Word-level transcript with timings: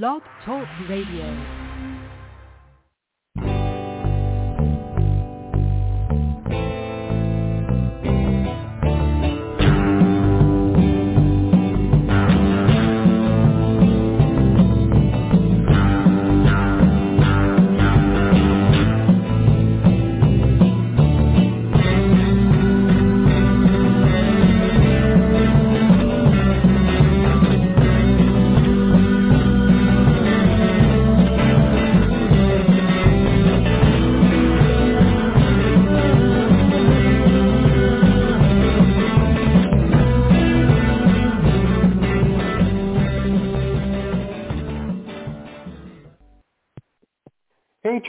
Blog 0.00 0.22
Talk 0.42 0.66
Radio. 0.88 1.61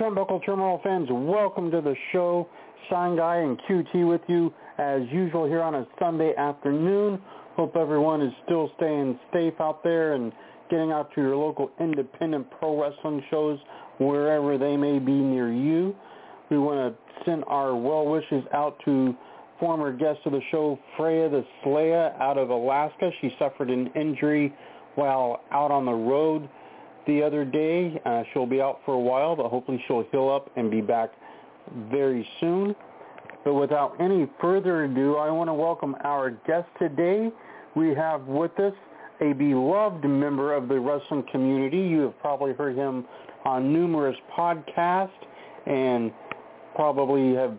Turnbuckle 0.04 0.44
Turmoil 0.46 0.82
fans, 0.84 1.08
welcome 1.10 1.72
to 1.72 1.80
the 1.80 1.96
show. 2.12 2.50
Shine 2.90 3.16
Guy 3.16 3.38
and 3.38 3.58
QT 3.62 4.06
with 4.06 4.20
you 4.28 4.54
as 4.78 5.04
usual 5.10 5.46
here 5.48 5.62
on 5.62 5.76
a 5.76 5.88
Sunday 5.98 6.36
afternoon. 6.36 7.22
Hope 7.56 7.78
everyone 7.78 8.22
is 8.22 8.34
still 8.44 8.70
staying 8.76 9.18
safe 9.32 9.54
out 9.62 9.82
there 9.82 10.16
and 10.16 10.34
getting 10.70 10.92
out 10.92 11.10
to 11.16 11.22
your 11.22 11.38
local 11.38 11.72
independent 11.80 12.52
pro 12.60 12.82
wrestling 12.82 13.24
shows 13.32 13.58
wherever 13.98 14.58
they 14.58 14.76
may 14.76 15.00
be 15.00 15.14
near 15.14 15.54
you. 15.54 15.96
We 16.50 16.58
want 16.58 16.98
to 16.98 17.24
send 17.24 17.46
our 17.48 17.74
well 17.74 18.06
wishes 18.06 18.44
out 18.54 18.76
to 18.84 19.16
former 19.58 19.94
guest 19.94 20.20
of 20.26 20.34
the 20.34 20.42
show, 20.52 20.78
Freya 20.98 21.30
the 21.30 21.46
Slayer 21.64 22.14
out 22.20 22.38
of 22.38 22.50
Alaska. 22.50 23.10
She 23.22 23.34
suffered 23.40 23.70
an 23.70 23.90
injury 23.96 24.54
while 24.96 25.44
out 25.50 25.72
on 25.72 25.86
the 25.86 25.94
road 25.94 26.50
the 27.08 27.22
other 27.22 27.46
day. 27.46 28.00
Uh, 28.06 28.24
she'll 28.32 28.46
be 28.46 28.62
out 28.62 28.80
for 28.86 28.94
a 28.94 29.00
while, 29.00 29.36
but 29.36 29.50
hopefully 29.50 29.84
she'll 29.88 30.06
heal 30.12 30.30
up 30.30 30.50
and 30.56 30.70
be 30.70 30.82
back 30.82 31.12
very 31.92 32.28
soon. 32.40 32.76
But 33.44 33.56
without 33.56 34.00
any 34.00 34.30
further 34.40 34.86
ado, 34.86 35.18
I 35.18 35.30
want 35.30 35.50
to 35.50 35.54
welcome 35.54 35.96
our 36.04 36.32
guest 36.32 36.68
today. 36.80 37.30
We 37.76 37.94
have 37.96 38.26
with 38.28 38.58
us 38.60 38.74
a 39.22 39.34
beloved 39.34 40.04
member 40.06 40.54
of 40.54 40.68
the 40.68 40.80
wrestling 40.80 41.24
community. 41.32 41.80
You 41.80 42.02
have 42.02 42.20
probably 42.20 42.54
heard 42.54 42.76
him 42.76 43.06
on 43.46 43.74
numerous 43.74 44.16
podcasts 44.36 45.10
and 45.66 46.12
probably 46.76 47.36
have 47.36 47.58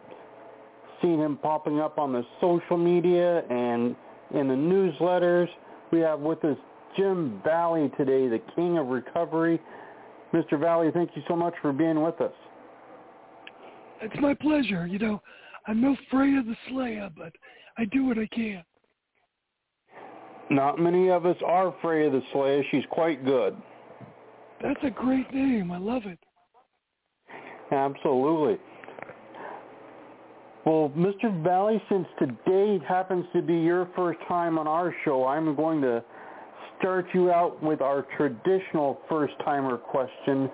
seen 1.02 1.20
him 1.20 1.36
popping 1.36 1.80
up 1.80 1.98
on 1.98 2.12
the 2.12 2.24
social 2.40 2.78
media 2.78 3.40
and 3.50 3.94
in 4.34 4.48
the 4.48 4.54
newsletters. 4.54 5.48
We 5.90 6.00
have 6.00 6.20
with 6.20 6.44
us 6.44 6.56
Jim 6.96 7.40
Valley 7.44 7.90
today, 7.96 8.28
the 8.28 8.40
king 8.54 8.78
of 8.78 8.86
recovery. 8.88 9.60
Mr. 10.32 10.58
Valley, 10.58 10.90
thank 10.92 11.10
you 11.14 11.22
so 11.28 11.36
much 11.36 11.54
for 11.62 11.72
being 11.72 12.02
with 12.02 12.20
us. 12.20 12.32
It's 14.00 14.20
my 14.20 14.34
pleasure. 14.34 14.86
You 14.86 14.98
know, 14.98 15.22
I'm 15.66 15.80
no 15.80 15.96
Freya 16.10 16.42
the 16.42 16.56
Slayer, 16.68 17.08
but 17.16 17.32
I 17.78 17.84
do 17.86 18.04
what 18.04 18.18
I 18.18 18.26
can. 18.26 18.62
Not 20.50 20.78
many 20.78 21.10
of 21.10 21.24
us 21.24 21.36
are 21.46 21.74
Freya 21.80 22.10
the 22.10 22.22
Slayer. 22.32 22.62
She's 22.70 22.84
quite 22.90 23.24
good. 23.24 23.56
That's 24.62 24.80
a 24.82 24.90
great 24.90 25.32
name. 25.32 25.70
I 25.70 25.78
love 25.78 26.02
it. 26.06 26.18
Absolutely. 27.70 28.58
Well, 30.64 30.90
Mr. 30.96 31.42
Valley, 31.42 31.82
since 31.90 32.06
today 32.18 32.78
happens 32.88 33.26
to 33.34 33.42
be 33.42 33.54
your 33.54 33.88
first 33.94 34.18
time 34.26 34.58
on 34.58 34.66
our 34.66 34.94
show, 35.04 35.26
I'm 35.26 35.54
going 35.54 35.82
to 35.82 36.02
start 36.78 37.06
you 37.14 37.30
out 37.30 37.62
with 37.62 37.80
our 37.80 38.06
traditional 38.16 39.00
first-timer 39.08 39.78
question. 39.78 40.50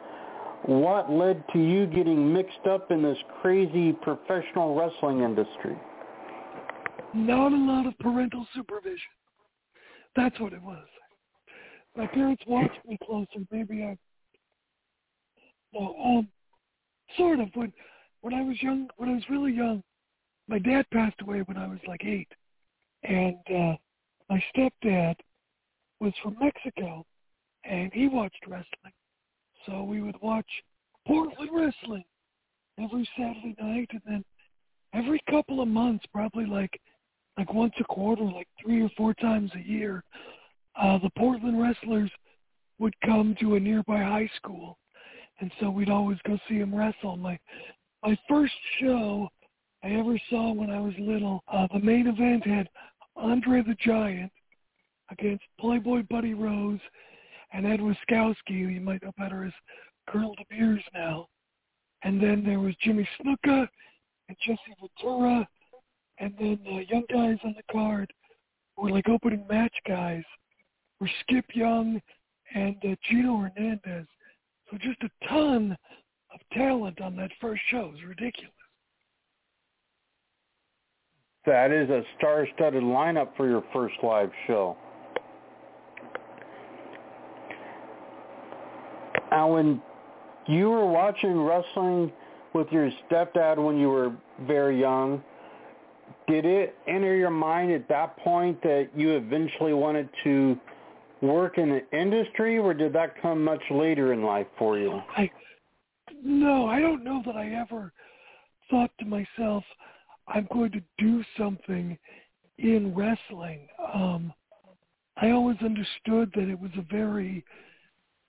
What 0.64 1.10
led 1.10 1.42
to 1.52 1.58
you 1.58 1.86
getting 1.86 2.32
mixed 2.32 2.66
up 2.68 2.90
in 2.90 3.02
this 3.02 3.16
crazy 3.40 3.92
professional 3.92 4.74
wrestling 4.74 5.20
industry? 5.20 5.76
Not 7.14 7.52
a 7.52 7.56
lot 7.56 7.86
of 7.86 7.98
parental 7.98 8.46
supervision. 8.54 8.98
That's 10.16 10.38
what 10.38 10.52
it 10.52 10.62
was. 10.62 10.84
My 11.96 12.06
parents 12.06 12.42
watched 12.46 12.78
me 12.86 12.98
closer. 13.04 13.44
Maybe 13.50 13.82
I, 13.82 13.96
no, 15.72 15.96
um, 16.04 16.28
sort 17.16 17.40
of. 17.40 17.48
When 17.54 17.72
when 18.20 18.34
I 18.34 18.42
was 18.42 18.56
young, 18.62 18.88
when 18.96 19.08
I 19.08 19.14
was 19.14 19.24
really 19.28 19.52
young, 19.52 19.82
my 20.46 20.58
dad 20.58 20.86
passed 20.92 21.20
away 21.20 21.40
when 21.46 21.56
I 21.56 21.66
was 21.66 21.78
like 21.88 22.04
eight, 22.04 22.28
and 23.02 23.36
uh, 23.48 23.76
my 24.28 24.42
stepdad 24.54 25.16
was 26.00 26.12
from 26.22 26.36
Mexico, 26.40 27.04
and 27.64 27.92
he 27.92 28.08
watched 28.08 28.46
wrestling. 28.46 28.92
So 29.66 29.82
we 29.82 30.00
would 30.00 30.16
watch 30.22 30.46
Portland 31.06 31.50
wrestling 31.52 32.04
every 32.78 33.08
Saturday 33.16 33.54
night, 33.60 33.88
and 33.92 34.02
then 34.06 34.24
every 34.94 35.20
couple 35.30 35.60
of 35.60 35.68
months, 35.68 36.04
probably 36.12 36.46
like 36.46 36.80
like 37.36 37.52
once 37.52 37.74
a 37.78 37.84
quarter, 37.84 38.22
like 38.22 38.48
three 38.62 38.82
or 38.82 38.90
four 38.96 39.14
times 39.14 39.50
a 39.54 39.60
year, 39.60 40.02
uh, 40.80 40.98
the 40.98 41.10
Portland 41.16 41.60
wrestlers 41.60 42.10
would 42.78 42.94
come 43.04 43.36
to 43.40 43.54
a 43.54 43.60
nearby 43.60 43.98
high 43.98 44.28
school, 44.36 44.78
and 45.40 45.50
so 45.60 45.70
we'd 45.70 45.90
always 45.90 46.18
go 46.26 46.38
see 46.48 46.58
them 46.58 46.74
wrestle. 46.74 47.16
My 47.16 47.38
my 48.02 48.18
first 48.28 48.54
show 48.80 49.28
I 49.84 49.90
ever 49.90 50.18
saw 50.30 50.52
when 50.52 50.70
I 50.70 50.80
was 50.80 50.94
little, 50.98 51.42
uh, 51.52 51.66
the 51.72 51.80
main 51.80 52.06
event 52.06 52.46
had 52.46 52.68
Andre 53.16 53.62
the 53.62 53.76
Giant 53.80 54.32
against 55.10 55.44
Playboy 55.58 56.04
Buddy 56.10 56.34
Rose 56.34 56.80
and 57.52 57.66
Ed 57.66 57.80
Wiskoski, 57.80 58.34
who 58.48 58.68
you 58.68 58.80
might 58.80 59.02
know 59.02 59.12
better 59.18 59.44
as 59.44 59.52
Colonel 60.08 60.34
De 60.36 60.44
Beers 60.48 60.82
now. 60.94 61.28
And 62.02 62.22
then 62.22 62.42
there 62.44 62.60
was 62.60 62.74
Jimmy 62.82 63.08
Snuka 63.20 63.68
and 64.28 64.36
Jesse 64.46 64.60
Ventura, 64.80 65.46
and 66.18 66.34
then 66.38 66.58
the 66.64 66.84
young 66.88 67.04
guys 67.12 67.38
on 67.44 67.54
the 67.56 67.72
card 67.72 68.12
were 68.76 68.90
like 68.90 69.08
opening 69.08 69.44
match 69.48 69.74
guys 69.86 70.22
were 71.00 71.10
Skip 71.20 71.44
Young 71.54 72.00
and 72.54 72.76
uh, 72.84 72.94
Gino 73.08 73.38
Hernandez. 73.38 74.06
So 74.70 74.78
just 74.78 75.02
a 75.02 75.28
ton 75.28 75.76
of 76.32 76.40
talent 76.52 77.00
on 77.00 77.16
that 77.16 77.30
first 77.40 77.62
show. 77.70 77.86
It 77.86 77.92
was 77.92 78.04
ridiculous. 78.06 78.52
That 81.46 81.72
is 81.72 81.88
a 81.88 82.02
star-studded 82.18 82.82
lineup 82.82 83.36
for 83.36 83.48
your 83.48 83.64
first 83.72 83.94
live 84.02 84.30
show. 84.46 84.76
When 89.30 89.80
you 90.46 90.70
were 90.70 90.86
watching 90.86 91.40
wrestling 91.40 92.12
with 92.52 92.68
your 92.70 92.90
stepdad 93.08 93.64
when 93.64 93.78
you 93.78 93.88
were 93.88 94.12
very 94.46 94.80
young, 94.80 95.22
did 96.26 96.44
it 96.44 96.76
enter 96.86 97.14
your 97.14 97.30
mind 97.30 97.72
at 97.72 97.88
that 97.88 98.16
point 98.18 98.60
that 98.62 98.88
you 98.96 99.16
eventually 99.16 99.72
wanted 99.72 100.08
to 100.24 100.58
work 101.22 101.58
in 101.58 101.68
the 101.68 101.98
industry, 101.98 102.58
or 102.58 102.72
did 102.72 102.92
that 102.92 103.20
come 103.20 103.44
much 103.44 103.62
later 103.70 104.12
in 104.12 104.22
life 104.22 104.46
for 104.58 104.78
you? 104.78 105.00
I 105.16 105.30
no, 106.22 106.66
I 106.66 106.80
don't 106.80 107.04
know 107.04 107.22
that 107.24 107.36
I 107.36 107.50
ever 107.50 107.92
thought 108.70 108.90
to 109.00 109.06
myself, 109.06 109.64
I'm 110.28 110.46
going 110.52 110.70
to 110.72 110.82
do 110.98 111.24
something 111.38 111.98
in 112.58 112.94
wrestling. 112.94 113.68
Um, 113.94 114.32
I 115.16 115.30
always 115.30 115.56
understood 115.62 116.30
that 116.34 116.48
it 116.48 116.58
was 116.58 116.70
a 116.78 116.82
very 116.90 117.44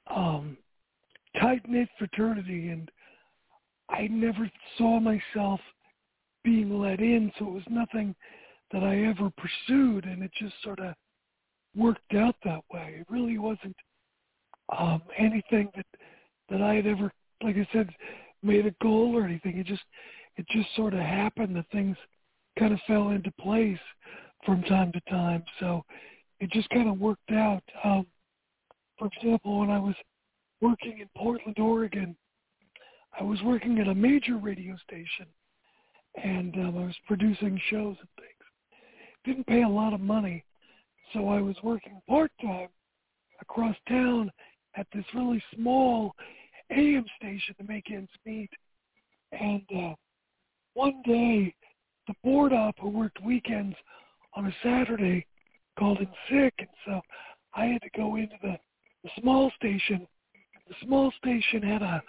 um, 0.08 0.58
tight 1.40 1.68
knit 1.68 1.90
fraternity, 1.98 2.70
and 2.70 2.90
I 3.90 4.08
never 4.08 4.50
saw 4.78 5.00
myself 5.00 5.60
being 6.44 6.80
let 6.80 7.00
in, 7.00 7.32
so 7.38 7.48
it 7.48 7.54
was 7.54 7.64
nothing 7.70 8.16
that 8.72 8.84
I 8.84 9.04
ever 9.04 9.32
pursued, 9.38 10.06
and 10.06 10.24
it 10.24 10.32
just 10.40 10.56
sort 10.64 10.80
of 10.80 10.96
worked 11.76 12.14
out 12.16 12.36
that 12.44 12.62
way. 12.72 12.96
It 13.00 13.08
really 13.10 13.38
wasn't 13.38 13.76
um, 14.78 15.02
anything 15.18 15.70
that 15.76 15.86
that 16.50 16.62
I 16.62 16.76
had 16.76 16.88
ever, 16.88 17.12
like 17.42 17.56
I 17.56 17.68
said, 17.72 17.90
made 18.44 18.66
a 18.66 18.76
goal 18.82 19.16
or 19.16 19.24
anything. 19.26 19.58
It 19.58 19.66
just 19.66 19.84
it 20.38 20.46
just 20.50 20.68
sort 20.76 20.94
of 20.94 21.00
happened 21.00 21.56
that 21.56 21.66
things 21.72 21.98
kind 22.58 22.74
of 22.74 22.80
fell 22.88 23.10
into 23.10 23.32
place 23.40 23.80
from 24.46 24.64
time 24.64 24.92
to 24.92 25.02
time. 25.10 25.44
So 25.60 25.84
it 26.40 26.50
just 26.52 26.70
kind 26.70 26.90
of 26.90 27.00
worked 27.00 27.32
out. 27.32 27.64
Um, 27.84 28.08
for 28.98 29.08
example, 29.08 29.60
when 29.60 29.70
I 29.70 29.80
was 29.80 29.96
working 30.62 31.00
in 31.00 31.10
Portland, 31.18 31.58
Oregon, 31.60 32.16
I 33.20 33.24
was 33.24 33.42
working 33.44 33.80
at 33.80 33.88
a 33.88 33.96
major 33.96 34.38
radio 34.38 34.76
station, 34.78 35.26
and 36.24 36.56
um, 36.56 36.78
I 36.78 36.86
was 36.86 36.96
producing 37.08 37.60
shows 37.70 37.98
and 38.00 38.10
things. 38.18 38.28
Didn't 39.26 39.48
pay 39.48 39.64
a 39.64 39.70
lot 39.70 39.94
of 39.94 40.00
money, 40.00 40.44
so 41.14 41.28
I 41.30 41.42
was 41.42 41.56
working 41.64 42.02
part 42.08 42.32
time 42.42 42.70
across 43.42 43.76
town 43.88 44.32
at 44.76 44.88
this 44.94 45.06
really 45.14 45.44
small 45.56 46.16
AM 46.72 47.06
station 47.18 47.56
to 47.60 47.64
make 47.66 47.92
ends 47.92 48.12
meet. 48.26 48.50
And 49.32 49.64
uh, 49.76 49.94
one 50.74 51.02
day, 51.06 51.54
the 52.08 52.14
board 52.24 52.54
op 52.54 52.76
who 52.80 52.90
worked 52.90 53.22
weekends 53.22 53.76
on 54.36 54.48
a 54.48 54.56
Saturday 54.64 55.26
called 55.78 56.00
in 56.00 56.08
sick, 56.30 56.54
and 56.60 56.68
so 56.86 57.02
I 57.54 57.66
had 57.66 57.82
to 57.82 57.90
go 57.96 58.16
into 58.16 58.36
the, 58.42 58.58
the 59.04 59.10
small 59.20 59.52
station. 59.58 60.08
Small 60.84 61.12
station 61.18 61.62
had 61.62 61.82
a 61.82 62.02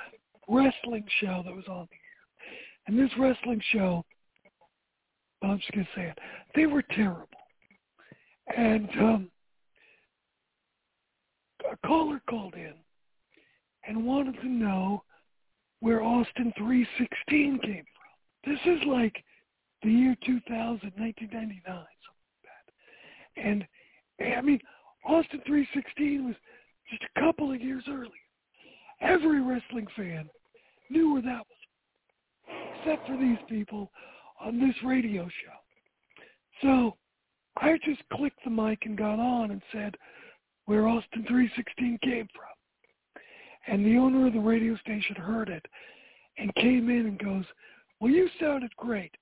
wrestling 0.48 1.04
show 1.20 1.42
that 1.44 1.54
was 1.54 1.66
on 1.68 1.88
the 1.90 1.96
air. 1.96 2.86
And 2.86 2.98
this 2.98 3.10
wrestling 3.18 3.62
show, 3.72 4.04
I'm 5.42 5.58
just 5.58 5.72
going 5.72 5.86
to 5.86 5.90
say 5.94 6.08
it, 6.08 6.18
they 6.54 6.66
were 6.66 6.82
terrible. 6.82 7.26
And 8.56 8.88
um, 9.00 9.30
a 11.70 11.86
caller 11.86 12.20
called 12.28 12.54
in 12.54 12.74
and 13.86 14.04
wanted 14.04 14.40
to 14.40 14.48
know 14.48 15.02
where 15.80 16.02
Austin 16.02 16.52
316 16.56 17.58
came 17.62 17.84
from. 17.84 18.52
This 18.52 18.60
is 18.66 18.86
like 18.86 19.22
the 19.82 19.90
year 19.90 20.16
2000, 20.24 20.92
1999, 20.96 21.62
something 21.66 21.86
like 22.26 22.46
that. 22.46 23.42
And, 23.42 23.66
I 24.36 24.40
mean, 24.40 24.60
Austin 25.04 25.40
316 25.46 26.26
was 26.26 26.36
just 26.90 27.02
a 27.16 27.20
couple 27.20 27.52
of 27.52 27.60
years 27.60 27.84
earlier. 27.88 28.10
Every 29.02 29.42
wrestling 29.42 29.86
fan 29.96 30.28
knew 30.90 31.12
where 31.12 31.22
that 31.22 31.44
was, 31.46 32.76
except 32.78 33.06
for 33.06 33.16
these 33.16 33.38
people 33.48 33.90
on 34.40 34.60
this 34.60 34.76
radio 34.84 35.24
show. 35.24 36.62
So 36.62 36.96
I 37.56 37.76
just 37.84 38.02
clicked 38.12 38.38
the 38.44 38.50
mic 38.50 38.80
and 38.84 38.96
got 38.96 39.18
on 39.18 39.50
and 39.50 39.62
said 39.72 39.96
where 40.66 40.86
Austin 40.86 41.24
316 41.26 41.98
came 42.02 42.28
from. 42.34 43.22
And 43.66 43.84
the 43.84 43.96
owner 43.96 44.26
of 44.26 44.32
the 44.32 44.40
radio 44.40 44.76
station 44.76 45.16
heard 45.16 45.48
it 45.48 45.64
and 46.38 46.54
came 46.54 46.88
in 46.88 47.06
and 47.06 47.18
goes, 47.18 47.44
well, 48.00 48.10
you 48.10 48.28
sounded 48.40 48.74
great. 48.76 49.12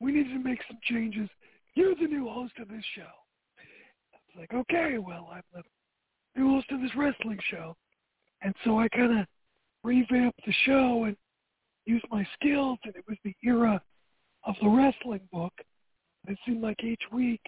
We 0.00 0.12
needed 0.12 0.32
to 0.32 0.38
make 0.38 0.60
some 0.68 0.78
changes. 0.82 1.28
You're 1.74 1.94
the 1.94 2.06
new 2.06 2.28
host 2.28 2.54
of 2.60 2.68
this 2.68 2.84
show. 2.94 3.02
I 3.02 4.18
was 4.26 4.36
like, 4.36 4.54
okay, 4.54 4.98
well, 4.98 5.28
I'm 5.32 5.42
the 5.54 5.62
new 6.40 6.50
host 6.50 6.70
of 6.70 6.80
this 6.80 6.94
wrestling 6.96 7.38
show. 7.50 7.76
And 8.42 8.54
so 8.64 8.78
I 8.78 8.88
kind 8.88 9.20
of 9.20 9.26
revamped 9.82 10.40
the 10.46 10.52
show 10.64 11.04
and 11.04 11.16
used 11.86 12.06
my 12.10 12.26
skills. 12.34 12.78
And 12.84 12.94
it 12.94 13.04
was 13.08 13.18
the 13.24 13.34
era 13.44 13.80
of 14.44 14.54
the 14.62 14.68
wrestling 14.68 15.28
book. 15.32 15.52
It 16.26 16.38
seemed 16.46 16.62
like 16.62 16.82
each 16.84 17.02
week 17.12 17.40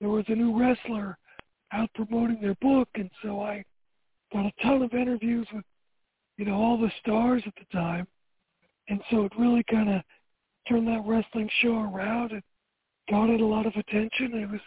there 0.00 0.10
was 0.10 0.24
a 0.28 0.34
new 0.34 0.58
wrestler 0.58 1.18
out 1.72 1.90
promoting 1.94 2.40
their 2.40 2.56
book. 2.60 2.88
And 2.94 3.10
so 3.22 3.40
I 3.40 3.64
got 4.32 4.46
a 4.46 4.52
ton 4.62 4.82
of 4.82 4.92
interviews 4.94 5.46
with, 5.52 5.64
you 6.36 6.44
know, 6.44 6.54
all 6.54 6.78
the 6.78 6.92
stars 7.00 7.42
at 7.46 7.54
the 7.56 7.76
time. 7.76 8.06
And 8.88 9.00
so 9.10 9.24
it 9.24 9.32
really 9.38 9.64
kind 9.70 9.90
of 9.90 10.02
turned 10.68 10.88
that 10.88 11.04
wrestling 11.06 11.48
show 11.60 11.90
around 11.92 12.32
and 12.32 12.42
got 13.10 13.30
it 13.30 13.40
a 13.40 13.46
lot 13.46 13.66
of 13.66 13.74
attention. 13.74 14.34
It 14.34 14.50
was, 14.50 14.60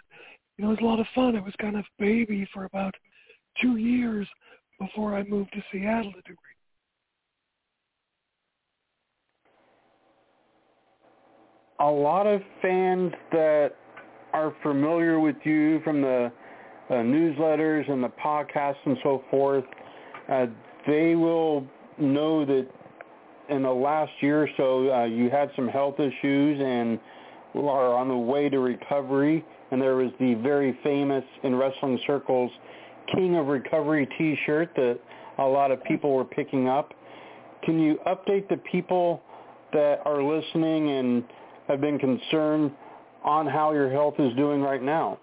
you 0.57 0.65
know, 0.65 0.71
it 0.71 0.81
was 0.81 0.81
a 0.81 0.85
lot 0.85 1.00
of 1.00 1.07
fun. 1.13 1.35
It 1.35 1.44
was 1.44 1.53
kind 1.59 1.77
of 1.77 1.85
baby 2.00 2.47
for 2.53 2.65
about 2.65 2.94
two 3.61 3.77
years 3.77 4.27
before 4.80 5.16
I 5.16 5.24
moved 5.24 5.51
to 5.54 5.63
Seattle 5.72 6.12
to 6.12 6.22
do 6.25 6.36
a 11.80 11.89
lot 11.89 12.25
of 12.25 12.42
fans 12.62 13.12
that 13.31 13.72
are 14.33 14.54
familiar 14.63 15.19
with 15.19 15.36
you 15.44 15.81
from 15.83 16.01
the 16.01 16.31
uh, 16.89 16.94
newsletters 16.94 17.89
and 17.89 18.04
the 18.04 18.12
podcasts 18.24 18.75
and 18.86 18.98
so 19.04 19.24
forth, 19.30 19.63
uh, 20.31 20.45
they 20.88 21.16
will 21.16 21.66
know 21.98 22.45
that 22.45 22.68
in 23.50 23.63
the 23.63 23.71
last 23.71 24.12
year 24.21 24.44
or 24.44 24.50
so 24.57 24.92
uh, 24.92 25.06
you 25.06 25.30
had 25.30 25.50
some 25.56 25.68
health 25.68 26.00
issues 26.00 26.62
and 26.62 27.00
are 27.56 27.94
on 27.94 28.07
the 28.07 28.18
way 28.18 28.50
to 28.50 28.60
recovery. 28.60 29.45
And 29.71 29.81
there 29.81 29.95
was 29.95 30.12
the 30.19 30.36
very 30.36 30.78
famous 30.83 31.24
in 31.44 31.56
wrestling 31.56 32.00
circles 32.06 32.51
King 33.13 33.36
of 33.38 33.48
Recovery 33.48 34.07
T-shirt 34.18 34.72
that 34.75 35.00
a 35.38 35.44
lot 35.44 35.72
of 35.72 35.84
people 35.84 36.13
were 36.13 36.25
picking 36.25 36.68
up. 36.68 36.94
Can 37.63 37.80
you 37.80 38.00
update 38.07 38.48
the 38.50 38.57
people 38.72 39.22
that 39.74 40.02
are 40.06 40.24
listening 40.24 40.92
and 40.92 41.24
have 41.68 41.81
been 41.81 41.98
concerned 42.00 42.72
on 43.24 43.48
how 43.48 43.74
your 43.74 43.90
health 43.90 44.16
is 44.19 44.34
doing 44.36 44.62
right 44.62 44.81
now? 44.81 45.19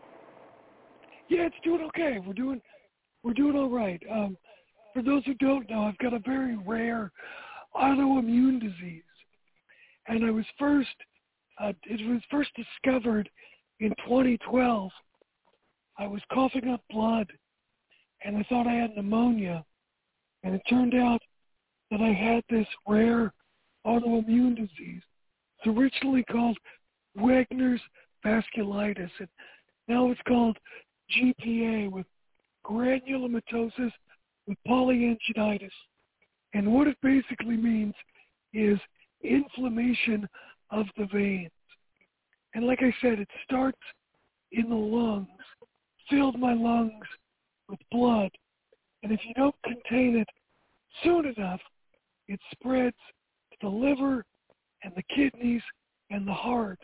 Yeah, 1.29 1.43
it's 1.43 1.57
doing 1.65 1.83
okay. 1.89 2.19
We're 2.25 2.33
doing 2.35 2.61
we're 3.23 3.33
doing 3.33 3.57
all 3.57 3.71
right. 3.71 4.03
Um, 4.11 4.37
for 4.93 5.03
those 5.03 5.25
who 5.25 5.35
don't 5.35 5.71
know, 5.71 5.83
I've 5.85 5.99
got 5.99 6.13
a 6.13 6.19
very 6.19 6.57
rare 6.59 7.13
autoimmune 7.75 8.61
disease, 8.61 9.03
and 10.09 10.25
I 10.25 10.31
was 10.31 10.45
first 10.59 10.89
uh, 11.61 11.73
it 11.85 12.07
was 12.07 12.21
first 12.31 12.51
discovered 12.57 13.29
in 13.81 13.91
2012. 14.07 14.91
I 15.99 16.07
was 16.07 16.21
coughing 16.33 16.69
up 16.69 16.83
blood, 16.91 17.29
and 18.25 18.37
I 18.37 18.43
thought 18.49 18.67
I 18.67 18.75
had 18.75 18.97
pneumonia, 18.97 19.65
and 20.43 20.55
it 20.55 20.63
turned 20.69 20.95
out 20.95 21.21
that 21.91 22.01
I 22.01 22.13
had 22.13 22.43
this 22.49 22.67
rare 22.87 23.33
autoimmune 23.87 24.57
disease 24.57 25.03
it's 25.65 25.77
originally 25.77 26.25
called 26.25 26.59
Wegener's 27.17 27.81
vasculitis, 28.25 29.11
and 29.19 29.29
now 29.89 30.11
it's 30.11 30.21
called 30.27 30.57
GPA 31.17 31.91
with 31.91 32.07
granulomatosis 32.67 33.93
with 34.47 34.59
polyangiitis. 34.67 35.71
And 36.55 36.73
what 36.73 36.89
it 36.89 36.97
basically 37.03 37.57
means 37.57 37.95
is 38.53 38.79
inflammation 39.23 40.29
of 40.71 40.87
the 40.97 41.07
veins. 41.13 41.51
And 42.55 42.67
like 42.67 42.81
I 42.83 42.93
said, 43.01 43.19
it 43.19 43.29
starts 43.45 43.79
in 44.51 44.69
the 44.69 44.75
lungs, 44.75 45.29
filled 46.11 46.39
my 46.39 46.55
lungs 46.55 47.07
with 47.69 47.79
blood. 47.91 48.31
And 49.03 49.13
if 49.13 49.21
you 49.27 49.35
don't 49.35 49.55
contain 49.65 50.17
it 50.17 50.29
soon 51.03 51.27
enough, 51.37 51.61
it 52.29 52.41
spreads 52.53 52.97
to 53.53 53.57
the 53.63 53.69
liver 53.69 54.25
and 54.85 54.93
the 54.97 55.03
kidneys 55.15 55.63
and 56.11 56.27
the 56.27 56.33
heart. 56.33 56.79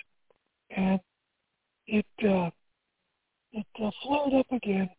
And 0.76 1.00
it 1.86 2.06
uh, 2.22 2.50
it 3.52 3.66
uh, 3.82 3.90
flared 4.02 4.34
up 4.34 4.52
again 4.52 4.90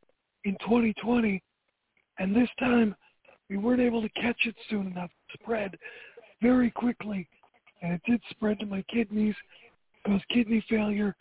in 0.43 0.53
2020, 0.61 1.41
and 2.17 2.35
this 2.35 2.49
time 2.59 2.95
we 3.49 3.57
weren't 3.57 3.81
able 3.81 4.01
to 4.01 4.09
catch 4.09 4.45
it 4.45 4.55
soon 4.69 4.87
enough. 4.87 5.11
It 5.29 5.39
spread 5.41 5.77
very 6.41 6.71
quickly, 6.71 7.27
and 7.81 7.93
it 7.93 8.01
did 8.07 8.21
spread 8.29 8.59
to 8.59 8.65
my 8.65 8.83
kidneys, 8.91 9.35
caused 10.05 10.27
kidney 10.29 10.63
failure, 10.69 11.15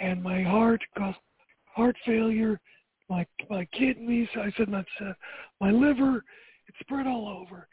and 0.00 0.22
my 0.22 0.42
heart 0.42 0.80
caused 0.96 1.18
heart 1.66 1.96
failure. 2.06 2.60
My 3.12 3.26
my 3.50 3.66
kidneys, 3.78 4.28
I 4.36 4.50
said 4.56 4.70
my 4.70 4.80
uh, 4.80 5.12
my 5.60 5.70
liver, 5.70 6.24
it 6.66 6.74
spread 6.80 7.06
all 7.06 7.28
over. 7.28 7.68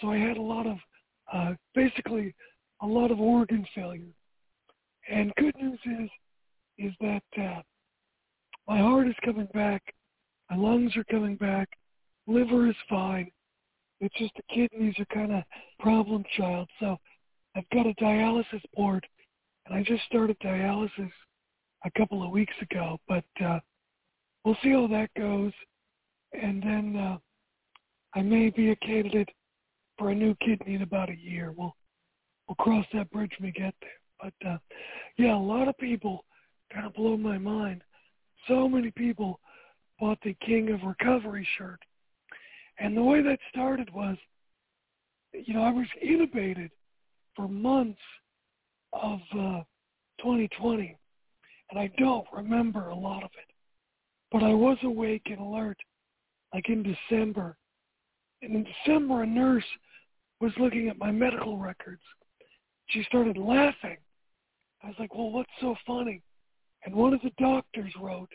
So 0.00 0.10
I 0.10 0.18
had 0.18 0.36
a 0.36 0.42
lot 0.42 0.66
of 0.66 0.78
uh, 1.32 1.54
basically 1.76 2.34
a 2.82 2.86
lot 2.86 3.12
of 3.12 3.20
organ 3.20 3.64
failure. 3.72 4.12
And 5.08 5.32
good 5.36 5.54
news 5.62 5.78
is, 5.84 6.10
is 6.76 6.92
that 7.00 7.22
uh, 7.40 7.62
my 8.66 8.78
heart 8.78 9.06
is 9.06 9.14
coming 9.24 9.46
back, 9.54 9.80
my 10.50 10.56
lungs 10.56 10.96
are 10.96 11.04
coming 11.04 11.36
back, 11.36 11.68
liver 12.26 12.68
is 12.68 12.74
fine. 12.88 13.30
It's 14.00 14.18
just 14.18 14.32
the 14.34 14.42
kidneys 14.52 14.98
are 14.98 15.14
kind 15.14 15.32
of 15.32 15.44
problem 15.78 16.24
child. 16.36 16.68
So 16.80 16.96
I've 17.54 17.70
got 17.72 17.86
a 17.86 17.94
dialysis 18.02 18.62
board, 18.74 19.06
and 19.66 19.74
I 19.78 19.84
just 19.84 20.02
started 20.06 20.36
dialysis 20.40 21.12
a 21.84 21.90
couple 21.96 22.24
of 22.24 22.32
weeks 22.32 22.54
ago. 22.60 22.98
But 23.06 23.24
uh, 23.44 23.60
we'll 24.44 24.56
see 24.62 24.72
how 24.72 24.86
that 24.88 25.10
goes, 25.16 25.52
and 26.32 26.62
then 26.62 26.96
uh, 26.96 27.18
I 28.14 28.22
may 28.22 28.50
be 28.50 28.70
a 28.70 28.76
candidate 28.76 29.28
for 29.98 30.10
a 30.10 30.14
new 30.14 30.34
kidney 30.36 30.74
in 30.74 30.82
about 30.82 31.10
a 31.10 31.16
year. 31.16 31.52
We'll 31.56 31.74
we'll 32.48 32.56
cross 32.56 32.86
that 32.94 33.10
bridge 33.10 33.32
when 33.38 33.48
we 33.48 33.52
get 33.52 33.74
there. 33.80 33.90
But 34.40 34.48
uh, 34.48 34.58
yeah, 35.18 35.36
a 35.36 35.38
lot 35.38 35.68
of 35.68 35.76
people 35.78 36.24
kind 36.72 36.86
of 36.86 36.94
blow 36.94 37.16
my 37.16 37.38
mind. 37.38 37.82
So 38.48 38.68
many 38.68 38.90
people 38.90 39.40
bought 39.98 40.18
the 40.24 40.34
King 40.44 40.70
of 40.70 40.80
Recovery 40.82 41.46
shirt. 41.58 41.78
And 42.78 42.96
the 42.96 43.02
way 43.02 43.22
that 43.22 43.38
started 43.50 43.92
was, 43.92 44.16
you 45.32 45.52
know, 45.54 45.62
I 45.62 45.70
was 45.70 45.86
intubated 46.04 46.70
for 47.36 47.46
months 47.46 48.00
of 48.92 49.20
uh, 49.32 49.62
2020, 50.18 50.96
and 51.70 51.78
I 51.78 51.90
don't 51.98 52.26
remember 52.32 52.88
a 52.88 52.94
lot 52.94 53.22
of 53.22 53.30
it. 53.34 53.49
But 54.32 54.42
I 54.42 54.54
was 54.54 54.78
awake 54.82 55.26
and 55.26 55.40
alert, 55.40 55.78
like 56.54 56.68
in 56.68 56.82
December. 56.82 57.56
And 58.42 58.54
in 58.54 58.64
December, 58.64 59.22
a 59.22 59.26
nurse 59.26 59.64
was 60.40 60.52
looking 60.58 60.88
at 60.88 60.98
my 60.98 61.10
medical 61.10 61.58
records 61.58 62.00
she 62.90 63.04
started 63.04 63.36
laughing. 63.36 63.96
I 64.82 64.88
was 64.88 64.96
like, 64.98 65.14
well, 65.14 65.30
what's 65.30 65.50
so 65.60 65.76
funny? 65.86 66.22
And 66.84 66.94
one 66.94 67.14
of 67.14 67.20
the 67.22 67.32
doctors 67.38 67.92
wrote 68.00 68.30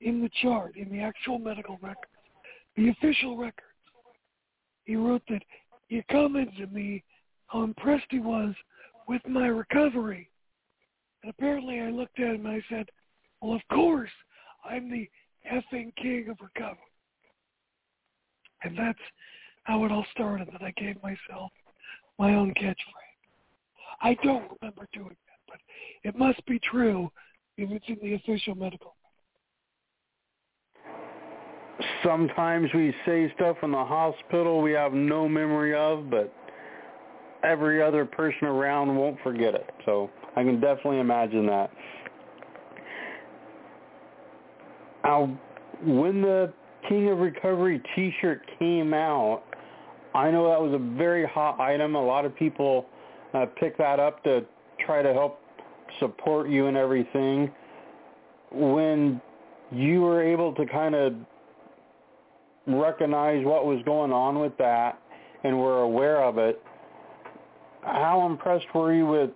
in 0.00 0.22
the 0.22 0.30
chart, 0.42 0.76
in 0.76 0.90
the 0.90 1.00
actual 1.00 1.38
medical 1.38 1.78
records, 1.82 2.10
the 2.76 2.88
official 2.88 3.36
records, 3.36 3.68
he 4.84 4.96
wrote 4.96 5.22
that 5.28 5.42
he 5.88 6.02
commented 6.10 6.56
to 6.56 6.66
me 6.66 7.02
how 7.46 7.62
impressed 7.62 8.06
he 8.10 8.20
was 8.20 8.54
with 9.08 9.22
my 9.26 9.46
recovery. 9.46 10.28
And 11.22 11.30
apparently 11.30 11.80
I 11.80 11.90
looked 11.90 12.18
at 12.20 12.34
him 12.34 12.46
and 12.46 12.56
I 12.56 12.64
said, 12.68 12.86
well, 13.40 13.54
of 13.54 13.62
course, 13.72 14.10
I'm 14.64 14.90
the 14.90 15.08
effing 15.50 15.94
king 15.96 16.28
of 16.30 16.38
recovery. 16.40 16.78
And 18.62 18.78
that's 18.78 18.98
how 19.64 19.84
it 19.84 19.92
all 19.92 20.06
started, 20.12 20.48
that 20.52 20.62
I 20.62 20.72
gave 20.76 21.02
myself 21.02 21.50
my 22.18 22.34
own 22.34 22.54
catchphrase. 22.54 22.74
I 24.00 24.14
don't 24.22 24.50
remember 24.60 24.88
doing 24.92 25.08
that, 25.08 25.40
but 25.48 25.58
it 26.02 26.16
must 26.18 26.44
be 26.46 26.58
true 26.58 27.10
if 27.56 27.70
it's 27.70 27.84
in 27.88 27.98
the 28.02 28.14
official 28.14 28.54
medical. 28.54 28.94
Sometimes 32.02 32.70
we 32.74 32.94
say 33.04 33.32
stuff 33.34 33.56
in 33.62 33.72
the 33.72 33.84
hospital 33.84 34.62
we 34.62 34.72
have 34.72 34.92
no 34.92 35.28
memory 35.28 35.74
of, 35.74 36.10
but 36.10 36.32
every 37.42 37.82
other 37.82 38.04
person 38.04 38.46
around 38.46 38.94
won't 38.94 39.18
forget 39.22 39.54
it. 39.54 39.70
So 39.84 40.10
I 40.36 40.42
can 40.42 40.60
definitely 40.60 41.00
imagine 41.00 41.46
that. 41.46 41.70
Now, 45.04 45.38
when 45.84 46.22
the 46.22 46.52
King 46.88 47.10
of 47.10 47.18
Recovery 47.18 47.82
T-shirt 47.94 48.42
came 48.58 48.94
out, 48.94 49.42
I 50.14 50.30
know 50.30 50.48
that 50.48 50.60
was 50.60 50.72
a 50.72 50.96
very 50.96 51.26
hot 51.26 51.60
item. 51.60 51.94
A 51.94 52.04
lot 52.04 52.24
of 52.24 52.34
people 52.36 52.86
uh, 53.34 53.46
picked 53.58 53.78
that 53.78 54.00
up 54.00 54.22
to 54.24 54.44
try 54.84 55.02
to 55.02 55.12
help 55.12 55.40
support 55.98 56.48
you 56.48 56.66
and 56.66 56.76
everything. 56.76 57.50
When 58.50 59.20
you 59.70 60.02
were 60.02 60.22
able 60.22 60.54
to 60.54 60.66
kind 60.66 60.94
of 60.94 61.14
recognize 62.66 63.44
what 63.44 63.66
was 63.66 63.82
going 63.84 64.12
on 64.12 64.38
with 64.38 64.56
that 64.58 65.00
and 65.42 65.58
were 65.58 65.82
aware 65.82 66.22
of 66.22 66.38
it, 66.38 66.62
how 67.82 68.24
impressed 68.26 68.66
were 68.74 68.94
you 68.94 69.06
with 69.06 69.30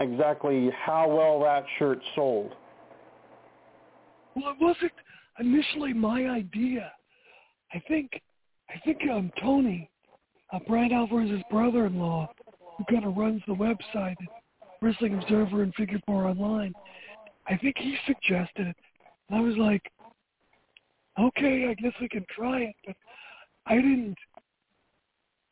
exactly 0.00 0.70
how 0.84 1.08
well 1.08 1.40
that 1.40 1.64
shirt 1.78 2.00
sold? 2.16 2.52
Well, 4.34 4.50
it 4.50 4.56
wasn't 4.60 4.92
initially 5.42 5.92
my 5.92 6.26
idea. 6.26 6.92
I 7.74 7.82
think 7.88 8.10
I 8.70 8.78
think 8.84 8.98
um 9.10 9.30
Tony, 9.40 9.90
uh, 10.52 10.60
Bryan 10.66 10.92
Alvarez's 10.92 11.42
brother-in-law, 11.50 12.28
who 12.78 12.84
kind 12.84 13.04
of 13.04 13.16
runs 13.16 13.42
the 13.46 13.54
website 13.54 14.16
Wrestling 14.80 15.14
Observer 15.14 15.62
and 15.62 15.74
Figure 15.74 16.00
Four 16.06 16.26
Online, 16.26 16.72
I 17.46 17.56
think 17.56 17.76
he 17.78 17.96
suggested 18.06 18.68
it. 18.68 18.76
And 19.28 19.38
I 19.38 19.40
was 19.40 19.56
like, 19.56 19.82
okay, 21.18 21.68
I 21.68 21.74
guess 21.74 21.92
we 22.00 22.08
can 22.08 22.24
try 22.34 22.60
it, 22.62 22.76
but 22.86 22.96
I 23.66 23.76
didn't. 23.76 24.18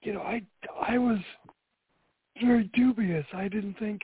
You 0.02 0.14
know, 0.14 0.23
I 0.23 0.42
I 0.80 0.99
was 0.99 1.18
very 2.40 2.70
dubious. 2.75 3.26
I 3.35 3.49
didn't 3.49 3.78
think. 3.78 4.00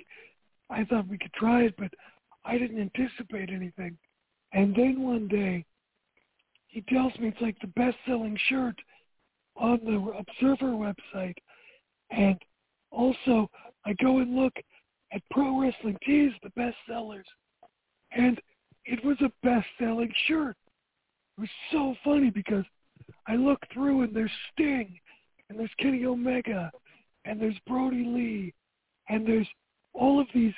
I 0.69 0.85
thought 0.85 1.09
we 1.09 1.19
could 1.19 1.33
try 1.35 1.63
it, 1.63 1.75
but 1.79 1.93
I 2.45 2.59
didn't 2.59 2.81
anticipate 2.81 3.51
anything. 3.51 3.97
And 4.53 4.75
then 4.75 5.03
one 5.03 5.29
day, 5.29 5.65
he 6.77 6.83
tells 6.95 7.19
me 7.19 7.29
it's 7.29 7.41
like 7.41 7.57
the 7.63 7.69
best-selling 7.69 8.39
shirt 8.51 8.79
on 9.57 9.81
the 9.83 10.13
Observer 10.19 10.73
website. 10.73 11.37
And 12.11 12.37
also, 12.91 13.49
I 13.87 13.95
go 13.95 14.19
and 14.19 14.37
look 14.37 14.53
at 15.11 15.23
Pro 15.31 15.59
Wrestling 15.59 15.97
Tees, 16.05 16.33
the 16.43 16.51
best 16.51 16.77
sellers, 16.87 17.25
and 18.13 18.39
it 18.85 19.03
was 19.07 19.17
a 19.23 19.33
best-selling 19.43 20.13
shirt. 20.27 20.55
It 21.39 21.41
was 21.41 21.51
so 21.73 21.95
funny 22.05 22.29
because 22.29 22.67
I 23.27 23.37
look 23.37 23.61
through 23.73 24.03
and 24.03 24.15
there's 24.15 24.31
Sting, 24.53 25.01
and 25.49 25.59
there's 25.59 25.73
Kenny 25.79 26.05
Omega, 26.05 26.71
and 27.25 27.41
there's 27.41 27.59
Brodie 27.67 28.05
Lee, 28.05 28.55
and 29.09 29.27
there's 29.27 29.49
all 29.95 30.21
of 30.21 30.27
these 30.35 30.53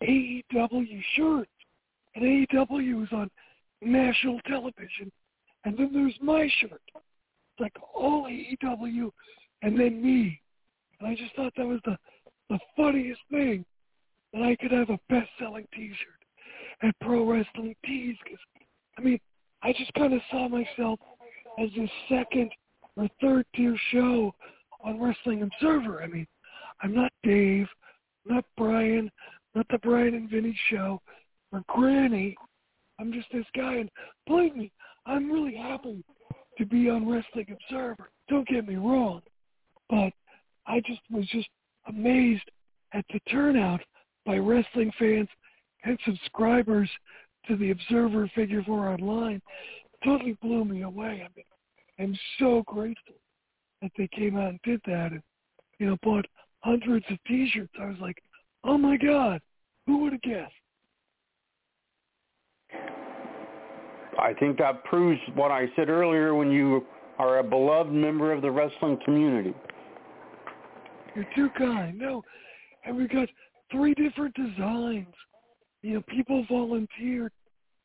AEW 0.00 1.02
shirts. 1.16 1.50
And 2.14 2.24
AEW 2.24 3.02
is 3.02 3.08
on 3.10 3.28
national 3.82 4.38
television. 4.46 5.10
And 5.64 5.76
then 5.76 5.90
there's 5.92 6.16
my 6.22 6.48
shirt. 6.60 6.80
It's 6.94 7.60
like 7.60 7.74
all 7.94 8.24
AEW 8.24 9.10
and 9.62 9.78
then 9.78 10.02
me. 10.02 10.40
And 10.98 11.08
I 11.08 11.14
just 11.14 11.34
thought 11.36 11.52
that 11.56 11.66
was 11.66 11.80
the, 11.84 11.96
the 12.48 12.58
funniest 12.76 13.20
thing 13.30 13.64
that 14.32 14.42
I 14.42 14.56
could 14.56 14.72
have 14.72 14.90
a 14.90 14.98
best-selling 15.08 15.66
T-shirt 15.74 16.20
at 16.82 16.94
Pro 17.00 17.30
Wrestling 17.30 17.74
Tees. 17.84 18.16
Because, 18.24 18.40
I 18.98 19.02
mean, 19.02 19.18
I 19.62 19.72
just 19.72 19.92
kind 19.94 20.14
of 20.14 20.20
saw 20.30 20.48
myself 20.48 20.98
as 21.58 21.68
a 21.76 21.90
second 22.08 22.50
or 22.96 23.08
third 23.20 23.46
tier 23.54 23.76
show 23.90 24.34
on 24.82 25.00
Wrestling 25.00 25.42
Observer. 25.42 26.02
I 26.02 26.06
mean, 26.06 26.26
I'm 26.82 26.94
not 26.94 27.12
Dave, 27.22 27.66
not 28.24 28.44
Bryan, 28.56 29.10
not 29.54 29.66
the 29.70 29.78
Bryan 29.78 30.14
and 30.14 30.30
Vinny 30.30 30.56
show, 30.70 31.00
or 31.52 31.62
Granny. 31.68 32.36
I'm 32.98 33.12
just 33.12 33.28
this 33.32 33.46
guy, 33.56 33.76
and 33.76 33.90
believe 34.26 34.54
me, 34.56 34.70
I'm 35.06 35.30
really 35.30 35.56
happy 35.56 36.04
to 36.58 36.66
be 36.66 36.90
on 36.90 37.08
Wrestling 37.08 37.46
Observer. 37.52 38.10
Don't 38.28 38.46
get 38.48 38.66
me 38.66 38.76
wrong, 38.76 39.22
but 39.88 40.12
I 40.66 40.80
just 40.86 41.00
was 41.10 41.26
just 41.28 41.48
amazed 41.88 42.48
at 42.92 43.04
the 43.12 43.20
turnout 43.30 43.80
by 44.26 44.36
wrestling 44.36 44.92
fans 44.98 45.28
and 45.84 45.98
subscribers 46.04 46.90
to 47.48 47.56
the 47.56 47.70
Observer 47.70 48.30
Figure 48.34 48.62
Four 48.64 48.88
Online. 48.88 49.36
It 49.36 50.04
totally 50.04 50.36
blew 50.42 50.64
me 50.64 50.82
away. 50.82 51.24
I 51.24 51.28
mean, 51.34 51.44
I'm 51.98 52.18
so 52.38 52.62
grateful 52.66 53.14
that 53.82 53.92
they 53.96 54.08
came 54.08 54.36
out 54.36 54.50
and 54.50 54.60
did 54.62 54.80
that 54.86 55.12
and, 55.12 55.22
you 55.78 55.86
know, 55.86 55.96
bought 56.02 56.26
hundreds 56.60 57.06
of 57.10 57.18
T-shirts. 57.26 57.72
I 57.80 57.86
was 57.86 57.98
like, 58.00 58.22
oh 58.64 58.76
my 58.76 58.96
God, 58.96 59.40
who 59.86 59.98
would 59.98 60.12
have 60.12 60.22
guessed? 60.22 60.52
I 64.20 64.34
think 64.34 64.58
that 64.58 64.84
proves 64.84 65.20
what 65.34 65.50
I 65.50 65.66
said 65.76 65.88
earlier 65.88 66.34
when 66.34 66.50
you 66.50 66.86
are 67.18 67.38
a 67.38 67.44
beloved 67.44 67.92
member 67.92 68.32
of 68.32 68.42
the 68.42 68.50
wrestling 68.50 68.98
community. 69.04 69.54
You're 71.14 71.26
too 71.34 71.50
kind. 71.58 71.98
No, 71.98 72.22
and 72.84 72.96
we've 72.96 73.10
got 73.10 73.28
three 73.70 73.94
different 73.94 74.34
designs. 74.34 75.14
You 75.82 75.94
know, 75.94 76.02
people 76.08 76.44
volunteered 76.48 77.32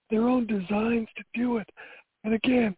their 0.09 0.27
own 0.27 0.45
designs 0.45 1.07
to 1.17 1.23
do 1.33 1.57
it. 1.57 1.69
And 2.23 2.33
again, 2.33 2.75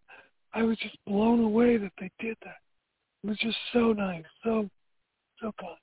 I 0.54 0.62
was 0.62 0.78
just 0.78 0.96
blown 1.06 1.40
away 1.40 1.76
that 1.76 1.92
they 2.00 2.10
did 2.20 2.36
that. 2.44 2.56
It 3.22 3.28
was 3.28 3.38
just 3.38 3.56
so 3.72 3.92
nice, 3.92 4.24
so 4.44 4.68
so 5.40 5.52
kind. 5.60 5.76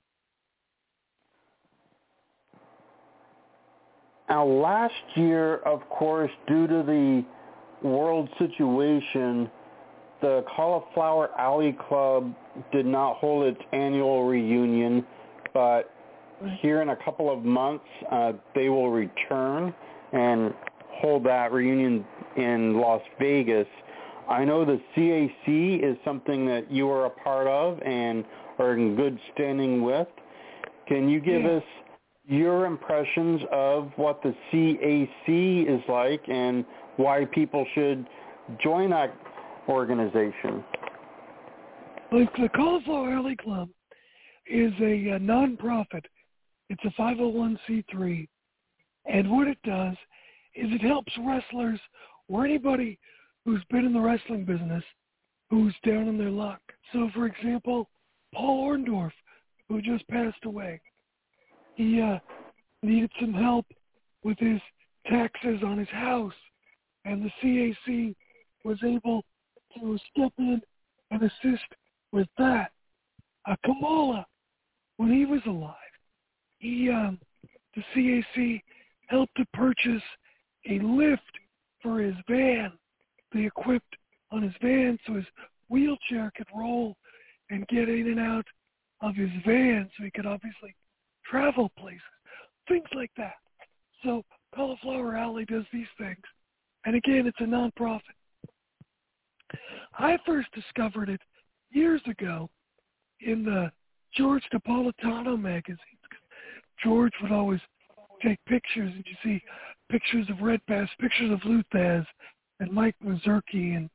Now, 4.28 4.44
last 4.44 4.92
year, 5.14 5.58
of 5.58 5.88
course, 5.88 6.30
due 6.48 6.66
to 6.66 6.82
the 6.82 7.24
world 7.82 8.28
situation, 8.38 9.50
the 10.20 10.44
Cauliflower 10.54 11.30
Alley 11.38 11.76
Club 11.88 12.34
did 12.72 12.86
not 12.86 13.16
hold 13.16 13.46
its 13.46 13.60
annual 13.72 14.24
reunion, 14.24 15.04
but 15.52 15.90
here 16.60 16.82
in 16.82 16.90
a 16.90 16.96
couple 16.96 17.32
of 17.32 17.44
months, 17.44 17.84
uh, 18.10 18.32
they 18.54 18.68
will 18.68 18.90
return 18.90 19.74
and 20.12 20.54
hold 20.90 21.24
that 21.24 21.52
reunion 21.52 22.04
in 22.36 22.78
Las 22.78 23.02
Vegas. 23.18 23.66
I 24.28 24.44
know 24.44 24.64
the 24.64 24.80
CAC 24.96 25.82
is 25.82 25.96
something 26.04 26.46
that 26.46 26.70
you 26.70 26.90
are 26.90 27.06
a 27.06 27.10
part 27.10 27.46
of 27.46 27.80
and 27.82 28.24
are 28.58 28.74
in 28.74 28.96
good 28.96 29.18
standing 29.34 29.82
with. 29.82 30.08
Can 30.88 31.08
you 31.08 31.20
give 31.20 31.42
yeah. 31.42 31.56
us 31.56 31.62
your 32.26 32.66
impressions 32.66 33.40
of 33.52 33.90
what 33.96 34.22
the 34.22 34.34
CAC 34.52 35.68
is 35.68 35.82
like 35.88 36.22
and 36.28 36.64
why 36.96 37.24
people 37.32 37.66
should 37.74 38.06
join 38.62 38.90
that 38.90 39.14
organization? 39.68 40.64
Like 42.12 42.32
the 42.36 42.48
Cauliflower 42.54 43.12
Alley 43.12 43.36
Club 43.36 43.68
is 44.46 44.72
a, 44.80 45.10
a 45.10 45.18
nonprofit. 45.18 46.04
It's 46.68 46.84
a 46.84 47.00
501c3, 47.00 48.28
and 49.06 49.30
what 49.30 49.48
it 49.48 49.58
does 49.64 49.94
is 50.54 50.66
it 50.72 50.80
helps 50.80 51.12
wrestlers 51.18 51.80
or 52.28 52.44
anybody 52.44 52.98
who's 53.44 53.62
been 53.70 53.84
in 53.84 53.92
the 53.92 54.00
wrestling 54.00 54.44
business 54.44 54.82
who's 55.50 55.74
down 55.84 56.08
in 56.08 56.18
their 56.18 56.30
luck. 56.30 56.60
So, 56.92 57.08
for 57.14 57.26
example, 57.26 57.88
Paul 58.34 58.68
Orndorff, 58.68 59.12
who 59.68 59.80
just 59.80 60.06
passed 60.08 60.44
away, 60.44 60.80
he 61.74 62.00
uh, 62.00 62.18
needed 62.82 63.10
some 63.20 63.32
help 63.32 63.66
with 64.24 64.38
his 64.38 64.60
taxes 65.08 65.60
on 65.64 65.78
his 65.78 65.88
house, 65.88 66.32
and 67.06 67.22
the 67.24 67.30
CAC 67.42 68.14
was 68.64 68.78
able 68.84 69.24
to 69.78 69.98
step 70.12 70.32
in 70.38 70.60
and 71.10 71.22
assist 71.22 71.64
with 72.12 72.28
that. 72.38 72.72
Uh, 73.48 73.56
Kamala, 73.64 74.26
when 74.96 75.12
he 75.12 75.24
was 75.24 75.40
alive, 75.46 75.74
he 76.58 76.90
um, 76.90 77.18
the 77.74 77.82
CAC 77.94 78.60
helped 79.06 79.34
to 79.36 79.44
purchase 79.54 80.02
a 80.68 80.78
lift 80.80 81.22
for 81.82 82.00
his 82.00 82.14
van 82.28 82.72
they 83.32 83.44
equipped 83.44 83.96
on 84.32 84.42
his 84.42 84.52
van 84.62 84.98
so 85.06 85.14
his 85.14 85.24
wheelchair 85.68 86.32
could 86.36 86.46
roll 86.56 86.96
and 87.50 87.66
get 87.68 87.88
in 87.88 88.08
and 88.08 88.20
out 88.20 88.46
of 89.02 89.14
his 89.14 89.30
van 89.44 89.88
so 89.96 90.04
he 90.04 90.10
could 90.10 90.26
obviously 90.26 90.74
travel 91.24 91.70
places, 91.78 92.00
things 92.68 92.88
like 92.94 93.10
that. 93.16 93.34
So 94.02 94.24
Cauliflower 94.54 95.16
Alley 95.16 95.44
does 95.44 95.64
these 95.72 95.86
things. 95.98 96.22
And 96.86 96.94
again, 96.94 97.26
it's 97.26 97.40
a 97.40 97.44
nonprofit. 97.44 98.00
I 99.98 100.18
first 100.24 100.48
discovered 100.54 101.08
it 101.08 101.20
years 101.70 102.00
ago 102.08 102.48
in 103.20 103.44
the 103.44 103.70
George 104.14 104.44
Napolitano 104.54 105.40
magazines. 105.40 105.80
George 106.82 107.12
would 107.20 107.32
always 107.32 107.60
take 108.22 108.38
pictures, 108.46 108.92
and 108.94 109.04
you 109.06 109.16
see 109.22 109.42
pictures 109.90 110.26
of 110.30 110.40
Red 110.40 110.60
Bass, 110.68 110.88
pictures 111.00 111.32
of 111.32 111.44
Lou 111.44 111.62
Thesz, 111.74 112.06
and 112.60 112.70
Mike 112.70 112.94
Mazurki, 113.04 113.76
and 113.76 113.90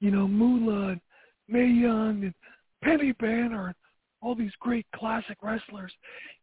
you 0.00 0.10
know 0.10 0.26
Moolah, 0.26 0.92
and 0.92 1.00
Mae 1.48 1.66
Young, 1.66 2.24
and 2.24 2.34
Penny 2.82 3.12
Banner, 3.12 3.66
and 3.66 3.74
all 4.22 4.34
these 4.34 4.52
great 4.60 4.86
classic 4.94 5.38
wrestlers. 5.42 5.92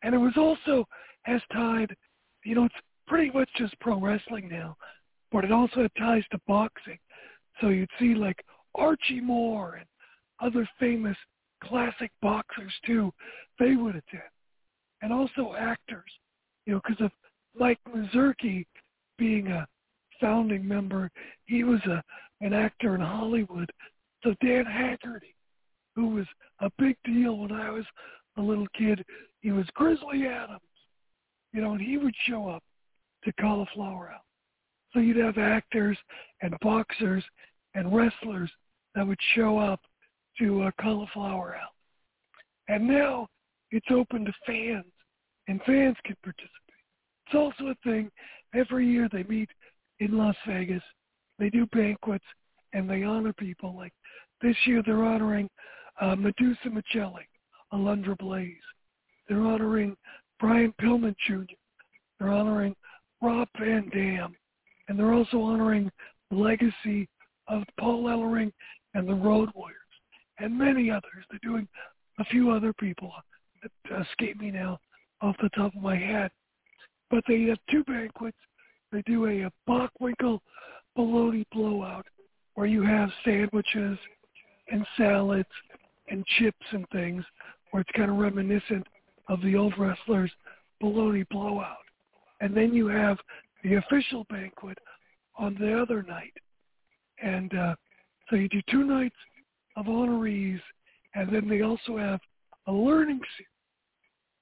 And 0.03 0.13
it 0.13 0.19
was 0.19 0.33
also 0.37 0.85
has 1.23 1.41
tied, 1.51 1.95
you 2.43 2.55
know, 2.55 2.65
it's 2.65 2.75
pretty 3.07 3.31
much 3.31 3.49
just 3.57 3.77
pro 3.79 3.99
wrestling 3.99 4.47
now, 4.49 4.77
but 5.31 5.43
it 5.43 5.51
also 5.51 5.81
had 5.81 5.91
ties 5.97 6.23
to 6.31 6.39
boxing. 6.47 6.97
So 7.59 7.69
you'd 7.69 7.89
see 7.99 8.13
like 8.13 8.43
Archie 8.75 9.21
Moore 9.21 9.75
and 9.75 9.87
other 10.39 10.67
famous 10.79 11.17
classic 11.63 12.11
boxers 12.21 12.73
too. 12.85 13.11
They 13.59 13.75
would 13.75 13.95
attend, 13.95 14.23
and 15.01 15.11
also 15.11 15.55
actors, 15.57 16.11
you 16.65 16.73
know, 16.73 16.81
because 16.85 17.03
of 17.03 17.11
Mike 17.57 17.79
Mazurki 17.89 18.65
being 19.17 19.47
a 19.47 19.67
founding 20.21 20.67
member, 20.67 21.09
he 21.45 21.63
was 21.63 21.81
a 21.85 22.03
an 22.41 22.53
actor 22.53 22.93
in 22.95 23.01
Hollywood. 23.01 23.71
So 24.23 24.35
Dan 24.41 24.65
Haggerty, 24.65 25.33
who 25.95 26.09
was 26.09 26.27
a 26.59 26.69
big 26.77 26.95
deal 27.03 27.37
when 27.37 27.51
I 27.51 27.71
was 27.71 27.85
a 28.37 28.41
little 28.41 28.67
kid, 28.77 29.03
he 29.41 29.51
was 29.51 29.65
Grizzly 29.73 30.27
Adams, 30.27 30.61
you 31.53 31.61
know, 31.61 31.71
and 31.71 31.81
he 31.81 31.97
would 31.97 32.13
show 32.27 32.47
up 32.47 32.63
to 33.23 33.33
Cauliflower 33.41 34.09
Alley. 34.09 34.26
So 34.93 34.99
you'd 34.99 35.17
have 35.17 35.37
actors 35.37 35.97
and 36.41 36.55
boxers 36.61 37.23
and 37.75 37.95
wrestlers 37.95 38.51
that 38.95 39.05
would 39.05 39.19
show 39.35 39.57
up 39.57 39.81
to 40.39 40.63
uh, 40.63 40.71
Cauliflower 40.81 41.55
Alley. 41.55 41.67
And 42.69 42.87
now 42.87 43.27
it's 43.71 43.87
open 43.91 44.25
to 44.25 44.33
fans, 44.45 44.91
and 45.47 45.61
fans 45.65 45.95
can 46.05 46.15
participate. 46.23 46.51
It's 47.25 47.35
also 47.35 47.67
a 47.67 47.75
thing. 47.83 48.09
Every 48.53 48.87
year 48.87 49.09
they 49.11 49.23
meet 49.23 49.49
in 49.99 50.17
Las 50.17 50.35
Vegas. 50.47 50.83
They 51.39 51.49
do 51.49 51.65
banquets, 51.67 52.25
and 52.73 52.89
they 52.89 53.03
honor 53.03 53.33
people. 53.33 53.75
Like 53.75 53.93
this 54.41 54.55
year, 54.65 54.81
they're 54.85 55.03
honoring 55.03 55.49
uh, 55.99 56.15
Medusa 56.15 56.69
Miceli, 56.69 57.25
Alundra 57.73 58.17
Blaze. 58.17 58.55
They're 59.27 59.45
honoring 59.45 59.95
Brian 60.39 60.73
Pillman 60.81 61.15
Jr. 61.27 61.43
They're 62.19 62.31
honoring 62.31 62.75
Rob 63.21 63.47
Van 63.59 63.89
Dam. 63.89 64.35
And 64.87 64.97
they're 64.97 65.13
also 65.13 65.41
honoring 65.41 65.91
the 66.29 66.37
legacy 66.37 67.07
of 67.47 67.63
Paul 67.79 68.05
Ellering 68.05 68.51
and 68.93 69.07
the 69.07 69.13
Road 69.13 69.49
Warriors 69.55 69.77
and 70.39 70.57
many 70.57 70.89
others. 70.89 71.25
They're 71.29 71.39
doing 71.43 71.67
a 72.19 72.25
few 72.25 72.51
other 72.51 72.73
people 72.73 73.11
that 73.61 74.01
escape 74.01 74.39
me 74.39 74.51
now 74.51 74.79
off 75.21 75.35
the 75.41 75.49
top 75.49 75.75
of 75.75 75.81
my 75.81 75.97
head. 75.97 76.31
But 77.09 77.23
they 77.27 77.43
have 77.43 77.57
two 77.69 77.83
banquets. 77.85 78.37
They 78.91 79.01
do 79.05 79.25
a, 79.25 79.43
a 79.43 79.51
Bockwinkel 79.67 80.39
bologna 80.95 81.45
blowout 81.51 82.05
where 82.55 82.67
you 82.67 82.83
have 82.83 83.09
sandwiches 83.23 83.97
and 84.71 84.85
salads 84.97 85.47
and 86.09 86.25
chips 86.39 86.65
and 86.71 86.85
things 86.91 87.23
where 87.71 87.81
it's 87.81 87.91
kind 87.95 88.09
of 88.09 88.17
reminiscent 88.17 88.85
of 89.29 89.41
the 89.41 89.55
old 89.55 89.73
wrestlers 89.77 90.31
bologna 90.79 91.23
blowout. 91.29 91.77
And 92.41 92.55
then 92.55 92.73
you 92.73 92.87
have 92.87 93.17
the 93.63 93.75
official 93.75 94.25
banquet 94.29 94.77
on 95.37 95.55
the 95.59 95.79
other 95.79 96.03
night. 96.03 96.33
And 97.21 97.53
uh, 97.57 97.75
so 98.29 98.35
you 98.35 98.49
do 98.49 98.61
two 98.69 98.83
nights 98.83 99.15
of 99.75 99.85
honorees, 99.85 100.59
and 101.15 101.33
then 101.33 101.47
they 101.47 101.61
also 101.61 101.97
have 101.97 102.19
a 102.67 102.71
learning 102.71 103.19
series 103.37 103.47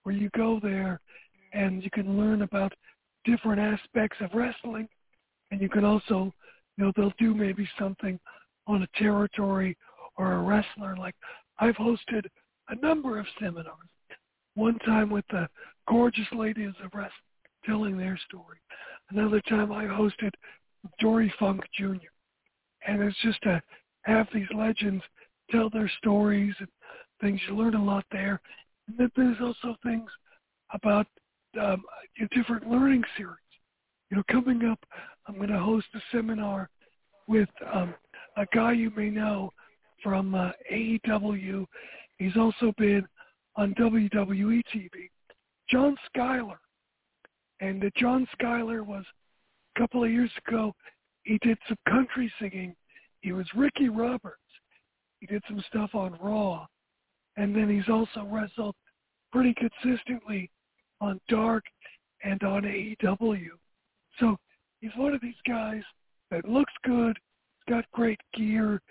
where 0.04 0.15
you 0.15 0.30
go 0.36 0.60
there 0.62 0.99
and 1.54 1.84
you 1.84 1.89
can 1.89 2.17
learn 2.17 2.41
about 2.41 2.73
different 3.23 3.60
aspects 3.60 4.17
of 4.21 4.30
wrestling, 4.34 4.88
and 5.51 5.62
you 5.62 5.69
can 5.69 5.86
also, 5.86 6.32
you 6.78 6.86
know, 6.86 6.91
they'll 6.95 7.13
do 7.17 7.34
maybe 7.34 7.67
something 7.80 8.19
on 8.67 8.84
a 8.84 8.99
territory 8.99 9.78
or 10.17 10.34
a 10.34 10.41
wrestler. 10.41 10.95
Like 10.97 11.15
I've 11.60 11.75
hosted 11.75 12.25
a 12.69 12.75
number 12.75 13.19
of 13.19 13.25
seminars. 13.39 13.89
One 14.56 14.78
time 14.80 15.10
with 15.10 15.25
the 15.30 15.47
gorgeous 15.88 16.28
ladies 16.34 16.73
of 16.84 16.93
wrestling 16.93 17.12
telling 17.65 17.97
their 17.97 18.19
story. 18.28 18.58
Another 19.09 19.41
time 19.41 19.71
I 19.71 19.85
hosted 19.85 20.31
Dory 20.99 21.33
Funk 21.39 21.61
Jr. 21.77 22.09
And 22.87 23.01
it's 23.01 23.17
just 23.21 23.41
to 23.43 23.61
have 24.03 24.27
these 24.33 24.47
legends 24.55 25.03
tell 25.51 25.69
their 25.69 25.91
stories 25.99 26.53
and 26.59 26.67
things. 27.21 27.39
You 27.47 27.55
learn 27.55 27.75
a 27.75 27.83
lot 27.83 28.05
there. 28.11 28.41
And 28.87 28.97
then 28.97 29.11
there's 29.15 29.37
also 29.41 29.75
things 29.83 30.09
about 30.73 31.07
um, 31.59 31.83
different 32.31 32.69
learning 32.69 33.03
series. 33.17 33.37
You 34.09 34.17
know, 34.17 34.23
coming 34.31 34.65
up, 34.69 34.79
I'm 35.27 35.35
going 35.35 35.49
to 35.49 35.59
host 35.59 35.87
a 35.95 35.99
seminar 36.11 36.69
with 37.27 37.49
um, 37.73 37.93
a 38.37 38.45
guy 38.53 38.73
you 38.73 38.91
may 38.95 39.09
know 39.09 39.51
from 40.03 40.35
uh, 40.35 40.51
AEW. 40.71 41.65
He's 42.17 42.37
also 42.37 42.73
been 42.77 43.07
on 43.55 43.73
WWE 43.75 44.61
TV. 44.73 45.09
John 45.69 45.95
Skyler. 46.15 46.57
And 47.61 47.83
uh, 47.83 47.89
John 47.97 48.27
Skyler 48.39 48.85
was 48.85 49.05
a 49.75 49.79
couple 49.79 50.03
of 50.03 50.11
years 50.11 50.31
ago. 50.47 50.73
He 51.23 51.37
did 51.41 51.57
some 51.67 51.77
country 51.89 52.31
singing. 52.39 52.75
He 53.21 53.31
was 53.31 53.47
Ricky 53.55 53.89
Roberts. 53.89 54.39
He 55.19 55.25
did 55.25 55.41
some 55.47 55.63
stuff 55.67 55.95
on 55.95 56.17
Raw, 56.21 56.67
and 57.37 57.55
then 57.55 57.69
he's 57.69 57.89
also 57.89 58.27
wrestled 58.29 58.75
pretty 59.31 59.55
consistently 59.55 60.51
on 61.01 61.19
Dark 61.29 61.63
and 62.23 62.41
on 62.43 62.63
AEW. 62.63 63.47
So 64.19 64.37
he's 64.81 64.91
one 64.95 65.13
of 65.13 65.21
these 65.21 65.33
guys 65.47 65.81
that 66.31 66.47
looks 66.47 66.73
good. 66.83 67.17
He's 67.65 67.73
got 67.73 67.85
great 67.91 68.19
gear. 68.33 68.81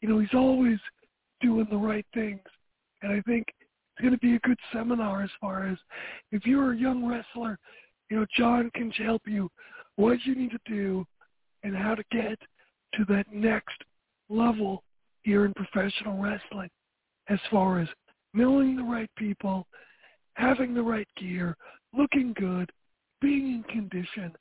You 0.00 0.08
know, 0.08 0.18
he's 0.18 0.34
always 0.34 0.78
doing 1.40 1.66
the 1.70 1.76
right 1.76 2.06
things, 2.14 2.40
and 3.02 3.12
I 3.12 3.20
think 3.22 3.46
it's 3.48 4.00
going 4.00 4.12
to 4.12 4.18
be 4.18 4.36
a 4.36 4.40
good 4.40 4.58
seminar 4.72 5.22
as 5.22 5.30
far 5.40 5.66
as 5.66 5.78
if 6.30 6.46
you're 6.46 6.72
a 6.72 6.78
young 6.78 7.04
wrestler 7.04 7.58
you 8.10 8.18
know, 8.18 8.26
John 8.36 8.70
can 8.74 8.90
help 8.90 9.22
you 9.26 9.48
what 9.96 10.18
you 10.24 10.34
need 10.34 10.50
to 10.50 10.58
do 10.66 11.06
and 11.62 11.76
how 11.76 11.94
to 11.94 12.02
get 12.10 12.38
to 12.94 13.04
that 13.08 13.32
next 13.32 13.76
level 14.28 14.82
here 15.22 15.44
in 15.44 15.54
professional 15.54 16.20
wrestling 16.20 16.70
as 17.28 17.38
far 17.50 17.78
as 17.80 17.88
knowing 18.34 18.76
the 18.76 18.82
right 18.82 19.10
people, 19.16 19.66
having 20.34 20.74
the 20.74 20.82
right 20.82 21.08
gear, 21.16 21.56
looking 21.96 22.32
good, 22.34 22.70
being 23.20 23.54
in 23.54 23.62
condition, 23.64 24.32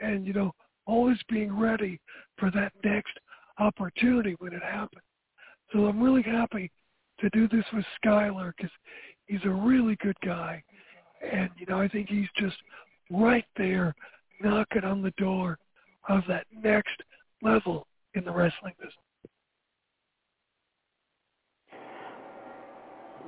and, 0.00 0.26
you 0.26 0.32
know, 0.32 0.52
always 0.86 1.18
being 1.28 1.58
ready 1.58 2.00
for 2.38 2.50
that 2.50 2.72
next 2.84 3.12
opportunity 3.58 4.34
when 4.38 4.52
it 4.52 4.62
happens. 4.62 5.02
So 5.72 5.86
I'm 5.86 6.02
really 6.02 6.22
happy 6.22 6.70
to 7.20 7.28
do 7.30 7.48
this 7.48 7.64
with 7.72 7.84
Skyler 8.02 8.52
because 8.56 8.72
he's 9.26 9.44
a 9.44 9.50
really 9.50 9.96
good 9.96 10.16
guy. 10.24 10.62
And, 11.32 11.50
you 11.58 11.66
know, 11.66 11.80
I 11.80 11.88
think 11.88 12.08
he's 12.08 12.28
just 12.36 12.56
right 13.10 13.44
there 13.56 13.94
knocking 14.42 14.84
on 14.84 15.02
the 15.02 15.12
door 15.12 15.58
of 16.08 16.22
that 16.28 16.46
next 16.62 17.02
level 17.42 17.86
in 18.14 18.24
the 18.24 18.32
wrestling 18.32 18.74
business. 18.78 18.94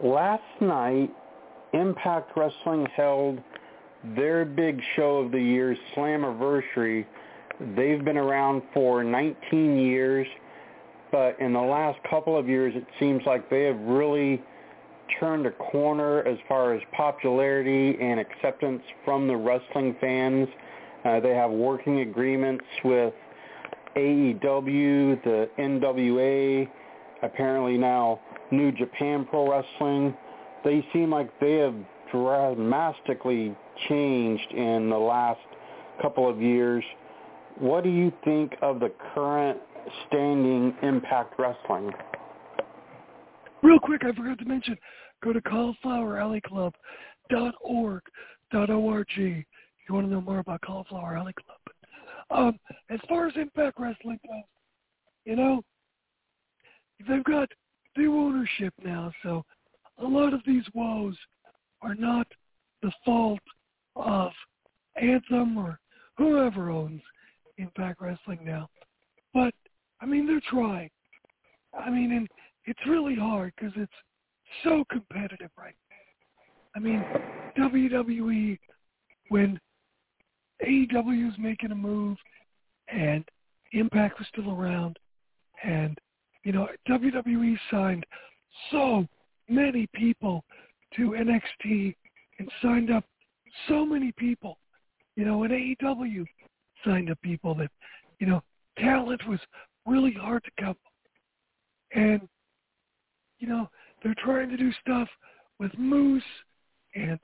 Last 0.02 0.42
night, 0.60 1.10
Impact 1.74 2.32
Wrestling 2.36 2.86
held 2.96 3.40
their 4.16 4.44
big 4.44 4.80
show 4.96 5.18
of 5.18 5.30
the 5.30 5.40
year, 5.40 5.76
Slammiversary. 5.94 7.06
They've 7.76 8.04
been 8.04 8.16
around 8.16 8.62
for 8.74 9.04
19 9.04 9.78
years, 9.78 10.26
but 11.12 11.38
in 11.40 11.52
the 11.52 11.60
last 11.60 12.00
couple 12.08 12.36
of 12.36 12.48
years, 12.48 12.74
it 12.74 12.86
seems 12.98 13.22
like 13.26 13.48
they 13.48 13.64
have 13.64 13.78
really 13.80 14.42
turned 15.18 15.46
a 15.46 15.50
corner 15.52 16.26
as 16.26 16.38
far 16.48 16.74
as 16.74 16.82
popularity 16.92 17.96
and 18.00 18.20
acceptance 18.20 18.82
from 19.04 19.26
the 19.26 19.36
wrestling 19.36 19.96
fans. 20.00 20.48
Uh, 21.04 21.20
they 21.20 21.30
have 21.30 21.50
working 21.50 22.00
agreements 22.00 22.64
with 22.84 23.14
AEW, 23.96 25.22
the 25.24 25.48
NWA, 25.58 26.68
apparently 27.22 27.76
now 27.76 28.20
New 28.50 28.72
Japan 28.72 29.26
Pro 29.28 29.50
Wrestling. 29.50 30.14
They 30.64 30.86
seem 30.92 31.10
like 31.10 31.28
they 31.40 31.56
have 31.56 31.74
dramatically 32.10 33.56
changed 33.88 34.52
in 34.52 34.90
the 34.90 34.98
last 34.98 35.40
couple 36.00 36.28
of 36.28 36.40
years. 36.40 36.84
What 37.58 37.84
do 37.84 37.90
you 37.90 38.12
think 38.24 38.54
of 38.62 38.80
the 38.80 38.92
current 39.14 39.58
standing 40.08 40.74
Impact 40.82 41.38
Wrestling? 41.38 41.92
real 43.62 43.78
quick, 43.78 44.02
I 44.04 44.12
forgot 44.12 44.38
to 44.38 44.44
mention, 44.44 44.76
go 45.22 45.32
to 45.32 45.40
caulifloweralleyclub.org, 45.40 48.02
.org. 48.54 49.06
If 49.16 49.44
you 49.88 49.94
want 49.94 50.06
to 50.06 50.12
know 50.12 50.20
more 50.20 50.40
about 50.40 50.60
Cauliflower 50.60 51.16
Alley 51.16 51.32
Club. 51.32 51.56
Um, 52.30 52.58
as 52.90 53.00
far 53.08 53.26
as 53.26 53.32
Impact 53.36 53.78
Wrestling 53.78 54.20
goes, 54.26 54.42
you 55.24 55.36
know, 55.36 55.62
they've 57.08 57.24
got 57.24 57.48
new 57.96 58.16
ownership 58.16 58.74
now, 58.82 59.12
so 59.22 59.44
a 59.98 60.04
lot 60.04 60.32
of 60.32 60.40
these 60.46 60.64
woes 60.74 61.16
are 61.82 61.94
not 61.94 62.26
the 62.82 62.92
fault 63.04 63.40
of 63.96 64.32
Anthem 65.00 65.58
or 65.58 65.78
whoever 66.16 66.70
owns 66.70 67.02
Impact 67.58 68.00
Wrestling 68.00 68.40
now. 68.44 68.68
But 69.34 69.54
I 70.00 70.06
mean, 70.06 70.26
they're 70.26 70.40
trying. 70.48 70.90
I 71.78 71.90
mean, 71.90 72.12
and 72.12 72.28
it's 72.66 72.80
really 72.86 73.14
hard 73.14 73.52
because 73.56 73.72
it's 73.76 73.92
so 74.64 74.84
competitive 74.90 75.50
right 75.58 75.74
now. 75.90 75.96
I 76.74 76.78
mean, 76.78 77.04
WWE 77.58 78.58
when 79.28 79.58
AEW 80.66 81.28
is 81.28 81.34
making 81.38 81.72
a 81.72 81.74
move 81.74 82.16
and 82.88 83.24
Impact 83.72 84.18
was 84.18 84.28
still 84.28 84.50
around, 84.52 84.98
and 85.64 85.96
you 86.44 86.52
know 86.52 86.68
WWE 86.88 87.56
signed 87.70 88.04
so 88.70 89.06
many 89.48 89.88
people 89.94 90.44
to 90.96 91.10
NXT 91.12 91.94
and 92.38 92.50
signed 92.62 92.90
up 92.90 93.04
so 93.68 93.84
many 93.84 94.12
people. 94.12 94.58
You 95.16 95.24
know, 95.24 95.42
and 95.44 95.52
AEW 95.52 96.26
signed 96.84 97.10
up 97.10 97.20
people 97.22 97.54
that, 97.56 97.70
you 98.18 98.26
know, 98.26 98.42
talent 98.78 99.26
was 99.28 99.40
really 99.86 100.12
hard 100.12 100.42
to 100.44 100.50
come. 100.62 100.76
And, 101.94 102.22
you 103.38 103.48
know, 103.48 103.68
they're 104.02 104.14
trying 104.18 104.48
to 104.50 104.56
do 104.56 104.72
stuff 104.80 105.08
with 105.58 105.76
Moose 105.78 106.22
and 106.94 107.18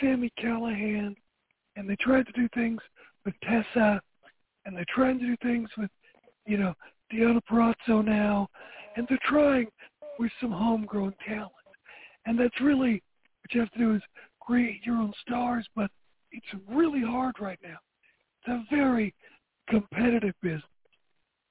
Sami 0.00 0.30
Callihan, 0.42 1.14
and 1.76 1.88
they 1.88 1.96
tried 1.96 2.26
to 2.26 2.32
do 2.32 2.48
things 2.54 2.80
with 3.24 3.34
Tessa, 3.42 4.00
and 4.64 4.76
they're 4.76 4.84
trying 4.88 5.18
to 5.18 5.26
do 5.26 5.36
things 5.42 5.68
with, 5.76 5.90
you 6.46 6.58
know, 6.58 6.74
Deonna 7.12 7.40
Purrazzo 7.50 8.04
now, 8.04 8.48
and 8.96 9.06
they're 9.08 9.18
trying 9.24 9.68
with 10.18 10.30
some 10.40 10.50
homegrown 10.50 11.14
talent. 11.26 11.52
And 12.26 12.38
that's 12.38 12.60
really 12.60 13.02
what 13.40 13.54
you 13.54 13.60
have 13.60 13.70
to 13.72 13.78
do 13.78 13.94
is 13.94 14.02
create 14.40 14.84
your 14.84 14.96
own 14.96 15.12
stars, 15.26 15.66
but 15.74 15.90
it's 16.32 16.46
really 16.68 17.02
hard 17.02 17.36
right 17.40 17.58
now. 17.62 17.78
It's 18.46 18.48
a 18.48 18.74
very 18.74 19.14
competitive 19.68 20.34
business. 20.42 20.62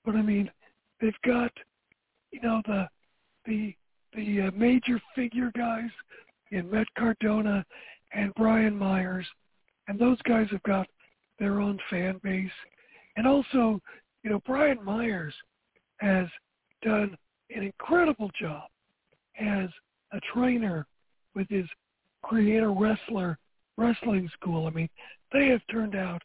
But 0.06 0.16
I 0.16 0.22
mean, 0.22 0.52
they've 1.02 1.22
got, 1.26 1.52
you 2.32 2.42
know, 2.42 2.62
the 2.66 2.88
the 3.46 3.76
the 4.18 4.48
uh, 4.48 4.52
major 4.56 5.00
figure 5.16 5.52
guys 5.56 5.90
in 6.52 6.70
Matt 6.70 6.88
Cardona 6.98 7.64
and 8.14 8.34
Brian 8.36 8.76
Myers, 8.76 9.28
and 9.88 9.98
those 9.98 10.22
guys 10.24 10.48
have 10.52 10.64
got 10.64 10.88
their 11.40 11.62
own 11.62 11.80
fan 11.90 12.20
base. 12.24 12.52
And 13.16 13.28
also, 13.28 13.80
you 14.24 14.32
know, 14.32 14.42
Brian 14.46 14.84
Myers 14.84 15.34
has 16.00 16.28
done 16.84 17.16
an 17.56 17.64
incredible 17.64 18.32
job 18.40 18.64
as 19.40 19.70
a 20.12 20.20
trainer 20.34 20.86
with 21.36 21.48
his 21.50 21.66
creator 22.24 22.72
wrestler 22.72 23.38
wrestling 23.78 24.30
school. 24.34 24.66
I 24.66 24.72
mean, 24.72 24.90
they 25.32 25.48
have 25.50 25.62
turned 25.70 25.96
out 25.96 26.22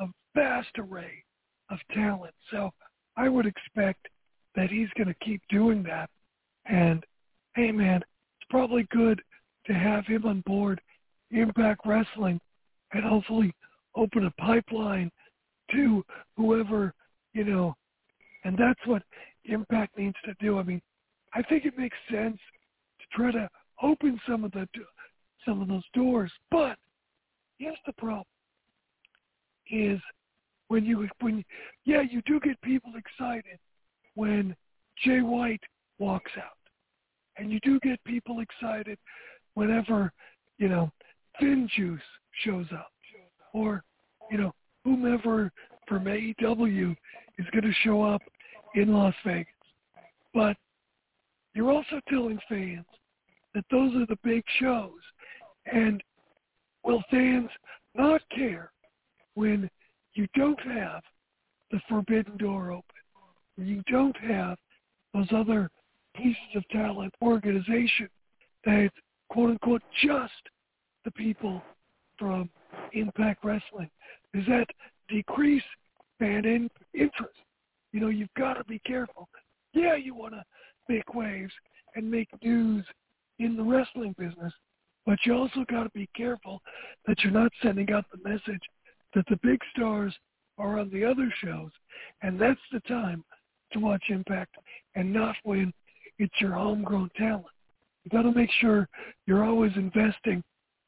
a 0.00 0.06
vast 0.34 0.76
array 0.78 1.22
of 1.70 1.78
talent. 1.94 2.34
So 2.50 2.70
I 3.16 3.28
would 3.28 3.46
expect 3.46 4.08
that 4.56 4.70
he's 4.70 4.88
going 4.96 5.08
to 5.08 5.24
keep 5.24 5.42
doing 5.48 5.84
that. 5.84 6.10
And 6.66 7.04
hey, 7.56 7.72
man, 7.72 7.96
it's 7.96 8.50
probably 8.50 8.86
good 8.90 9.20
to 9.66 9.72
have 9.72 10.06
him 10.06 10.26
on 10.26 10.42
board 10.42 10.80
Impact 11.30 11.80
Wrestling 11.86 12.38
and 12.92 13.02
hopefully 13.02 13.52
open 13.96 14.26
a 14.26 14.30
pipeline 14.32 15.10
to 15.72 16.04
whoever, 16.36 16.92
you 17.32 17.44
know, 17.44 17.74
and 18.44 18.56
that's 18.56 18.80
what 18.84 19.02
Impact 19.46 19.96
needs 19.98 20.16
to 20.26 20.34
do. 20.38 20.58
I 20.58 20.62
mean, 20.62 20.82
I 21.34 21.42
think 21.42 21.64
it 21.64 21.78
makes 21.78 21.96
sense 22.10 22.38
to 23.00 23.16
try 23.16 23.32
to 23.32 23.48
open 23.82 24.20
some 24.28 24.44
of 24.44 24.52
the 24.52 24.68
some 25.44 25.62
of 25.62 25.68
those 25.68 25.84
doors, 25.94 26.32
but 26.50 26.76
here's 27.58 27.78
the 27.86 27.92
problem: 27.94 28.24
is 29.70 30.00
when 30.68 30.84
you 30.84 31.08
when 31.20 31.44
yeah 31.84 32.02
you 32.02 32.20
do 32.26 32.40
get 32.40 32.60
people 32.62 32.92
excited 32.96 33.58
when 34.14 34.56
Jay 35.04 35.20
White 35.20 35.62
walks 35.98 36.32
out, 36.36 36.55
and 37.38 37.52
you 37.52 37.60
do 37.60 37.78
get 37.80 38.02
people 38.04 38.40
excited 38.40 38.98
whenever 39.54 40.12
you 40.58 40.68
know 40.68 40.90
FinJuice 41.40 41.98
shows 42.44 42.66
up, 42.72 42.90
or 43.52 43.82
you 44.30 44.38
know 44.38 44.52
whomever 44.84 45.50
from 45.88 46.04
AEW 46.04 46.96
is 47.38 47.46
going 47.52 47.64
to 47.64 47.72
show 47.82 48.02
up 48.02 48.22
in 48.74 48.92
Las 48.92 49.14
Vegas. 49.24 49.52
But 50.34 50.56
you're 51.54 51.70
also 51.70 52.00
telling 52.08 52.38
fans 52.48 52.84
that 53.54 53.64
those 53.70 53.94
are 53.94 54.06
the 54.06 54.18
big 54.22 54.44
shows. 54.60 54.92
And 55.72 56.02
will 56.84 57.02
fans 57.10 57.48
not 57.94 58.20
care 58.34 58.70
when 59.34 59.68
you 60.14 60.28
don't 60.34 60.60
have 60.60 61.02
the 61.70 61.80
forbidden 61.88 62.36
door 62.36 62.70
open, 62.70 62.84
when 63.56 63.66
you 63.66 63.82
don't 63.90 64.16
have 64.18 64.56
those 65.12 65.26
other 65.34 65.70
pieces 66.16 66.36
of 66.54 66.68
talent 66.68 67.14
organization 67.22 68.08
that 68.64 68.90
quote 69.28 69.50
unquote 69.50 69.82
just 70.02 70.32
the 71.04 71.10
people 71.12 71.62
from 72.18 72.50
Impact 72.92 73.44
Wrestling? 73.44 73.90
Does 74.34 74.46
that 74.46 74.66
decrease 75.08 75.62
fan 76.18 76.44
in- 76.44 76.70
interest? 76.94 77.36
You 77.92 78.00
know, 78.00 78.08
you've 78.08 78.34
got 78.36 78.54
to 78.54 78.64
be 78.64 78.78
careful. 78.80 79.28
Yeah, 79.72 79.96
you 79.96 80.14
want 80.14 80.34
to 80.34 80.44
make 80.88 81.14
waves 81.14 81.52
and 81.94 82.10
make 82.10 82.28
news 82.42 82.84
in 83.38 83.56
the 83.56 83.62
wrestling 83.62 84.14
business, 84.18 84.52
but 85.04 85.18
you 85.24 85.34
also 85.34 85.64
got 85.70 85.84
to 85.84 85.90
be 85.90 86.08
careful 86.16 86.60
that 87.06 87.20
you're 87.22 87.32
not 87.32 87.52
sending 87.62 87.90
out 87.92 88.04
the 88.10 88.28
message 88.28 88.62
that 89.14 89.24
the 89.28 89.38
big 89.42 89.60
stars 89.74 90.14
are 90.58 90.78
on 90.78 90.90
the 90.90 91.04
other 91.04 91.32
shows, 91.42 91.70
and 92.22 92.40
that's 92.40 92.60
the 92.72 92.80
time 92.80 93.24
to 93.72 93.78
watch 93.78 94.04
Impact 94.08 94.54
and 94.94 95.12
not 95.12 95.36
when 95.42 95.72
it's 96.18 96.34
your 96.40 96.52
homegrown 96.52 97.10
talent. 97.16 97.46
You 98.04 98.10
got 98.10 98.22
to 98.22 98.32
make 98.32 98.50
sure 98.60 98.88
you're 99.26 99.44
always 99.44 99.72
investing 99.76 100.42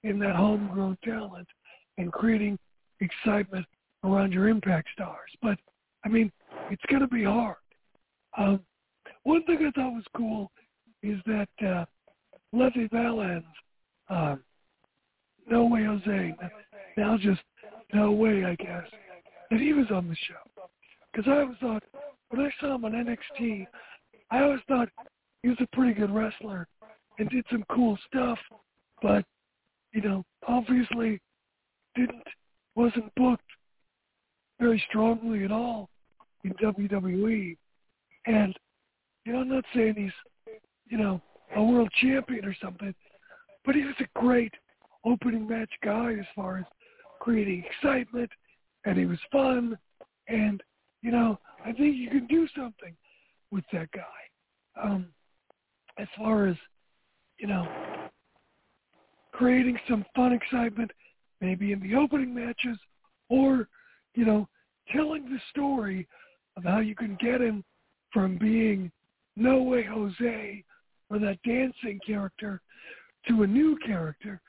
in 0.05 0.19
that 0.21 0.37
homegrown 0.37 0.99
talent 1.05 1.49
and 1.99 2.12
creating 2.12 2.59
excitement 3.01 3.67
around 4.05 4.33
your 4.33 4.49
Impact 4.49 4.88
stars. 4.95 5.31
But 5.43 5.59
I 6.05 6.09
mean, 6.09 6.31
it's 6.71 6.83
going 6.88 7.03
to 7.03 7.09
be 7.09 7.25
hard. 7.25 7.57
Um, 8.37 8.61
one 9.25 9.43
thing 9.45 9.59
I 9.67 9.71
thought 9.73 9.95
was 9.95 10.05
cool 10.17 10.51
is 11.03 11.19
that 11.27 11.49
uh, 11.67 11.85
Levy 12.53 12.88
Valance, 12.93 13.45
um, 14.09 14.41
No 15.51 15.64
Way 15.64 15.85
Jose, 15.85 16.37
now 16.97 17.17
just 17.17 17.41
No 17.93 18.12
Way, 18.12 18.45
I 18.45 18.55
guess, 18.55 18.85
that 19.51 19.61
he 19.61 19.73
was 19.73 19.87
on 19.91 20.09
the 20.09 20.17
show. 20.17 20.62
Because 21.12 21.29
I 21.29 21.41
always 21.41 21.59
thought, 21.61 21.83
when 22.31 22.47
I 22.47 22.51
saw 22.61 22.75
him 22.75 22.85
on 22.85 22.93
NXT, 22.93 23.67
I 24.31 24.43
always 24.43 24.61
thought 24.69 24.88
he 25.42 25.48
was 25.48 25.59
a 25.61 25.77
pretty 25.77 25.94
good 25.94 26.11
wrestler 26.11 26.66
and 27.18 27.29
did 27.31 27.44
some 27.51 27.64
cool 27.70 27.98
stuff, 28.07 28.38
but, 29.03 29.24
you 29.92 30.01
know, 30.01 30.24
obviously 30.46 31.20
didn't, 31.94 32.27
wasn't 32.74 33.12
booked 33.16 33.42
very 34.61 34.83
strongly 34.88 35.44
at 35.44 35.53
all 35.53 35.88
in 36.44 36.53
WWE. 36.55 37.57
And, 38.27 38.55
you 39.24 39.33
know, 39.33 39.40
I'm 39.40 39.48
not 39.48 39.64
saying 39.74 39.94
he's, 39.96 40.57
you 40.88 40.98
know, 40.98 41.20
a 41.57 41.62
world 41.62 41.90
champion 42.01 42.44
or 42.44 42.57
something, 42.62 42.94
but 43.64 43.74
he 43.74 43.85
was 43.85 43.94
a 44.01 44.20
great 44.20 44.53
opening 45.05 45.46
match 45.48 45.70
guy 45.83 46.12
as 46.12 46.27
far 46.35 46.59
as 46.59 46.64
creating 47.20 47.64
excitement, 47.64 48.31
and 48.85 48.98
he 48.98 49.07
was 49.07 49.18
fun, 49.33 49.77
and, 50.29 50.62
you 51.03 51.11
know, 51.11 51.38
I 51.64 51.72
think 51.72 51.96
you 51.96 52.09
can 52.09 52.27
do 52.27 52.46
something 52.57 52.94
with 53.51 53.64
that 53.72 53.90
guy. 53.92 54.83
Um, 54.83 55.09
as 55.99 56.09
far 56.17 56.47
as, 56.47 56.57
you 57.39 57.47
know, 57.47 57.67
creating 59.33 59.79
some 59.89 60.05
fun 60.15 60.33
excitement, 60.33 60.91
maybe 61.41 61.73
in 61.73 61.81
the 61.81 61.95
opening 61.95 62.35
matches, 62.35 62.79
or, 63.29 63.69
you 64.15 64.25
know, 64.25 64.49
telling 64.93 65.25
the 65.25 65.39
story 65.51 66.07
of 66.57 66.65
how 66.65 66.79
you 66.81 66.95
can 66.95 67.17
get 67.21 67.41
him 67.41 67.65
from 68.13 68.39
being 68.39 68.91
No 69.37 69.63
Way 69.63 69.85
Jose 69.85 70.65
or 71.11 71.19
that 71.19 71.39
dancing 71.45 72.01
character 72.07 72.61
to 73.29 73.43
a 73.43 73.47
new 73.47 73.79
character. 73.87 74.41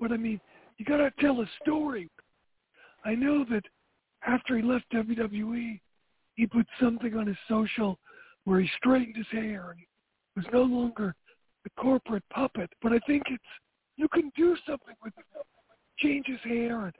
But 0.00 0.12
I 0.12 0.16
mean, 0.16 0.40
you 0.78 0.84
got 0.84 0.98
to 0.98 1.12
tell 1.20 1.40
a 1.40 1.46
story. 1.62 2.08
I 3.04 3.14
know 3.14 3.44
that 3.50 3.64
after 4.26 4.56
he 4.56 4.62
left 4.62 4.84
WWE, 4.92 5.80
he 6.34 6.46
put 6.46 6.66
something 6.80 7.16
on 7.16 7.26
his 7.26 7.36
social 7.48 7.98
where 8.44 8.60
he 8.60 8.68
straightened 8.76 9.16
his 9.16 9.26
hair 9.30 9.70
and 9.70 9.78
he 9.78 9.86
was 10.36 10.44
no 10.52 10.62
longer 10.62 11.14
the 11.64 11.70
corporate 11.78 12.24
puppet, 12.32 12.70
but 12.82 12.92
I 12.92 12.98
think 13.06 13.22
it's 13.26 13.42
you 13.96 14.08
can 14.08 14.32
do 14.36 14.56
something 14.66 14.94
with 15.02 15.12
it. 15.18 15.24
Change 15.98 16.26
his 16.26 16.40
hair 16.44 16.86
and 16.86 16.94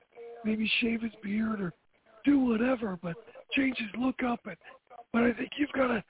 maybe 0.45 0.71
shave 0.81 1.03
his 1.03 1.12
beard 1.23 1.61
or 1.61 1.73
do 2.25 2.38
whatever, 2.38 2.99
but 3.03 3.16
change 3.53 3.77
his 3.79 3.88
look 3.99 4.23
up 4.23 4.40
and 4.47 4.57
but 5.12 5.25
I 5.25 5.33
think 5.33 5.51
you've 5.59 5.73
got 5.73 5.88
to 5.88 6.03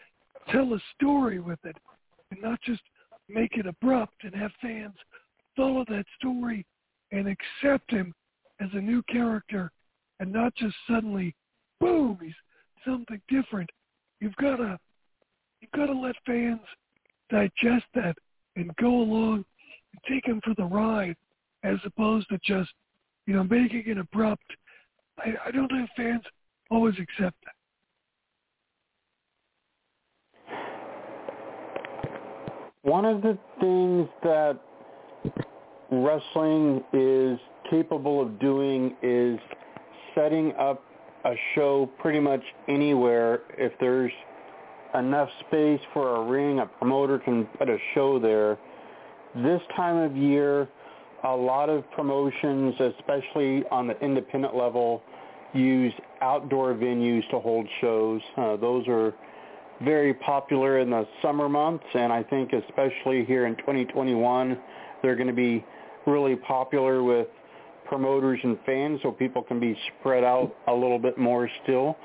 tell 0.50 0.74
a 0.74 0.78
story 0.94 1.40
with 1.40 1.58
it 1.64 1.76
and 2.30 2.40
not 2.40 2.60
just 2.62 2.82
make 3.28 3.56
it 3.56 3.66
abrupt 3.66 4.24
and 4.24 4.34
have 4.34 4.50
fans 4.60 4.94
follow 5.56 5.84
that 5.88 6.04
story 6.18 6.64
and 7.10 7.26
accept 7.28 7.90
him 7.90 8.14
as 8.60 8.68
a 8.72 8.80
new 8.80 9.02
character 9.04 9.70
and 10.20 10.32
not 10.32 10.54
just 10.54 10.74
suddenly 10.88 11.34
boom 11.80 12.18
he's 12.22 12.32
something 12.86 13.20
different 13.28 13.68
you've 14.20 14.36
got 14.36 14.56
to 14.56 14.78
you've 15.60 15.72
got 15.72 15.86
to 15.86 15.92
let 15.92 16.14
fans 16.26 16.60
digest 17.32 17.86
that 17.94 18.14
and 18.56 18.74
go 18.76 18.88
along 18.88 19.44
and 19.92 20.00
take 20.08 20.26
him 20.26 20.40
for 20.44 20.54
the 20.54 20.64
ride 20.64 21.16
as 21.64 21.76
opposed 21.84 22.28
to 22.28 22.38
just 22.44 22.70
you 23.26 23.34
know 23.34 23.42
making 23.44 23.84
it 23.86 23.98
abrupt 23.98 24.44
i 25.18 25.32
i 25.46 25.50
don't 25.50 25.68
think 25.68 25.88
fans 25.96 26.22
always 26.70 26.94
accept 26.94 27.36
that. 27.44 27.52
One 32.82 33.04
of 33.04 33.22
the 33.22 33.38
things 33.60 34.08
that 34.24 34.58
wrestling 35.90 36.82
is 36.92 37.38
capable 37.70 38.20
of 38.20 38.40
doing 38.40 38.96
is 39.02 39.38
setting 40.14 40.52
up 40.58 40.82
a 41.24 41.34
show 41.54 41.88
pretty 41.98 42.18
much 42.18 42.42
anywhere 42.68 43.42
if 43.56 43.72
there's 43.78 44.10
enough 44.94 45.28
space 45.46 45.80
for 45.92 46.16
a 46.16 46.22
ring, 46.24 46.60
a 46.60 46.66
promoter 46.66 47.18
can 47.18 47.44
put 47.58 47.68
a 47.68 47.78
show 47.94 48.18
there. 48.18 48.58
This 49.34 49.60
time 49.76 49.96
of 49.96 50.16
year, 50.16 50.68
a 51.24 51.34
lot 51.34 51.68
of 51.68 51.90
promotions, 51.92 52.74
especially 52.80 53.64
on 53.70 53.86
the 53.86 53.98
independent 54.00 54.54
level, 54.54 55.02
use 55.54 55.92
outdoor 56.20 56.74
venues 56.74 57.28
to 57.30 57.38
hold 57.38 57.66
shows. 57.80 58.20
Uh, 58.36 58.56
those 58.56 58.86
are 58.88 59.14
very 59.82 60.14
popular 60.14 60.78
in 60.78 60.90
the 60.90 61.06
summer 61.20 61.48
months, 61.48 61.84
and 61.94 62.12
I 62.12 62.22
think 62.22 62.52
especially 62.52 63.24
here 63.24 63.46
in 63.46 63.56
2021, 63.56 64.58
they're 65.02 65.16
going 65.16 65.28
to 65.28 65.32
be 65.32 65.64
really 66.06 66.36
popular 66.36 67.02
with 67.02 67.28
promoters 67.86 68.40
and 68.42 68.58
fans 68.64 69.00
so 69.02 69.12
people 69.12 69.42
can 69.42 69.60
be 69.60 69.76
spread 70.00 70.24
out 70.24 70.54
a 70.68 70.72
little 70.72 70.98
bit 70.98 71.18
more 71.18 71.48
still. 71.62 71.96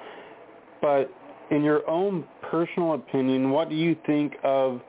But 0.81 1.11
in 1.51 1.63
your 1.63 1.87
own 1.89 2.25
personal 2.49 2.93
opinion, 2.93 3.51
what 3.51 3.69
do 3.69 3.75
you 3.75 3.95
think 4.05 4.33
of 4.43 4.81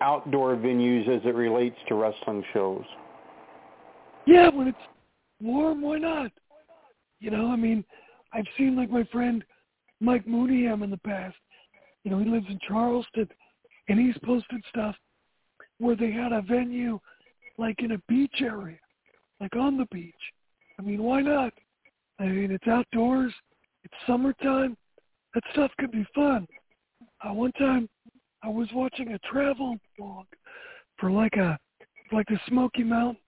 outdoor 0.00 0.56
venues 0.56 1.08
as 1.08 1.20
it 1.24 1.34
relates 1.34 1.76
to 1.88 1.94
wrestling 1.94 2.42
shows? 2.52 2.84
Yeah, 4.26 4.48
when 4.48 4.68
it's 4.68 4.78
warm, 5.40 5.82
why 5.82 5.98
not? 5.98 6.32
You 7.20 7.30
know, 7.30 7.50
I 7.50 7.56
mean, 7.56 7.84
I've 8.32 8.46
seen 8.56 8.76
like 8.76 8.90
my 8.90 9.04
friend 9.04 9.44
Mike 10.00 10.26
Mooneyham 10.26 10.82
in 10.82 10.90
the 10.90 10.98
past. 10.98 11.36
You 12.04 12.10
know, 12.10 12.18
he 12.18 12.30
lives 12.30 12.46
in 12.48 12.58
Charleston, 12.66 13.28
and 13.88 13.98
he's 13.98 14.16
posted 14.24 14.62
stuff 14.70 14.96
where 15.78 15.96
they 15.96 16.10
had 16.10 16.32
a 16.32 16.42
venue 16.42 16.98
like 17.58 17.82
in 17.82 17.92
a 17.92 17.98
beach 18.08 18.40
area, 18.40 18.78
like 19.40 19.54
on 19.54 19.76
the 19.76 19.86
beach. 19.92 20.14
I 20.78 20.82
mean, 20.82 21.02
why 21.02 21.20
not? 21.20 21.52
I 22.18 22.26
mean, 22.26 22.50
it's 22.50 22.66
outdoors. 22.66 23.32
It's 23.84 23.94
summertime. 24.06 24.76
That 25.34 25.44
stuff 25.52 25.70
could 25.78 25.92
be 25.92 26.06
fun. 26.14 26.46
Uh, 27.24 27.32
one 27.32 27.52
time, 27.52 27.88
I 28.42 28.48
was 28.48 28.68
watching 28.74 29.12
a 29.12 29.18
travel 29.20 29.76
vlog 29.98 30.24
for 30.98 31.10
like 31.10 31.34
a 31.36 31.58
like 32.12 32.26
the 32.26 32.40
Smoky 32.48 32.82
Mountains, 32.82 33.18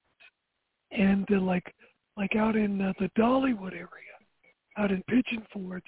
and 0.90 1.26
uh, 1.32 1.40
like 1.40 1.72
like 2.16 2.34
out 2.36 2.56
in 2.56 2.80
uh, 2.80 2.92
the 2.98 3.10
Dollywood 3.18 3.72
area, 3.72 3.86
out 4.76 4.90
in 4.90 5.02
Pigeon 5.08 5.46
Forge, 5.52 5.84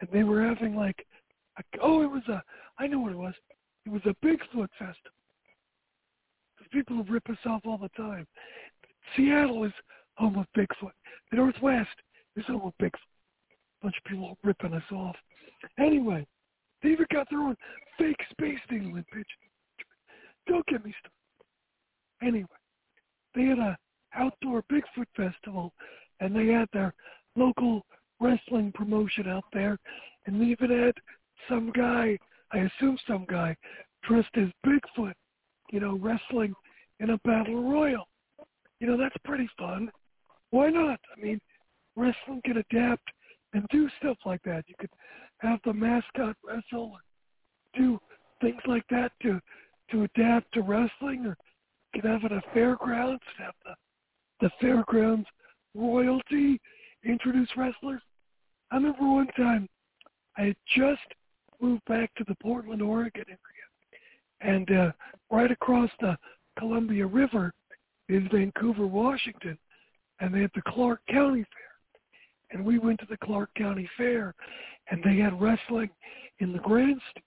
and 0.00 0.08
they 0.12 0.24
were 0.24 0.42
having 0.42 0.74
like 0.74 1.06
a, 1.58 1.62
oh, 1.80 2.02
it 2.02 2.10
was 2.10 2.26
a 2.28 2.42
I 2.78 2.86
know 2.86 3.00
what 3.00 3.12
it 3.12 3.18
was. 3.18 3.34
It 3.86 3.92
was 3.92 4.02
a 4.06 4.14
Bigfoot 4.24 4.68
festival 4.78 5.12
people 6.72 7.04
rip 7.04 7.28
us 7.28 7.36
off 7.46 7.62
all 7.66 7.78
the 7.78 7.90
time. 7.90 8.26
Seattle 9.14 9.64
is 9.64 9.72
home 10.14 10.38
of 10.38 10.46
Bigfoot. 10.56 10.92
The 11.30 11.36
Northwest 11.36 11.88
is 12.36 12.44
home 12.46 12.62
of 12.62 12.72
Bigfoot. 12.80 12.94
A 12.94 13.84
bunch 13.84 13.96
of 13.96 14.10
people 14.10 14.38
ripping 14.42 14.74
us 14.74 14.82
off. 14.90 15.16
Anyway, 15.78 16.26
they 16.82 16.90
even 16.90 17.06
got 17.12 17.28
their 17.30 17.40
own 17.40 17.56
fake 17.98 18.16
space 18.30 18.58
needle 18.70 18.96
in 18.96 19.04
pitch. 19.12 19.26
Don't 20.46 20.66
get 20.66 20.84
me 20.84 20.94
started. 21.00 21.12
Anyway, 22.22 22.48
they 23.34 23.44
had 23.44 23.58
a 23.58 23.76
outdoor 24.14 24.62
Bigfoot 24.70 25.06
festival, 25.16 25.72
and 26.20 26.34
they 26.34 26.46
had 26.46 26.68
their 26.72 26.94
local 27.36 27.82
wrestling 28.20 28.72
promotion 28.74 29.28
out 29.28 29.44
there, 29.52 29.78
and 30.26 30.40
they 30.40 30.46
even 30.46 30.70
had 30.70 30.94
some 31.48 31.72
guy, 31.72 32.18
I 32.52 32.58
assume 32.58 32.98
some 33.06 33.26
guy, 33.28 33.56
dressed 34.02 34.36
as 34.36 34.48
Bigfoot, 34.66 35.14
you 35.70 35.80
know, 35.80 35.96
wrestling 35.96 36.54
in 37.00 37.10
a 37.10 37.18
battle 37.24 37.62
royal. 37.70 38.06
You 38.80 38.86
know, 38.86 38.96
that's 38.96 39.16
pretty 39.24 39.48
fun. 39.58 39.90
Why 40.50 40.68
not? 40.68 41.00
I 41.16 41.20
mean, 41.20 41.40
wrestling 41.96 42.42
can 42.44 42.58
adapt 42.58 43.08
and 43.52 43.66
do 43.70 43.88
stuff 43.98 44.16
like 44.24 44.42
that. 44.44 44.64
You 44.66 44.74
could 44.78 44.90
have 45.38 45.60
the 45.64 45.72
mascot 45.72 46.36
wrestle, 46.44 46.96
do 47.74 47.98
things 48.40 48.60
like 48.66 48.84
that 48.90 49.12
to 49.22 49.40
to 49.90 50.04
adapt 50.04 50.52
to 50.54 50.62
wrestling, 50.62 51.26
or 51.26 51.36
you 51.94 52.00
could 52.00 52.10
have 52.10 52.24
it 52.24 52.32
at 52.32 52.44
fairgrounds, 52.54 53.22
have 53.38 53.54
the 53.64 53.74
the 54.40 54.50
fairgrounds 54.60 55.26
royalty 55.74 56.60
introduce 57.04 57.48
wrestlers. 57.56 58.02
I 58.70 58.76
remember 58.76 59.02
one 59.02 59.28
time 59.36 59.68
I 60.36 60.42
had 60.42 60.56
just 60.76 61.00
moved 61.60 61.84
back 61.86 62.14
to 62.16 62.24
the 62.26 62.34
Portland, 62.42 62.82
Oregon 62.82 63.24
area, 63.28 63.38
and 64.40 64.70
uh, 64.76 64.92
right 65.30 65.50
across 65.50 65.90
the 66.00 66.16
Columbia 66.58 67.06
River 67.06 67.52
is 68.08 68.22
Vancouver, 68.32 68.86
Washington, 68.86 69.58
and 70.20 70.34
they 70.34 70.40
had 70.40 70.50
the 70.54 70.62
Clark 70.66 71.00
County 71.08 71.42
Fair. 71.42 71.71
And 72.52 72.64
we 72.64 72.78
went 72.78 73.00
to 73.00 73.06
the 73.08 73.16
Clark 73.18 73.50
County 73.56 73.88
Fair, 73.96 74.34
and 74.90 75.02
they 75.02 75.16
had 75.16 75.40
wrestling 75.40 75.90
in 76.40 76.52
the 76.52 76.58
grandstand. 76.58 77.24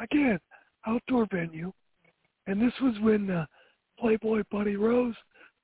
Again, 0.00 0.38
outdoor 0.86 1.26
venue. 1.32 1.72
And 2.46 2.60
this 2.60 2.72
was 2.80 2.94
when 3.00 3.30
uh, 3.30 3.46
Playboy 3.98 4.42
Buddy 4.50 4.76
Rose 4.76 5.14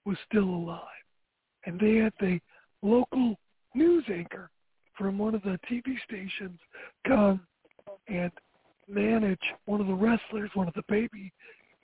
was 0.05 0.17
still 0.29 0.45
alive. 0.45 0.83
And 1.67 1.79
they 1.79 1.97
had 1.97 2.13
the 2.21 2.39
local 2.83 3.37
news 3.75 4.05
anchor 4.13 4.51
from 4.97 5.19
one 5.19 5.35
of 5.35 5.43
the 5.43 5.59
TV 5.71 5.97
stations 6.05 6.59
come 7.07 7.41
and 8.09 8.33
manage 8.89 9.39
one 9.67 9.81
of 9.81 9.87
the 9.87 9.93
wrestlers, 9.93 10.51
one 10.55 10.69
of 10.69 10.75
the 10.75 10.83
baby 10.89 11.33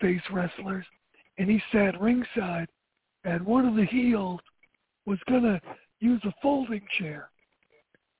face 0.00 0.22
wrestlers, 0.32 0.84
and 1.38 1.48
he 1.50 1.62
sat 1.72 2.00
ringside, 2.00 2.68
and 3.24 3.44
one 3.44 3.66
of 3.66 3.76
the 3.76 3.86
heels 3.86 4.40
was 5.06 5.18
to 5.28 5.60
use 6.04 6.20
a 6.24 6.34
folding 6.42 6.82
chair. 6.98 7.30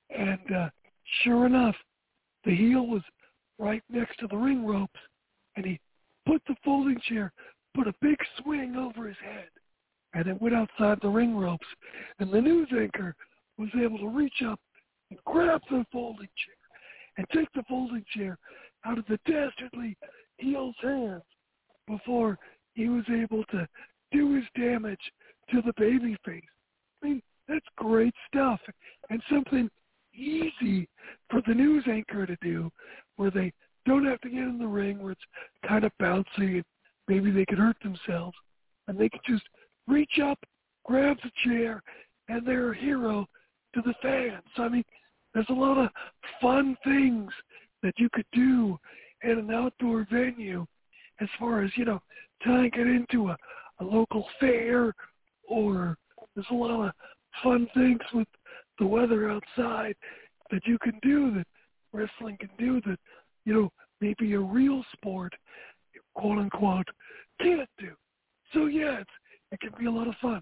And 0.09 0.51
uh, 0.51 0.69
sure 1.23 1.45
enough, 1.45 1.75
the 2.43 2.55
heel 2.55 2.87
was 2.87 3.03
right 3.59 3.83
next 3.89 4.17
to 4.19 4.27
the 4.27 4.37
ring 4.37 4.65
ropes, 4.65 4.99
and 5.55 5.65
he 5.65 5.79
put 6.25 6.41
the 6.47 6.55
folding 6.63 6.99
chair, 7.07 7.31
put 7.75 7.87
a 7.87 7.93
big 8.01 8.17
swing 8.41 8.75
over 8.75 9.07
his 9.07 9.17
head, 9.23 9.49
and 10.15 10.27
it 10.27 10.41
went 10.41 10.55
outside 10.55 10.97
the 11.01 11.09
ring 11.09 11.35
ropes. 11.37 11.67
And 12.19 12.31
the 12.31 12.41
news 12.41 12.67
anchor 12.75 13.15
was 13.57 13.69
able 13.79 13.99
to 13.99 14.09
reach 14.09 14.41
up 14.45 14.59
and 15.11 15.19
grab 15.25 15.61
the 15.69 15.85
folding 15.91 16.27
chair 16.27 16.55
and 17.17 17.27
take 17.33 17.51
the 17.53 17.63
folding 17.69 18.03
chair 18.15 18.37
out 18.85 18.97
of 18.97 19.05
the 19.07 19.19
dastardly 19.27 19.95
heel's 20.37 20.75
hands 20.81 21.23
before 21.87 22.37
he 22.73 22.89
was 22.89 23.05
able 23.09 23.43
to 23.45 23.67
do 24.11 24.35
his 24.35 24.45
damage 24.57 24.99
to 25.51 25.61
the 25.61 25.73
baby 25.77 26.17
face. 26.25 26.41
I 27.03 27.07
mean, 27.07 27.21
that's 27.47 27.65
great 27.77 28.13
stuff 28.27 28.59
and 29.09 29.21
something 29.29 29.69
easy 30.13 30.87
for 31.29 31.41
the 31.47 31.53
news 31.53 31.83
anchor 31.87 32.25
to 32.25 32.37
do 32.41 32.71
where 33.17 33.31
they 33.31 33.51
don't 33.85 34.05
have 34.05 34.19
to 34.21 34.29
get 34.29 34.39
in 34.39 34.57
the 34.57 34.67
ring 34.67 35.01
where 35.01 35.11
it's 35.11 35.21
kind 35.67 35.83
of 35.83 35.91
bouncy 36.01 36.25
and 36.55 36.63
maybe 37.07 37.31
they 37.31 37.45
could 37.45 37.57
hurt 37.57 37.77
themselves 37.83 38.35
and 38.87 38.97
they 38.97 39.09
could 39.09 39.21
just 39.27 39.43
reach 39.87 40.19
up, 40.23 40.39
grab 40.85 41.17
the 41.23 41.31
chair, 41.43 41.81
and 42.29 42.45
they're 42.45 42.71
a 42.71 42.77
hero 42.77 43.27
to 43.73 43.81
the 43.81 43.93
fans. 44.01 44.43
I 44.57 44.69
mean, 44.69 44.83
there's 45.33 45.49
a 45.49 45.53
lot 45.53 45.77
of 45.77 45.89
fun 46.41 46.75
things 46.83 47.31
that 47.83 47.93
you 47.97 48.09
could 48.13 48.25
do 48.33 48.77
at 49.23 49.31
an 49.31 49.51
outdoor 49.51 50.07
venue 50.11 50.65
as 51.21 51.27
far 51.39 51.61
as, 51.61 51.71
you 51.75 51.85
know, 51.85 52.01
tying 52.43 52.71
it 52.73 52.87
into 52.87 53.29
a, 53.29 53.37
a 53.79 53.83
local 53.83 54.25
fair 54.39 54.93
or 55.47 55.97
there's 56.35 56.47
a 56.51 56.55
lot 56.55 56.87
of 56.87 56.91
fun 57.43 57.67
things 57.73 57.99
with 58.13 58.27
the 58.79 58.85
weather 58.85 59.29
outside 59.29 59.95
that 60.51 60.65
you 60.65 60.77
can 60.79 60.99
do 61.01 61.33
that 61.33 61.47
wrestling 61.95 62.37
can 62.39 62.49
do 62.57 62.81
that, 62.81 62.99
you 63.45 63.53
know, 63.53 63.71
maybe 64.01 64.33
a 64.33 64.39
real 64.39 64.83
sport, 64.93 65.33
quote 66.13 66.37
unquote, 66.37 66.87
can't 67.41 67.69
do. 67.79 67.91
So 68.53 68.65
yeah, 68.65 68.99
it's, 68.99 69.09
it 69.51 69.59
can 69.59 69.71
be 69.79 69.85
a 69.85 69.91
lot 69.91 70.07
of 70.07 70.15
fun. 70.21 70.41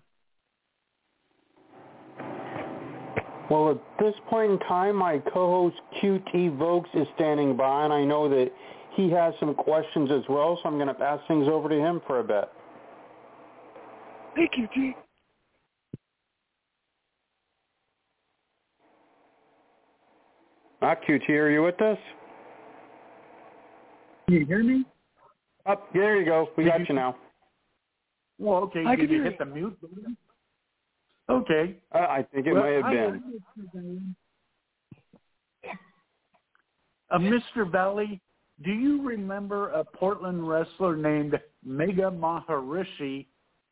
Well, 3.50 3.72
at 3.72 4.00
this 4.00 4.16
point 4.30 4.52
in 4.52 4.60
time, 4.60 4.96
my 4.96 5.20
co-host 5.20 5.76
QT 6.02 6.58
Vokes 6.58 6.90
is 6.96 7.08
standing 7.16 7.56
by, 7.56 7.84
and 7.84 7.94
I 7.94 8.04
know 8.04 8.30
that 8.30 8.52
he 8.96 9.10
has 9.12 9.34
some 9.40 9.54
questions 9.54 10.10
as 10.12 10.24
well, 10.30 10.60
so 10.62 10.70
I'm 10.70 10.76
going 10.76 10.88
to 10.88 10.94
pass 10.94 11.20
things 11.28 11.48
over 11.48 11.68
to 11.70 11.76
him 11.76 12.02
for 12.08 12.20
a 12.20 12.24
bit. 12.24 12.46
Hey, 14.36 14.50
QT. 14.58 14.94
Ah, 20.84 20.96
QT, 20.96 21.30
are 21.30 21.50
you 21.50 21.64
with 21.64 21.82
us? 21.82 21.98
Can 24.28 24.36
you 24.36 24.46
hear 24.46 24.64
me? 24.64 24.84
Up, 25.66 25.82
oh, 25.82 25.90
there 25.94 26.20
you 26.20 26.26
go. 26.26 26.50
We 26.58 26.66
got 26.66 26.82
you, 26.82 26.88
you 26.90 26.96
now. 26.96 27.16
Well, 28.38 28.64
okay. 28.64 28.84
I 28.86 28.98
Did 28.98 29.10
you 29.10 29.24
hit 29.24 29.40
the 29.40 29.46
mute 29.46 29.80
button? 29.82 30.18
Okay. 31.30 31.78
Uh, 31.96 32.00
I 32.00 32.26
think 32.34 32.48
it 32.48 32.54
well, 32.54 32.64
may 32.64 32.74
have 32.74 32.92
been. 32.92 34.16
Uh, 37.10 37.18
Mr. 37.18 37.72
Valley, 37.72 38.20
do 38.66 38.72
you 38.72 39.02
remember 39.04 39.70
a 39.70 39.86
Portland 39.86 40.46
wrestler 40.46 40.98
named 40.98 41.40
Mega 41.64 42.12
Maharishi? 42.12 43.28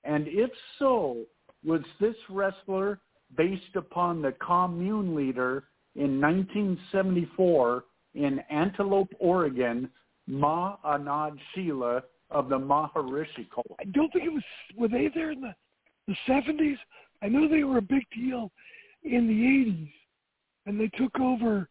And 0.06 0.28
if 0.30 0.52
so, 0.80 1.26
was 1.66 1.82
this 2.00 2.16
wrestler 2.30 3.00
based 3.36 3.76
upon 3.76 4.22
the 4.22 4.34
commune 4.42 5.14
leader 5.14 5.66
in 5.96 6.22
1974 6.22 7.86
in 8.16 8.40
Antelope, 8.50 9.14
Oregon, 9.20 9.90
Ma 10.28 10.78
Anand 10.86 11.38
Sheela 11.56 12.04
of 12.30 12.50
the 12.50 12.58
Maharishi 12.58 13.50
cult? 13.54 13.76
I 13.80 13.86
don't 13.86 14.12
think 14.12 14.26
it 14.26 14.34
was. 14.34 14.44
Were 14.78 14.88
they 14.88 15.10
there 15.14 15.32
in 15.32 15.42
the 15.42 15.54
the 16.08 16.16
70s? 16.28 16.78
I 17.22 17.28
know 17.28 17.48
they 17.48 17.64
were 17.64 17.78
a 17.78 17.82
big 17.82 18.04
deal 18.16 18.52
in 19.04 19.28
the 19.28 19.34
80s, 19.34 19.92
and 20.66 20.80
they 20.80 20.88
took 20.98 21.20
over. 21.20 21.70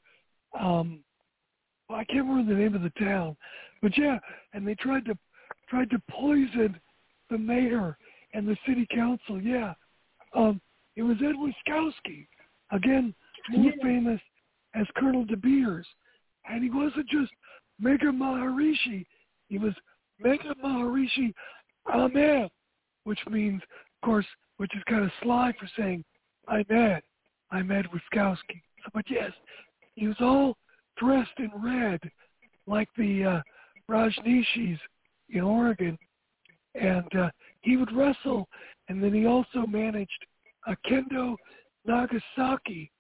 Um, 0.59 1.01
well, 1.89 1.99
I 1.99 2.05
can't 2.05 2.27
remember 2.27 2.53
the 2.53 2.61
name 2.61 2.75
of 2.75 2.83
the 2.83 3.05
town, 3.05 3.37
but 3.83 3.97
yeah, 3.97 4.19
and 4.53 4.67
they 4.67 4.75
tried 4.75 5.05
to 5.07 5.19
tried 5.69 5.91
to 5.91 6.03
poison 6.11 6.79
the 7.31 7.39
mayor 7.39 7.97
and 8.35 8.47
the 8.47 8.57
city 8.67 8.87
council. 8.93 9.41
Yeah, 9.41 9.75
um, 10.35 10.61
it 10.97 11.03
was 11.03 11.17
Ed 11.21 11.35
Wiskoski, 11.37 12.27
again 12.71 13.15
more 13.51 13.65
yeah. 13.65 13.83
famous 13.83 14.21
as 14.75 14.87
Colonel 14.97 15.25
De 15.25 15.37
Beers, 15.37 15.87
and 16.49 16.63
he 16.63 16.71
wasn't 16.71 17.09
just 17.09 17.31
Mega 17.79 18.07
Maharishi. 18.07 19.05
He 19.49 19.59
was 19.59 19.75
Mega 20.21 20.55
Maharishi 20.63 21.33
Ahmed, 21.93 22.51
which 23.05 23.19
means, 23.29 23.63
of 23.63 24.07
course, 24.07 24.27
which 24.59 24.75
is 24.77 24.83
kind 24.89 25.05
of 25.05 25.11
sly 25.23 25.53
for 25.59 25.69
saying, 25.77 26.05
I'm 26.47 26.67
Ed. 26.71 27.03
I'm 27.51 27.71
Ed 27.71 27.87
Wiskoski. 27.87 28.61
But 28.93 29.05
yes, 29.11 29.33
he 29.95 30.07
was 30.07 30.17
all 30.21 30.57
dressed 30.97 31.39
in 31.39 31.51
red, 31.63 32.01
like 32.67 32.89
the 32.97 33.25
uh, 33.25 33.43
Rajneeshis 33.91 34.79
in 35.31 35.41
Oregon. 35.41 35.99
And 36.75 37.17
uh, 37.17 37.31
he 37.63 37.77
would 37.77 37.93
wrestle, 37.93 38.49
and 38.89 39.03
then 39.03 39.13
he 39.13 39.27
also 39.27 39.67
managed 39.67 40.11
a 40.67 40.77
Kendo 40.89 41.37
Nagasaki 41.85 42.91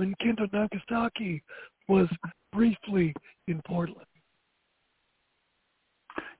when 0.00 0.14
Kendo 0.22 0.50
Nagasaki 0.50 1.42
was 1.86 2.08
briefly 2.54 3.12
in 3.48 3.60
Portland. 3.66 4.06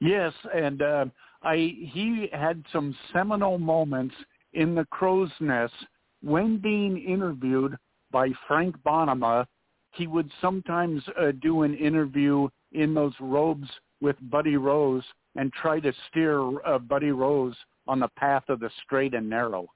Yes, 0.00 0.32
and 0.54 0.80
uh, 0.80 1.04
I 1.42 1.56
he 1.92 2.30
had 2.32 2.64
some 2.72 2.96
seminal 3.12 3.58
moments 3.58 4.14
in 4.54 4.74
the 4.74 4.86
crow's 4.86 5.30
nest 5.40 5.74
when 6.22 6.56
being 6.56 7.04
interviewed 7.06 7.76
by 8.10 8.30
Frank 8.48 8.76
Bonnema. 8.82 9.44
He 9.92 10.06
would 10.06 10.30
sometimes 10.40 11.02
uh, 11.20 11.32
do 11.42 11.62
an 11.62 11.74
interview 11.76 12.48
in 12.72 12.94
those 12.94 13.14
robes 13.20 13.68
with 14.00 14.16
Buddy 14.30 14.56
Rose 14.56 15.04
and 15.36 15.52
try 15.52 15.80
to 15.80 15.92
steer 16.08 16.64
uh, 16.66 16.78
Buddy 16.78 17.10
Rose 17.10 17.56
on 17.86 18.00
the 18.00 18.08
path 18.16 18.44
of 18.48 18.60
the 18.60 18.70
straight 18.82 19.12
and 19.12 19.28
narrow. 19.28 19.68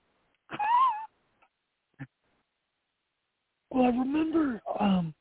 Well, 3.75 3.87
I 3.87 3.89
remember, 3.89 4.63
um, 4.79 5.13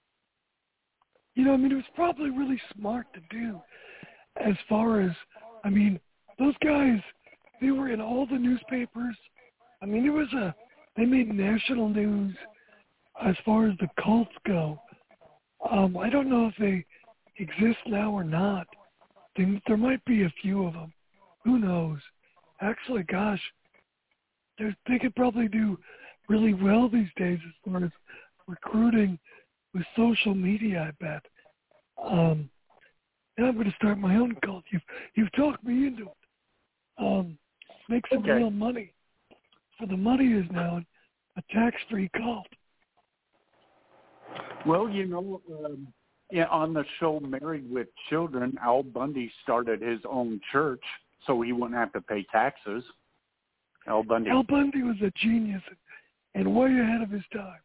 you 1.34 1.44
know, 1.44 1.54
I 1.54 1.58
mean, 1.58 1.72
it 1.72 1.76
was 1.76 1.84
probably 1.96 2.30
really 2.30 2.62
smart 2.76 3.08
to 3.16 3.20
do 3.32 3.60
as 4.38 4.54
far 4.70 5.02
as, 5.02 5.12
I 5.63 5.70
mean, 5.70 6.00
those 6.38 6.54
guys, 6.63 7.00
they 7.60 7.72
were 7.72 7.92
in 7.92 8.00
all 8.00 8.28
the 8.28 8.38
newspapers. 8.38 9.16
I 9.82 9.88
mean, 9.88 10.06
it 10.06 10.12
was 10.12 10.32
a, 10.34 10.54
they 10.96 11.06
made 11.06 11.34
national 11.34 11.89
news 11.89 12.36
as 13.24 13.36
far 13.44 13.68
as 13.68 13.76
the 13.80 13.89
cults 14.04 14.32
go. 14.46 14.80
Um, 15.72 15.98
I 15.98 16.10
don't 16.12 16.30
know 16.30 16.48
if 16.48 16.56
they 16.60 16.86
exist 17.39 17.80
now 17.88 18.12
or 18.12 18.24
not. 18.24 18.68
They, 19.36 19.60
there 19.66 19.78
might 19.78 20.04
be 20.06 20.24
a 20.24 20.34
few 20.44 20.68
of 20.68 20.74
them. 20.74 20.94
Who 21.44 21.58
knows? 21.58 21.98
Actually, 22.62 23.04
gosh, 23.04 23.42
they 24.60 25.00
could 25.00 25.16
probably 25.16 25.48
do 25.48 25.78
really 26.30 26.54
well 26.54 26.88
these 26.88 27.10
days 27.18 27.39
as 27.46 27.72
far 27.72 27.84
as 27.84 27.92
recruiting 28.47 29.19
with 29.73 29.84
social 29.95 30.34
media. 30.34 30.91
I 30.91 31.03
bet. 31.03 31.23
Um, 32.03 32.49
and 33.38 33.47
I'm 33.47 33.56
going 33.56 33.69
to 33.69 33.75
start 33.75 33.97
my 33.97 34.15
own 34.15 34.36
cult. 34.45 34.63
You've 34.71 34.82
you've 35.15 35.32
talked 35.34 35.63
me 35.63 35.88
into 35.88 36.03
it. 36.03 36.17
Um, 36.97 37.38
make 37.89 38.03
some 38.12 38.19
okay. 38.19 38.32
real 38.32 38.51
money. 38.51 38.93
For 39.79 39.88
the 39.88 39.97
money 39.97 40.27
is 40.27 40.45
now 40.51 40.82
a 41.38 41.41
tax-free 41.51 42.12
cult. 42.15 42.47
Well, 44.65 44.88
you 44.88 45.06
know, 45.06 45.41
um, 45.65 45.88
yeah, 46.32 46.45
on 46.45 46.73
the 46.73 46.84
show 46.99 47.19
Married 47.19 47.69
with 47.69 47.88
Children, 48.10 48.56
Al 48.63 48.84
Bundy 48.84 49.32
started 49.43 49.82
his 49.82 49.99
own 50.10 50.39
church 50.51 50.84
so 51.25 51.41
he 51.41 51.51
wouldn't 51.51 51.77
have 51.77 51.91
to 51.93 52.01
pay 52.01 52.25
taxes. 52.32 52.84
Al 53.88 54.03
Bundy. 54.03 54.29
Al 54.29 54.43
Bundy 54.43 54.84
was 54.84 54.95
a 55.01 55.12
genius 55.21 55.62
and 56.36 56.56
way 56.56 56.67
ahead 56.79 57.01
of 57.01 57.10
his 57.10 57.23
time. 57.34 57.60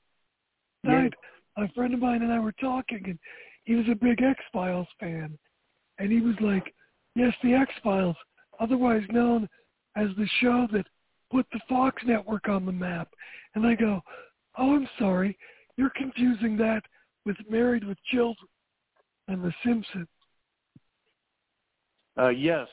Night, 0.88 1.14
a 1.57 1.68
friend 1.72 1.94
of 1.94 2.01
mine 2.01 2.22
and 2.22 2.33
I 2.33 2.38
were 2.38 2.53
talking, 2.53 3.03
and 3.05 3.18
he 3.64 3.74
was 3.74 3.87
a 3.90 3.94
big 3.94 4.22
X 4.22 4.40
Files 4.53 4.88
fan, 4.98 5.38
and 5.98 6.12
he 6.12 6.20
was 6.20 6.37
like, 6.40 6.74
yes, 7.14 7.35
the 7.42 7.55
X-Files, 7.55 8.16
otherwise 8.61 9.03
known 9.11 9.48
as 9.96 10.09
the 10.16 10.29
show 10.40 10.66
that 10.72 10.87
put 11.31 11.46
the 11.53 11.61
Fox 11.68 12.03
network 12.07 12.48
on 12.48 12.64
the 12.64 12.72
map. 12.72 13.09
And 13.55 13.66
I 13.66 13.74
go, 13.74 14.01
oh, 14.57 14.77
I'm 14.77 14.88
sorry, 14.98 15.37
you're 15.77 15.92
confusing 15.96 16.57
that 16.59 16.83
with 17.27 17.37
Married 17.51 17.85
with 17.85 17.98
Children 18.11 18.48
and 19.27 19.42
The 19.42 19.53
Simpsons. 19.64 20.09
Uh, 22.16 22.29
yes. 22.29 22.68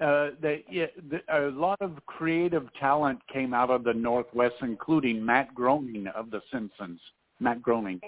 Uh, 0.00 0.30
they, 0.42 0.64
yeah, 0.70 0.86
the, 1.08 1.20
a 1.32 1.48
lot 1.50 1.80
of 1.80 1.98
creative 2.06 2.68
talent 2.78 3.18
came 3.32 3.54
out 3.54 3.70
of 3.70 3.84
the 3.84 3.94
Northwest, 3.94 4.56
including 4.60 5.24
Matt 5.24 5.54
Groening 5.54 6.06
of 6.08 6.30
The 6.30 6.42
Simpsons. 6.52 7.00
Matt 7.40 7.62
Groening. 7.62 8.00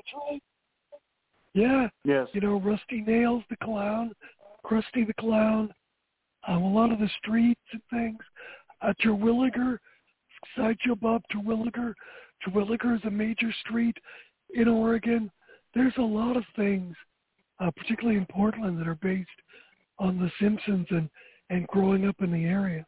Yeah. 1.55 1.89
Yes. 2.05 2.29
You 2.33 2.41
know, 2.41 2.61
Rusty 2.61 3.01
Nails, 3.01 3.43
the 3.51 3.57
clown, 3.57 4.13
Krusty 4.65 5.07
the 5.07 5.15
Clown, 5.19 5.73
um, 6.47 6.63
a 6.63 6.73
lot 6.73 6.93
of 6.93 6.99
the 6.99 7.11
streets 7.19 7.61
and 7.73 7.83
things. 7.91 8.19
Uh, 8.81 8.93
Terwilliger, 9.03 9.79
Sideshow 10.57 10.95
Bob 10.95 11.23
Terwilliger. 11.33 11.95
Terwilliger 12.45 12.95
is 12.95 13.05
a 13.05 13.11
major 13.11 13.53
street 13.67 13.97
in 14.55 14.69
Oregon. 14.69 15.31
There's 15.75 15.97
a 15.99 16.03
lot 16.03 16.37
of 16.37 16.45
things, 16.55 16.95
uh, 17.61 17.71
particularly 17.77 18.19
in 18.19 18.27
Portland, 18.27 18.79
that 18.79 18.87
are 18.87 18.95
based 18.97 19.29
on 19.99 20.19
The 20.19 20.31
Simpsons 20.41 20.87
and, 20.91 21.11
and 21.51 21.67
growing 21.67 22.07
up 22.07 22.17
in 22.21 22.31
the 22.31 22.45
area. 22.45 22.87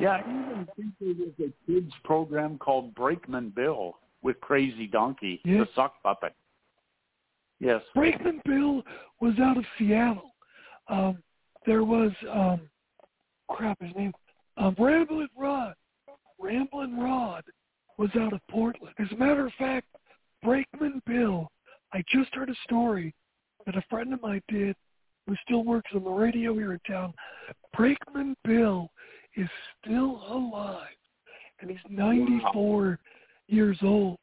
Yeah, 0.00 0.10
I 0.10 0.20
even 0.20 0.68
think 0.76 0.92
there 1.00 1.08
was 1.08 1.34
a 1.40 1.70
kids 1.70 1.92
program 2.04 2.58
called 2.58 2.94
Brakeman 2.94 3.52
Bill 3.54 3.96
with 4.22 4.40
Crazy 4.40 4.86
Donkey, 4.86 5.40
the 5.44 5.66
sock 5.74 6.02
puppet. 6.02 6.34
Yes. 7.58 7.82
Brakeman 7.94 8.40
Bill 8.44 8.82
was 9.20 9.34
out 9.38 9.58
of 9.58 9.64
Seattle. 9.78 10.32
Um, 10.88 11.22
there 11.66 11.84
was 11.84 12.10
um, 12.30 12.62
crap 13.48 13.80
his 13.80 13.94
name. 13.94 14.12
Um, 14.56 14.74
Ramblin' 14.78 15.28
Rod. 15.36 15.74
Ramblin' 16.38 16.98
Rod 16.98 17.44
was 17.98 18.10
out 18.18 18.32
of 18.32 18.40
Portland. 18.50 18.94
As 18.98 19.08
a 19.12 19.16
matter 19.16 19.46
of 19.46 19.52
fact, 19.58 19.86
Brakeman 20.42 21.02
Bill. 21.06 21.50
I 21.92 22.02
just 22.08 22.34
heard 22.34 22.48
a 22.48 22.54
story 22.64 23.14
that 23.66 23.76
a 23.76 23.82
friend 23.90 24.14
of 24.14 24.22
mine 24.22 24.42
did 24.48 24.76
who 25.26 25.34
still 25.44 25.64
works 25.64 25.90
on 25.94 26.04
the 26.04 26.10
radio 26.10 26.54
here 26.54 26.72
in 26.72 26.80
town. 26.86 27.12
Brakeman 27.76 28.36
Bill 28.44 28.88
is 29.36 29.48
still 29.80 30.22
alive, 30.28 30.86
and 31.60 31.70
he's 31.70 31.80
94 31.88 32.42
wow. 32.52 32.96
Years 33.50 33.78
old. 33.82 34.18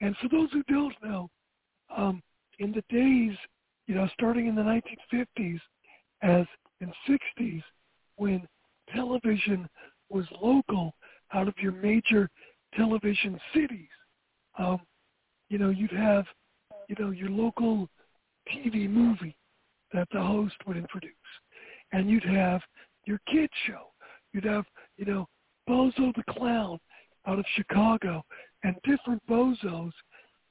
And 0.00 0.16
for 0.16 0.28
those 0.28 0.50
who 0.52 0.62
don't 0.64 0.94
know, 1.02 1.28
um, 1.94 2.22
in 2.58 2.72
the 2.72 2.84
days, 2.88 3.36
you 3.86 3.94
know, 3.94 4.08
starting 4.14 4.46
in 4.46 4.54
the 4.54 4.62
1950s 4.62 5.60
as 6.22 6.46
in 6.80 6.92
60s, 7.08 7.62
when 8.16 8.46
television 8.94 9.68
was 10.10 10.26
local 10.40 10.94
out 11.32 11.48
of 11.48 11.54
your 11.58 11.72
major 11.72 12.28
television 12.76 13.40
cities. 13.54 13.88
Um, 14.58 14.80
you 15.48 15.58
know, 15.58 15.70
you'd 15.70 15.92
have, 15.92 16.24
you 16.88 16.96
know, 16.98 17.10
your 17.10 17.30
local 17.30 17.88
TV 18.52 18.88
movie 18.88 19.36
that 19.92 20.08
the 20.12 20.20
host 20.20 20.54
would 20.66 20.76
introduce. 20.76 21.10
And 21.92 22.08
you'd 22.08 22.24
have 22.24 22.60
your 23.06 23.20
kids 23.32 23.52
show. 23.66 23.92
You'd 24.32 24.44
have, 24.44 24.64
you 24.96 25.06
know, 25.06 25.26
Bozo 25.68 26.14
the 26.14 26.22
Clown 26.28 26.78
out 27.26 27.38
of 27.38 27.44
Chicago 27.54 28.22
and 28.64 28.76
different 28.84 29.22
bozos 29.28 29.92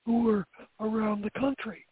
who 0.05 0.23
were 0.23 0.45
around 0.79 1.21
the 1.23 1.39
country. 1.39 1.85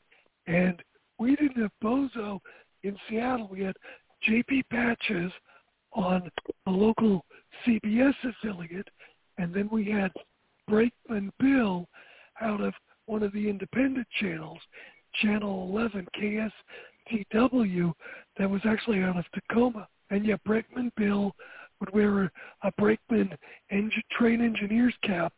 And 0.48 0.82
we 1.20 1.36
didn't 1.36 1.62
have 1.62 1.72
Bozo 1.84 2.40
in 2.84 2.96
Seattle. 3.10 3.48
We 3.52 3.62
had 3.62 3.76
J.P. 4.24 4.64
Patches 4.72 5.32
on 5.94 6.30
the 6.66 6.72
local 6.72 7.26
CBS 7.66 8.14
affiliate, 8.24 8.88
and 9.38 9.54
then 9.54 9.70
we 9.72 9.90
had 9.90 10.12
Brakeman 10.68 11.32
Bill 11.40 11.88
out 12.42 12.62
of 12.62 12.74
one 13.06 13.24
of 13.24 13.32
the 13.34 13.50
independent 13.50 14.08
channels, 14.20 14.60
Channel 15.22 15.70
11 15.70 16.08
KSTW, 16.20 17.94
that 18.38 18.50
was 18.50 18.62
actually 18.66 19.02
out 19.02 19.18
of 19.18 19.26
Tacoma. 19.34 19.88
And 20.10 20.26
yet 20.26 20.44
Brakeman 20.44 20.92
Bill 20.98 21.34
would 21.80 21.94
wear 21.94 22.24
a, 22.24 22.32
a 22.64 22.72
brakeman 22.78 23.30
engine, 23.72 24.04
train 24.18 24.42
engineer's 24.42 24.96
cap 25.04 25.34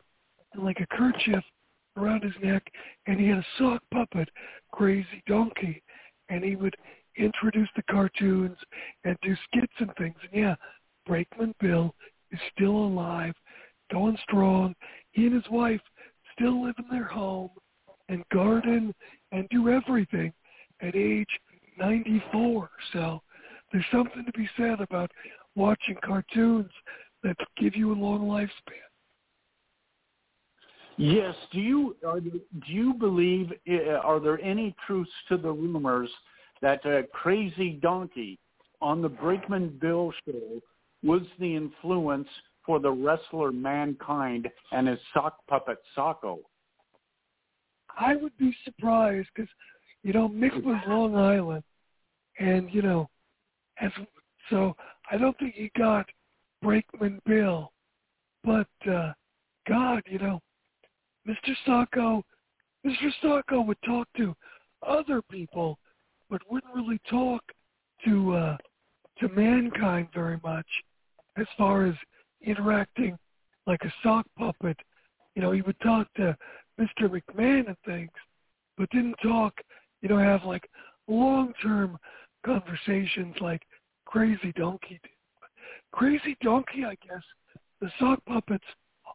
and 0.52 0.64
like 0.64 0.80
a 0.80 0.96
kerchief 0.96 1.44
around 1.96 2.22
his 2.22 2.34
neck, 2.42 2.62
and 3.06 3.18
he 3.20 3.28
had 3.28 3.38
a 3.38 3.46
sock 3.58 3.82
puppet, 3.92 4.28
Crazy 4.72 5.22
Donkey, 5.26 5.82
and 6.28 6.44
he 6.44 6.56
would 6.56 6.76
introduce 7.16 7.68
the 7.76 7.82
cartoons 7.90 8.56
and 9.04 9.16
do 9.22 9.34
skits 9.48 9.72
and 9.78 9.90
things. 9.96 10.16
And 10.22 10.40
yeah, 10.42 10.54
Brakeman 11.06 11.54
Bill 11.60 11.94
is 12.30 12.38
still 12.54 12.70
alive, 12.70 13.34
going 13.92 14.16
strong. 14.22 14.74
He 15.12 15.26
and 15.26 15.34
his 15.34 15.50
wife 15.50 15.80
still 16.34 16.64
live 16.64 16.76
in 16.78 16.88
their 16.88 17.08
home 17.08 17.50
and 18.08 18.24
garden 18.32 18.94
and 19.32 19.48
do 19.50 19.68
everything 19.68 20.32
at 20.80 20.94
age 20.94 21.28
94. 21.78 22.70
So 22.92 23.20
there's 23.72 23.84
something 23.92 24.24
to 24.24 24.32
be 24.38 24.48
said 24.56 24.80
about 24.80 25.10
watching 25.54 25.96
cartoons 26.04 26.70
that 27.22 27.36
give 27.58 27.76
you 27.76 27.92
a 27.92 27.94
long 27.94 28.22
lifespan. 28.22 28.89
Yes. 31.00 31.34
Do 31.50 31.60
you 31.60 31.96
are, 32.06 32.20
do 32.20 32.40
you 32.66 32.92
believe 32.92 33.50
uh, 33.66 33.92
are 34.04 34.20
there 34.20 34.38
any 34.42 34.74
truths 34.86 35.10
to 35.30 35.38
the 35.38 35.50
rumors 35.50 36.10
that 36.60 36.84
uh, 36.84 37.02
Crazy 37.14 37.78
Donkey 37.80 38.38
on 38.82 39.00
the 39.00 39.08
Brakeman 39.08 39.78
Bill 39.80 40.12
show 40.26 40.60
was 41.02 41.22
the 41.38 41.56
influence 41.56 42.28
for 42.66 42.80
the 42.80 42.90
wrestler 42.90 43.50
Mankind 43.50 44.46
and 44.72 44.88
his 44.88 44.98
sock 45.14 45.38
puppet 45.48 45.78
Socko? 45.96 46.40
I 47.98 48.16
would 48.16 48.36
be 48.36 48.54
surprised 48.66 49.28
because 49.34 49.50
you 50.02 50.12
know 50.12 50.28
Mick 50.28 50.62
was 50.62 50.82
Long 50.86 51.16
Island, 51.16 51.62
and 52.38 52.70
you 52.70 52.82
know, 52.82 53.08
as 53.80 53.90
so 54.50 54.76
I 55.10 55.16
don't 55.16 55.38
think 55.38 55.54
he 55.54 55.70
got 55.78 56.04
Brakeman 56.60 57.22
Bill, 57.24 57.72
but 58.44 58.68
uh, 58.86 59.12
God, 59.66 60.02
you 60.06 60.18
know, 60.18 60.42
Mr. 61.28 61.54
Socko, 61.66 62.22
Mr. 62.86 63.10
Socko 63.22 63.66
would 63.66 63.80
talk 63.84 64.08
to 64.16 64.34
other 64.86 65.22
people, 65.22 65.78
but 66.28 66.40
wouldn't 66.50 66.74
really 66.74 67.00
talk 67.08 67.42
to 68.04 68.34
uh, 68.34 68.56
to 69.18 69.28
mankind 69.28 70.08
very 70.14 70.38
much, 70.42 70.66
as 71.36 71.46
far 71.58 71.84
as 71.84 71.94
interacting 72.42 73.18
like 73.66 73.82
a 73.84 73.92
sock 74.02 74.26
puppet. 74.38 74.76
You 75.34 75.42
know, 75.42 75.52
he 75.52 75.62
would 75.62 75.78
talk 75.80 76.06
to 76.16 76.36
Mr. 76.80 77.08
McMahon 77.08 77.66
and 77.68 77.76
things, 77.84 78.10
but 78.78 78.88
didn't 78.90 79.16
talk. 79.22 79.52
You 80.00 80.08
know, 80.08 80.18
have 80.18 80.44
like 80.44 80.68
long-term 81.06 81.98
conversations 82.44 83.36
like 83.40 83.62
Crazy 84.06 84.52
Donkey. 84.56 84.98
Crazy 85.92 86.36
Donkey, 86.42 86.84
I 86.84 86.96
guess, 87.06 87.22
the 87.80 87.90
sock 87.98 88.24
puppets 88.24 88.64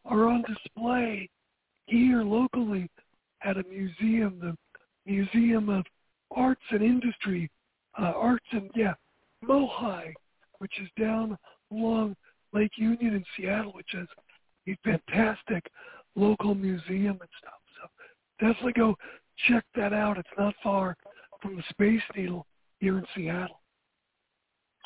are 0.05 0.27
on 0.27 0.43
display 0.43 1.29
here 1.88 2.23
locally 2.23 2.89
at 3.43 3.57
a 3.57 3.63
museum, 3.63 4.39
the 4.39 4.55
Museum 5.05 5.69
of 5.69 5.86
Arts 6.31 6.61
and 6.71 6.81
Industry, 6.81 7.49
uh, 7.99 8.13
Arts 8.15 8.45
and, 8.51 8.69
yeah, 8.75 8.93
Mohai, 9.43 10.13
which 10.59 10.73
is 10.81 10.89
down 10.99 11.38
along 11.71 12.15
Lake 12.53 12.71
Union 12.77 13.15
in 13.15 13.25
Seattle, 13.38 13.73
which 13.73 13.93
is 13.93 14.07
a 14.67 14.77
fantastic 14.83 15.63
local 16.15 16.55
museum 16.55 17.17
and 17.19 17.29
stuff. 17.39 17.59
So 17.77 18.47
definitely 18.47 18.73
go 18.73 18.95
check 19.47 19.63
that 19.75 19.93
out. 19.93 20.17
It's 20.17 20.27
not 20.38 20.55
far 20.63 20.95
from 21.41 21.55
the 21.55 21.63
Space 21.69 22.01
Needle 22.15 22.45
here 22.79 22.97
in 22.97 23.05
Seattle. 23.15 23.61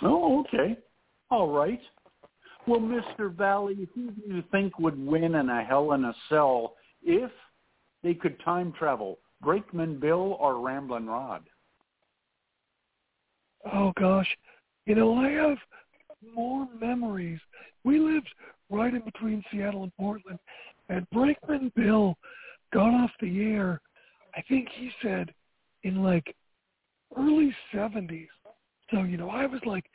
Oh, 0.01 0.41
okay. 0.41 0.77
All 1.31 1.49
right. 1.51 1.79
Well, 2.67 2.79
Mr. 2.79 3.33
Valley, 3.33 3.87
who 3.95 4.11
do 4.11 4.21
you 4.27 4.43
think 4.51 4.79
would 4.79 4.97
win 4.97 5.23
in 5.23 5.49
a 5.49 5.63
Hell 5.63 5.93
in 5.93 6.05
a 6.05 6.13
Cell 6.27 6.73
if 7.03 7.31
they 8.03 8.13
could 8.13 8.39
time 8.43 8.73
travel, 8.77 9.19
Brakeman 9.41 9.99
Bill 9.99 10.37
or 10.39 10.59
Ramblin' 10.59 11.07
Rod? 11.07 11.43
Oh 13.73 13.91
gosh, 13.99 14.27
you 14.85 14.95
know 14.95 15.15
I 15.15 15.29
have 15.29 15.57
more 16.35 16.67
memories. 16.79 17.39
We 17.83 17.99
lived 17.99 18.29
right 18.69 18.93
in 18.93 19.01
between 19.01 19.43
Seattle 19.51 19.83
and 19.83 19.95
Portland, 19.97 20.39
and 20.89 21.09
Brakeman 21.11 21.71
Bill 21.75 22.15
got 22.73 22.93
off 22.93 23.11
the 23.21 23.41
air. 23.41 23.81
I 24.35 24.41
think 24.47 24.69
he 24.75 24.91
said 25.01 25.33
in 25.83 26.03
like 26.03 26.35
early 27.17 27.53
seventies. 27.73 28.29
So 28.91 29.03
you 29.03 29.17
know 29.17 29.29
I 29.29 29.45
was 29.45 29.61
like 29.65 29.85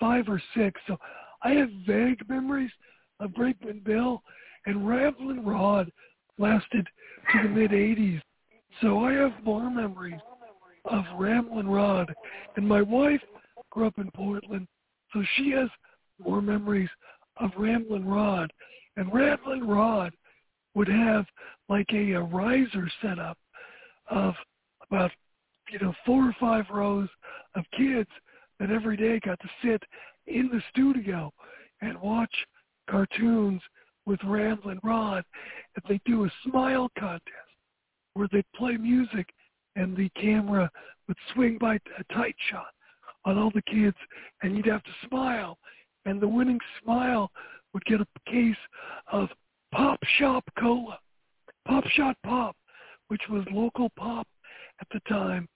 five 0.00 0.28
or 0.28 0.42
six. 0.56 0.80
So 0.86 0.96
I 1.42 1.50
have 1.50 1.70
vague 1.86 2.28
memories 2.28 2.70
of 3.20 3.34
Brakeman 3.34 3.82
Bill 3.84 4.22
and 4.66 4.86
Ramblin' 4.88 5.44
Rod 5.44 5.90
lasted 6.38 6.86
to 7.32 7.42
the 7.42 7.48
mid 7.48 7.70
80s. 7.70 8.20
So 8.80 9.04
I 9.04 9.12
have 9.12 9.32
more 9.44 9.70
memories 9.70 10.20
of 10.86 11.04
Ramblin' 11.18 11.68
Rod. 11.68 12.12
And 12.56 12.66
my 12.66 12.82
wife 12.82 13.20
grew 13.70 13.86
up 13.86 13.98
in 13.98 14.10
Portland, 14.12 14.66
so 15.12 15.22
she 15.36 15.50
has 15.52 15.68
more 16.18 16.42
memories 16.42 16.88
of 17.38 17.50
Ramblin' 17.56 18.06
Rod. 18.06 18.52
And 18.96 19.12
Ramblin' 19.12 19.66
Rod 19.66 20.12
would 20.74 20.88
have 20.88 21.26
like 21.68 21.88
a, 21.92 22.12
a 22.12 22.22
riser 22.22 22.90
set 23.00 23.18
up 23.18 23.38
of 24.10 24.34
about, 24.88 25.10
you 25.70 25.78
know, 25.78 25.94
four 26.04 26.24
or 26.24 26.36
five 26.40 26.64
rows 26.72 27.08
of 27.54 27.64
kids 27.76 28.08
that 28.58 28.70
every 28.70 28.96
day 28.96 29.20
got 29.20 29.38
to 29.40 29.48
sit 29.62 29.82
in 30.26 30.48
the 30.48 30.62
studio 30.70 31.32
and 31.80 32.00
watch 32.00 32.34
cartoons 32.88 33.60
with 34.06 34.20
Ramblin' 34.24 34.80
Rod, 34.82 35.24
and 35.74 35.84
they 35.88 36.00
do 36.04 36.24
a 36.24 36.30
smile 36.48 36.90
contest 36.98 37.26
where 38.14 38.28
they 38.32 38.42
play 38.54 38.76
music 38.76 39.28
and 39.76 39.96
the 39.96 40.08
camera 40.10 40.70
would 41.08 41.16
swing 41.32 41.58
by 41.58 41.76
a 41.76 42.14
tight 42.14 42.36
shot 42.50 42.72
on 43.24 43.38
all 43.38 43.50
the 43.54 43.62
kids, 43.62 43.96
and 44.42 44.56
you'd 44.56 44.66
have 44.66 44.82
to 44.82 44.90
smile, 45.08 45.58
and 46.04 46.20
the 46.20 46.28
winning 46.28 46.58
smile 46.82 47.30
would 47.72 47.84
get 47.84 48.00
a 48.00 48.06
case 48.30 48.56
of 49.10 49.28
Pop 49.72 49.98
Shop 50.18 50.44
Cola, 50.58 50.98
Pop 51.66 51.84
Shot 51.86 52.16
Pop, 52.24 52.56
which 53.08 53.22
was 53.30 53.44
local 53.50 53.90
pop 53.96 54.26
at 54.80 54.86
the 54.92 55.00
time, 55.08 55.48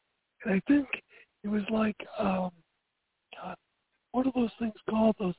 and 0.44 0.54
I 0.54 0.62
think 0.68 0.86
it 1.42 1.48
was 1.48 1.62
like 1.70 1.96
um, 2.18 2.50
God, 3.42 3.56
what 4.12 4.26
are 4.26 4.32
those 4.34 4.50
things 4.58 4.74
called? 4.88 5.16
Those 5.18 5.34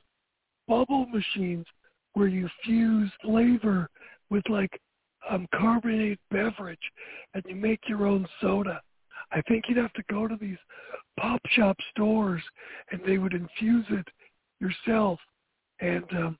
bubble 0.66 1.06
machines 1.06 1.66
where 2.18 2.26
you 2.26 2.48
fuse 2.64 3.12
flavor 3.22 3.88
with 4.28 4.42
like 4.48 4.80
um, 5.30 5.46
carbonated 5.54 6.18
beverage 6.32 6.78
and 7.34 7.44
you 7.46 7.54
make 7.54 7.78
your 7.88 8.08
own 8.08 8.26
soda. 8.40 8.80
I 9.30 9.40
think 9.42 9.66
you'd 9.68 9.78
have 9.78 9.92
to 9.92 10.02
go 10.10 10.26
to 10.26 10.34
these 10.34 10.56
pop 11.16 11.40
shop 11.50 11.76
stores 11.92 12.42
and 12.90 13.00
they 13.06 13.18
would 13.18 13.34
infuse 13.34 13.86
it 13.90 14.08
yourself. 14.60 15.20
And 15.80 16.04
um, 16.10 16.38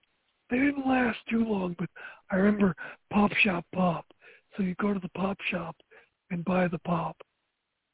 they 0.50 0.56
didn't 0.56 0.84
last 0.84 1.18
too 1.30 1.44
long, 1.44 1.76
but 1.78 1.88
I 2.32 2.36
remember 2.36 2.74
Pop 3.12 3.30
Shop 3.44 3.64
Pop. 3.72 4.04
So 4.56 4.64
you 4.64 4.74
go 4.80 4.92
to 4.92 4.98
the 4.98 5.10
pop 5.10 5.36
shop 5.48 5.76
and 6.32 6.44
buy 6.44 6.66
the 6.66 6.80
pop, 6.80 7.16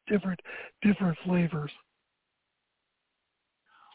different 0.08 0.40
different 0.80 1.18
flavors. 1.26 1.70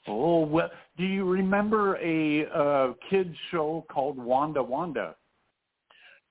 Oh, 0.07 0.45
well, 0.45 0.69
do 0.97 1.03
you 1.03 1.25
remember 1.25 1.97
a 1.97 2.45
uh, 2.47 2.93
kids 3.09 3.35
show 3.51 3.85
called 3.91 4.17
Wunda 4.17 4.57
Wunda? 4.57 5.13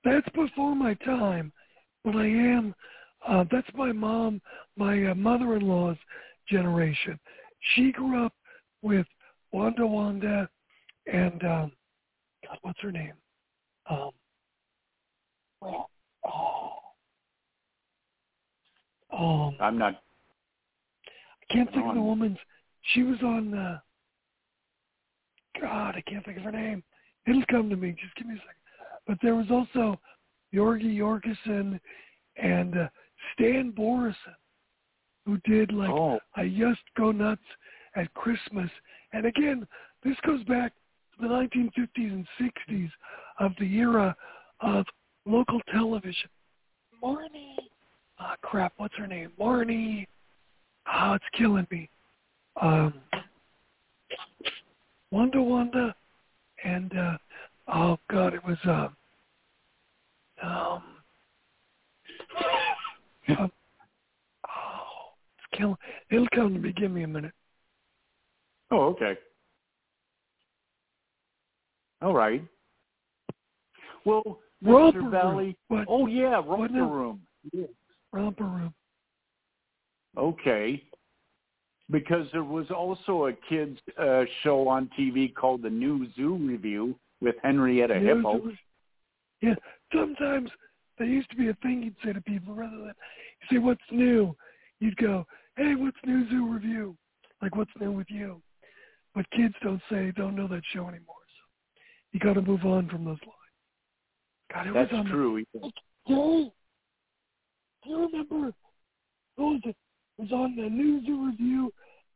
That's 0.03 0.27
before 0.29 0.75
my 0.75 0.93
time, 0.95 1.51
but 2.03 2.15
I 2.15 2.25
am. 2.25 2.75
Uh, 3.27 3.43
that's 3.51 3.67
my 3.75 3.91
mom, 3.91 4.41
my 4.77 5.07
uh, 5.07 5.15
mother-in-law's 5.15 5.97
generation. 6.47 7.19
She 7.75 7.91
grew 7.91 8.25
up 8.25 8.33
with 8.81 9.05
Wunda 9.53 9.81
Wunda 9.81 10.47
and 11.11 11.43
um 11.43 11.71
God, 12.47 12.57
what's 12.61 12.79
her 12.81 12.91
name? 12.91 13.13
Um 13.89 14.11
well, 15.61 15.89
oh, 16.25 16.69
um, 19.11 19.57
I'm 19.59 19.77
not. 19.77 19.95
I 21.49 21.53
can't 21.53 21.71
think 21.73 21.85
of 21.85 21.95
the 21.95 22.01
woman's. 22.01 22.37
She 22.93 23.03
was 23.03 23.19
on. 23.21 23.53
Uh, 23.53 23.79
God, 25.59 25.95
I 25.95 26.01
can't 26.01 26.25
think 26.25 26.37
of 26.37 26.43
her 26.43 26.51
name. 26.51 26.83
It'll 27.27 27.43
come 27.49 27.69
to 27.69 27.75
me. 27.75 27.95
Just 28.01 28.15
give 28.15 28.27
me 28.27 28.35
a 28.35 28.37
second. 28.37 28.53
But 29.07 29.17
there 29.21 29.35
was 29.35 29.47
also 29.51 29.99
Yogi 30.51 30.97
Yorgesson 30.97 31.79
and 32.41 32.77
uh, 32.77 32.87
Stan 33.33 33.71
Boreson, 33.71 34.15
who 35.25 35.37
did 35.45 35.71
like 35.71 35.89
Oh, 35.89 36.19
I 36.35 36.47
Just 36.47 36.81
Go 36.97 37.11
Nuts 37.11 37.41
at 37.95 38.13
Christmas. 38.13 38.69
And 39.13 39.25
again, 39.25 39.67
this 40.03 40.15
goes 40.25 40.43
back 40.45 40.73
to 41.19 41.27
the 41.27 41.33
1950s 41.33 41.87
and 41.97 42.27
60s 42.39 42.89
of 43.39 43.51
the 43.59 43.75
era 43.77 44.15
of 44.61 44.85
local 45.25 45.59
television. 45.73 46.29
Marnie. 47.03 47.55
Ah, 48.19 48.35
crap. 48.41 48.73
What's 48.77 48.95
her 48.97 49.07
name? 49.07 49.31
Marnie. 49.39 50.05
Ah, 50.85 51.15
it's 51.15 51.25
killing 51.37 51.67
me. 51.71 51.89
Um, 52.61 52.93
Wunda 55.13 55.35
Wunda, 55.37 55.93
and 56.63 56.91
uh, 56.97 57.17
oh 57.73 57.97
god, 58.11 58.33
it 58.33 58.43
was 58.43 58.57
um, 58.65 58.95
um, 60.43 60.83
um 63.37 63.51
oh, 64.47 64.81
it's 65.37 65.57
killing. 65.57 65.77
It'll 66.11 66.27
come 66.35 66.53
to 66.53 66.59
me. 66.59 66.73
Give 66.73 66.91
me 66.91 67.03
a 67.03 67.07
minute. 67.07 67.31
oh, 68.71 68.87
okay. 68.87 69.17
All 72.01 72.13
right. 72.13 72.43
Well, 74.05 74.39
Romper 74.63 74.99
Mr. 74.99 75.01
Room. 75.01 75.11
Valley. 75.11 75.57
What? 75.69 75.85
Oh 75.87 76.07
yeah, 76.07 76.41
romper 76.45 76.85
room. 76.85 77.21
Romper 78.11 78.43
Room. 78.43 78.73
Okay. 80.17 80.83
Because 81.91 82.27
there 82.31 82.43
was 82.43 82.69
also 82.69 83.25
a 83.27 83.33
kids 83.33 83.79
uh, 83.97 84.23
show 84.43 84.67
on 84.67 84.89
TV 84.97 85.33
called 85.33 85.63
the 85.63 85.69
New 85.69 86.07
Zoo 86.15 86.37
Revue 86.37 86.93
with 87.21 87.35
Henrietta 87.41 87.95
Yeah, 87.95 88.15
Hippo. 88.15 88.37
was- 88.37 88.55
Yeah, 89.41 89.55
sometimes 89.93 90.51
there 90.97 91.07
used 91.07 91.29
to 91.31 91.35
be 91.35 91.49
a 91.49 91.53
thing 91.63 91.81
you'd 91.81 91.95
say 92.03 92.13
to 92.13 92.21
people 92.21 92.53
rather 92.53 92.77
than 92.77 92.93
you 93.41 93.47
say 93.49 93.57
what's 93.57 93.81
new, 93.91 94.35
you'd 94.79 94.97
go, 94.97 95.25
hey, 95.57 95.75
what's 95.75 95.97
new 96.05 96.29
zoo 96.29 96.51
review? 96.51 96.95
Like 97.41 97.55
what's 97.55 97.71
new 97.79 97.91
with 97.91 98.07
you? 98.09 98.41
But 99.15 99.29
kids 99.31 99.55
don't 99.63 99.81
say 99.89 100.11
don't 100.15 100.35
know 100.35 100.47
that 100.47 100.61
show 100.71 100.81
anymore. 100.87 101.15
So 101.27 101.79
you 102.11 102.19
got 102.19 102.33
to 102.33 102.41
move 102.41 102.65
on 102.65 102.87
from 102.89 103.05
those 103.05 103.17
lines. 103.23 103.35
God, 104.53 104.67
it 104.67 104.73
That's 104.73 104.91
was 104.91 104.99
on 104.99 105.05
true. 105.07 105.43
The, 105.53 105.71
do 106.07 106.51
you 107.85 108.01
remember 108.05 108.53
who 109.37 109.43
was 109.53 109.61
it? 109.63 109.75
Was 110.19 110.31
on 110.33 110.55
the 110.55 110.69
new 110.69 111.03
zoo 111.05 111.27
revue. 111.27 111.71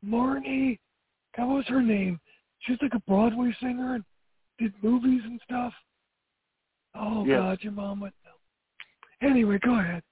Marnie, 0.05 0.77
what 1.37 1.47
was 1.47 1.65
her 1.69 1.81
name? 1.81 2.19
She 2.59 2.73
was 2.73 2.79
like 2.81 2.93
a 2.93 2.99
Broadway 3.09 3.55
singer 3.61 3.95
and 3.95 4.03
did 4.59 4.73
movies 4.83 5.21
and 5.23 5.39
stuff. 5.45 5.73
Oh 6.95 7.25
Yes. 7.25 7.39
God, 7.39 7.57
your 7.61 7.71
mom 7.71 8.01
would 8.01 8.11
know. 8.25 9.27
Anyway, 9.29 9.57
go 9.63 9.79
ahead. 9.79 10.03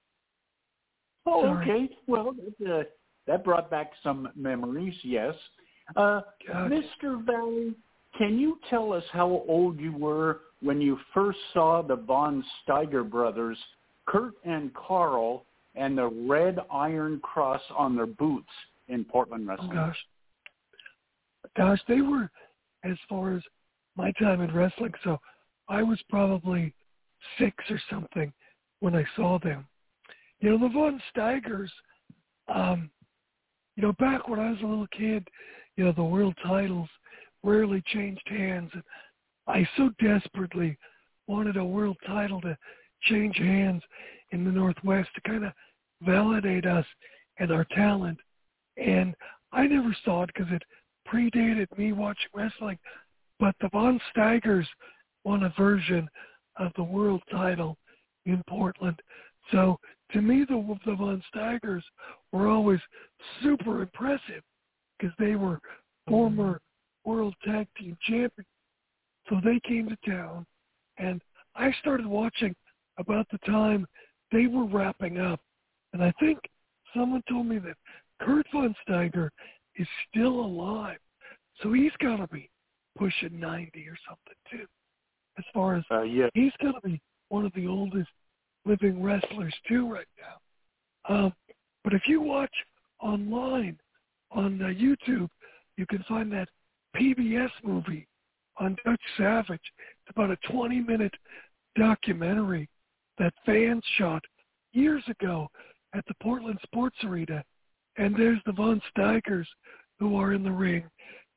Oh, 1.26 1.42
Sorry. 1.42 1.70
okay. 1.70 1.96
Well, 2.06 2.34
that, 2.58 2.80
uh, 2.80 2.82
that 3.26 3.44
brought 3.44 3.70
back 3.70 3.92
some 4.02 4.28
memories. 4.34 4.94
Yes. 5.04 5.34
Uh. 5.94 6.22
Mr. 6.48 7.24
Valley, 7.24 7.74
can 8.16 8.38
you 8.38 8.58
tell 8.70 8.92
us 8.92 9.04
how 9.12 9.44
old 9.46 9.78
you 9.78 9.92
were 9.96 10.40
when 10.60 10.80
you 10.80 10.98
first 11.12 11.38
saw 11.52 11.82
the 11.82 11.96
Von 11.96 12.42
Steiger 12.66 13.08
brothers, 13.08 13.58
Kurt 14.06 14.34
and 14.44 14.72
Carl, 14.74 15.44
and 15.74 15.96
the 15.96 16.06
red 16.06 16.58
iron 16.70 17.20
cross 17.20 17.62
on 17.76 17.96
their 17.96 18.06
boots 18.06 18.50
in 18.88 19.04
Portland 19.04 19.44
Oh 19.44 19.52
Wrestling? 19.52 19.72
gosh. 19.72 19.96
Gosh, 21.56 21.80
they 21.88 22.00
were 22.00 22.30
as 22.84 22.96
far 23.08 23.34
as 23.34 23.42
my 23.96 24.12
time 24.12 24.40
in 24.40 24.54
wrestling, 24.54 24.92
so 25.04 25.18
I 25.68 25.82
was 25.82 26.00
probably 26.08 26.72
six 27.38 27.56
or 27.70 27.80
something 27.90 28.32
when 28.80 28.94
I 28.94 29.04
saw 29.16 29.38
them. 29.38 29.66
You 30.40 30.50
know, 30.50 30.58
the 30.58 30.72
Von 30.72 31.00
Steigers, 31.14 31.70
um, 32.52 32.90
you 33.76 33.82
know, 33.82 33.92
back 33.98 34.28
when 34.28 34.40
I 34.40 34.50
was 34.50 34.60
a 34.62 34.66
little 34.66 34.88
kid, 34.88 35.26
you 35.76 35.84
know, 35.84 35.92
the 35.92 36.02
world 36.02 36.34
titles 36.44 36.88
rarely 37.42 37.82
changed 37.86 38.22
hands 38.28 38.70
and 38.72 38.82
I 39.46 39.66
so 39.76 39.90
desperately 40.00 40.76
wanted 41.26 41.56
a 41.56 41.64
world 41.64 41.96
title 42.06 42.40
to 42.42 42.56
change 43.02 43.36
hands 43.36 43.82
in 44.32 44.44
the 44.44 44.50
Northwest 44.50 45.10
to 45.14 45.20
kind 45.22 45.44
of 45.44 45.52
validate 46.02 46.66
us 46.66 46.86
and 47.38 47.52
our 47.52 47.64
talent. 47.74 48.18
And 48.76 49.14
I 49.52 49.66
never 49.66 49.96
saw 50.04 50.24
it 50.24 50.30
because 50.34 50.52
it 50.52 50.62
predated 51.10 51.66
me 51.76 51.92
watching 51.92 52.30
wrestling. 52.34 52.78
But 53.38 53.54
the 53.60 53.68
Von 53.68 54.00
Steigers 54.14 54.66
won 55.24 55.44
a 55.44 55.54
version 55.56 56.08
of 56.56 56.72
the 56.76 56.82
world 56.82 57.22
title 57.30 57.76
in 58.26 58.42
Portland. 58.48 59.00
So 59.50 59.78
to 60.12 60.22
me, 60.22 60.44
the, 60.48 60.78
the 60.86 60.94
Von 60.94 61.22
Steigers 61.34 61.82
were 62.32 62.48
always 62.48 62.80
super 63.42 63.82
impressive 63.82 64.42
because 64.98 65.14
they 65.18 65.36
were 65.36 65.60
former 66.08 66.60
world 67.04 67.34
tag 67.44 67.66
team 67.78 67.96
champions. 68.02 68.48
So 69.28 69.40
they 69.42 69.60
came 69.66 69.88
to 69.88 70.10
town, 70.10 70.46
and 70.98 71.22
I 71.54 71.72
started 71.80 72.06
watching 72.06 72.54
about 72.98 73.26
the 73.30 73.38
time 73.38 73.86
they 74.32 74.46
were 74.46 74.64
wrapping 74.64 75.18
up. 75.18 75.40
And 75.92 76.02
I 76.02 76.12
think 76.18 76.38
someone 76.94 77.22
told 77.28 77.46
me 77.46 77.58
that 77.58 77.76
Kurt 78.20 78.46
Von 78.52 78.74
Steiger 78.88 79.28
is 79.76 79.86
still 80.08 80.40
alive. 80.40 80.98
So 81.62 81.72
he's 81.72 81.92
got 82.00 82.16
to 82.16 82.26
be 82.28 82.50
pushing 82.96 83.38
90 83.38 83.86
or 83.88 83.96
something, 84.08 84.34
too. 84.50 84.66
As 85.38 85.44
far 85.52 85.76
as 85.76 85.84
Uh, 85.90 86.02
yeah. 86.02 86.28
he's 86.34 86.52
got 86.62 86.72
to 86.72 86.80
be 86.82 87.00
one 87.28 87.44
of 87.46 87.52
the 87.54 87.66
oldest 87.66 88.10
living 88.64 89.02
wrestlers, 89.02 89.54
too, 89.68 89.92
right 89.92 90.06
now. 90.18 91.14
Um, 91.14 91.32
but 91.84 91.92
if 91.92 92.02
you 92.06 92.20
watch 92.20 92.52
online 93.00 93.78
on 94.30 94.62
uh, 94.62 94.66
YouTube, 94.66 95.28
you 95.76 95.86
can 95.86 96.02
find 96.08 96.30
that 96.32 96.48
PBS 96.96 97.50
movie 97.64 98.06
on 98.58 98.76
Dutch 98.84 99.00
Savage. 99.16 99.60
It's 100.00 100.10
about 100.16 100.30
a 100.30 100.36
20-minute 100.52 101.14
documentary 101.76 102.68
that 103.22 103.32
fans 103.46 103.84
shot 103.98 104.20
years 104.72 105.04
ago 105.08 105.46
at 105.94 106.04
the 106.08 106.14
Portland 106.20 106.58
Sports 106.64 106.96
Arena. 107.04 107.44
And 107.96 108.16
there's 108.16 108.40
the 108.46 108.52
Von 108.52 108.82
Steigers 108.90 109.46
who 110.00 110.16
are 110.16 110.32
in 110.32 110.42
the 110.42 110.50
ring. 110.50 110.84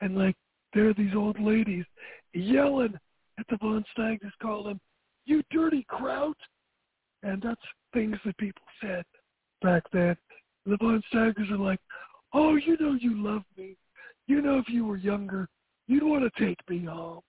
And 0.01 0.17
like, 0.17 0.35
there 0.73 0.89
are 0.89 0.95
these 0.95 1.13
old 1.15 1.39
ladies 1.39 1.85
yelling 2.33 2.95
at 3.37 3.45
the 3.49 3.57
Von 3.57 3.85
Steigers, 3.95 4.31
calling 4.41 4.69
them, 4.69 4.79
you 5.25 5.43
dirty 5.51 5.85
kraut. 5.87 6.37
And 7.21 7.39
that's 7.39 7.61
things 7.93 8.17
that 8.25 8.37
people 8.37 8.63
said 8.81 9.03
back 9.61 9.83
then. 9.93 10.17
The 10.65 10.77
Von 10.77 11.03
Steigers 11.13 11.51
are 11.51 11.57
like, 11.57 11.79
oh, 12.33 12.55
you 12.55 12.77
know 12.79 12.97
you 12.99 13.21
love 13.23 13.43
me. 13.55 13.77
You 14.25 14.41
know 14.41 14.57
if 14.57 14.67
you 14.69 14.85
were 14.85 14.97
younger, 14.97 15.47
you'd 15.87 16.01
want 16.01 16.23
to 16.23 16.43
take 16.43 16.57
me 16.67 16.85
home. 16.85 17.21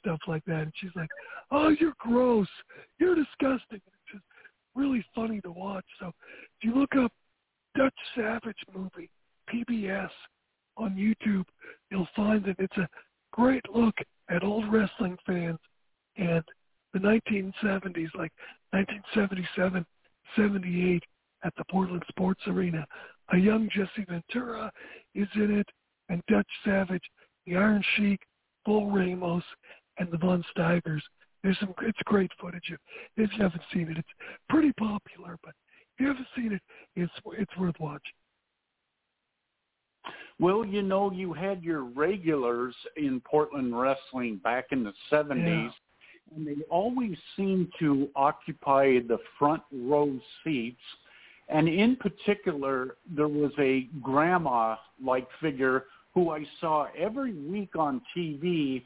Stuff 0.00 0.20
like 0.26 0.44
that. 0.46 0.62
And 0.62 0.72
she's 0.76 0.90
like, 0.96 1.10
oh, 1.50 1.68
you're 1.80 1.94
gross. 1.98 2.48
You're 2.98 3.14
disgusting. 3.14 3.80
It's 3.86 4.12
just 4.12 4.24
really 4.74 5.04
funny 5.14 5.40
to 5.42 5.50
watch. 5.50 5.84
So 5.98 6.08
if 6.08 6.64
you 6.64 6.74
look 6.74 6.96
up 6.96 7.12
Dutch 7.76 7.94
Savage 8.14 8.56
movie, 8.74 9.10
PBS, 9.52 10.10
on 10.80 10.94
YouTube, 10.94 11.44
you'll 11.90 12.08
find 12.16 12.44
that 12.44 12.56
it's 12.58 12.76
a 12.78 12.88
great 13.32 13.62
look 13.74 13.94
at 14.30 14.42
old 14.42 14.70
wrestling 14.72 15.16
fans 15.26 15.58
and 16.16 16.42
the 16.92 16.98
1970s, 16.98 18.08
like 18.16 18.32
1977, 18.72 19.86
78 20.36 21.02
at 21.44 21.52
the 21.56 21.64
Portland 21.70 22.02
Sports 22.08 22.40
Arena. 22.46 22.84
A 23.32 23.36
young 23.36 23.68
Jesse 23.72 24.06
Ventura 24.08 24.72
is 25.14 25.28
in 25.34 25.58
it, 25.58 25.66
and 26.08 26.22
Dutch 26.28 26.48
Savage, 26.64 27.02
the 27.46 27.56
Iron 27.56 27.84
Sheik, 27.96 28.20
Bull 28.64 28.90
Ramos, 28.90 29.44
and 30.00 30.10
the 30.10 30.18
Von 30.18 30.44
Steigers. 30.56 31.02
There's 31.42 31.58
some. 31.60 31.72
It's 31.82 31.98
great 32.04 32.30
footage. 32.40 32.72
If 33.16 33.30
you 33.36 33.42
haven't 33.42 33.62
seen 33.72 33.88
it, 33.88 33.96
it's 33.96 34.08
pretty 34.48 34.72
popular. 34.72 35.38
But 35.44 35.54
if 35.94 36.00
you 36.00 36.08
haven't 36.08 36.26
seen 36.36 36.52
it, 36.52 36.62
it's 36.96 37.12
it's 37.38 37.56
worth 37.56 37.76
watching. 37.78 38.12
Well, 40.38 40.64
you 40.64 40.82
know, 40.82 41.12
you 41.12 41.32
had 41.34 41.62
your 41.62 41.84
regulars 41.84 42.74
in 42.96 43.20
Portland 43.20 43.78
wrestling 43.78 44.40
back 44.42 44.66
in 44.72 44.82
the 44.82 44.94
70s, 45.12 45.70
and 46.34 46.46
they 46.46 46.56
always 46.70 47.16
seemed 47.36 47.68
to 47.78 48.08
occupy 48.16 49.00
the 49.06 49.18
front 49.38 49.62
row 49.70 50.18
seats. 50.42 50.80
And 51.48 51.68
in 51.68 51.96
particular, 51.96 52.96
there 53.14 53.28
was 53.28 53.52
a 53.58 53.88
grandma-like 54.00 55.28
figure 55.42 55.84
who 56.14 56.30
I 56.30 56.46
saw 56.60 56.86
every 56.98 57.34
week 57.34 57.76
on 57.76 58.00
TV. 58.16 58.82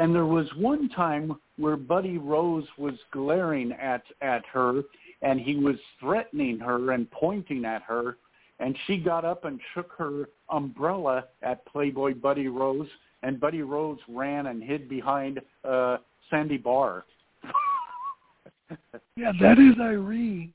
And 0.00 0.14
there 0.14 0.24
was 0.24 0.48
one 0.56 0.88
time 0.88 1.36
where 1.58 1.76
Buddy 1.76 2.16
Rose 2.16 2.64
was 2.78 2.94
glaring 3.12 3.72
at 3.72 4.02
at 4.22 4.46
her, 4.46 4.80
and 5.20 5.38
he 5.38 5.56
was 5.56 5.76
threatening 6.00 6.58
her 6.58 6.92
and 6.92 7.10
pointing 7.10 7.66
at 7.66 7.82
her, 7.82 8.16
and 8.60 8.74
she 8.86 8.96
got 8.96 9.26
up 9.26 9.44
and 9.44 9.60
shook 9.74 9.92
her 9.98 10.30
umbrella 10.48 11.24
at 11.42 11.66
Playboy 11.66 12.14
Buddy 12.14 12.48
Rose, 12.48 12.88
and 13.22 13.38
Buddy 13.38 13.60
Rose 13.60 13.98
ran 14.08 14.46
and 14.46 14.64
hid 14.64 14.88
behind 14.88 15.38
uh, 15.64 15.98
Sandy 16.30 16.56
Barr. 16.56 17.04
yeah, 19.16 19.32
that 19.38 19.58
is 19.58 19.78
Irene. 19.78 20.54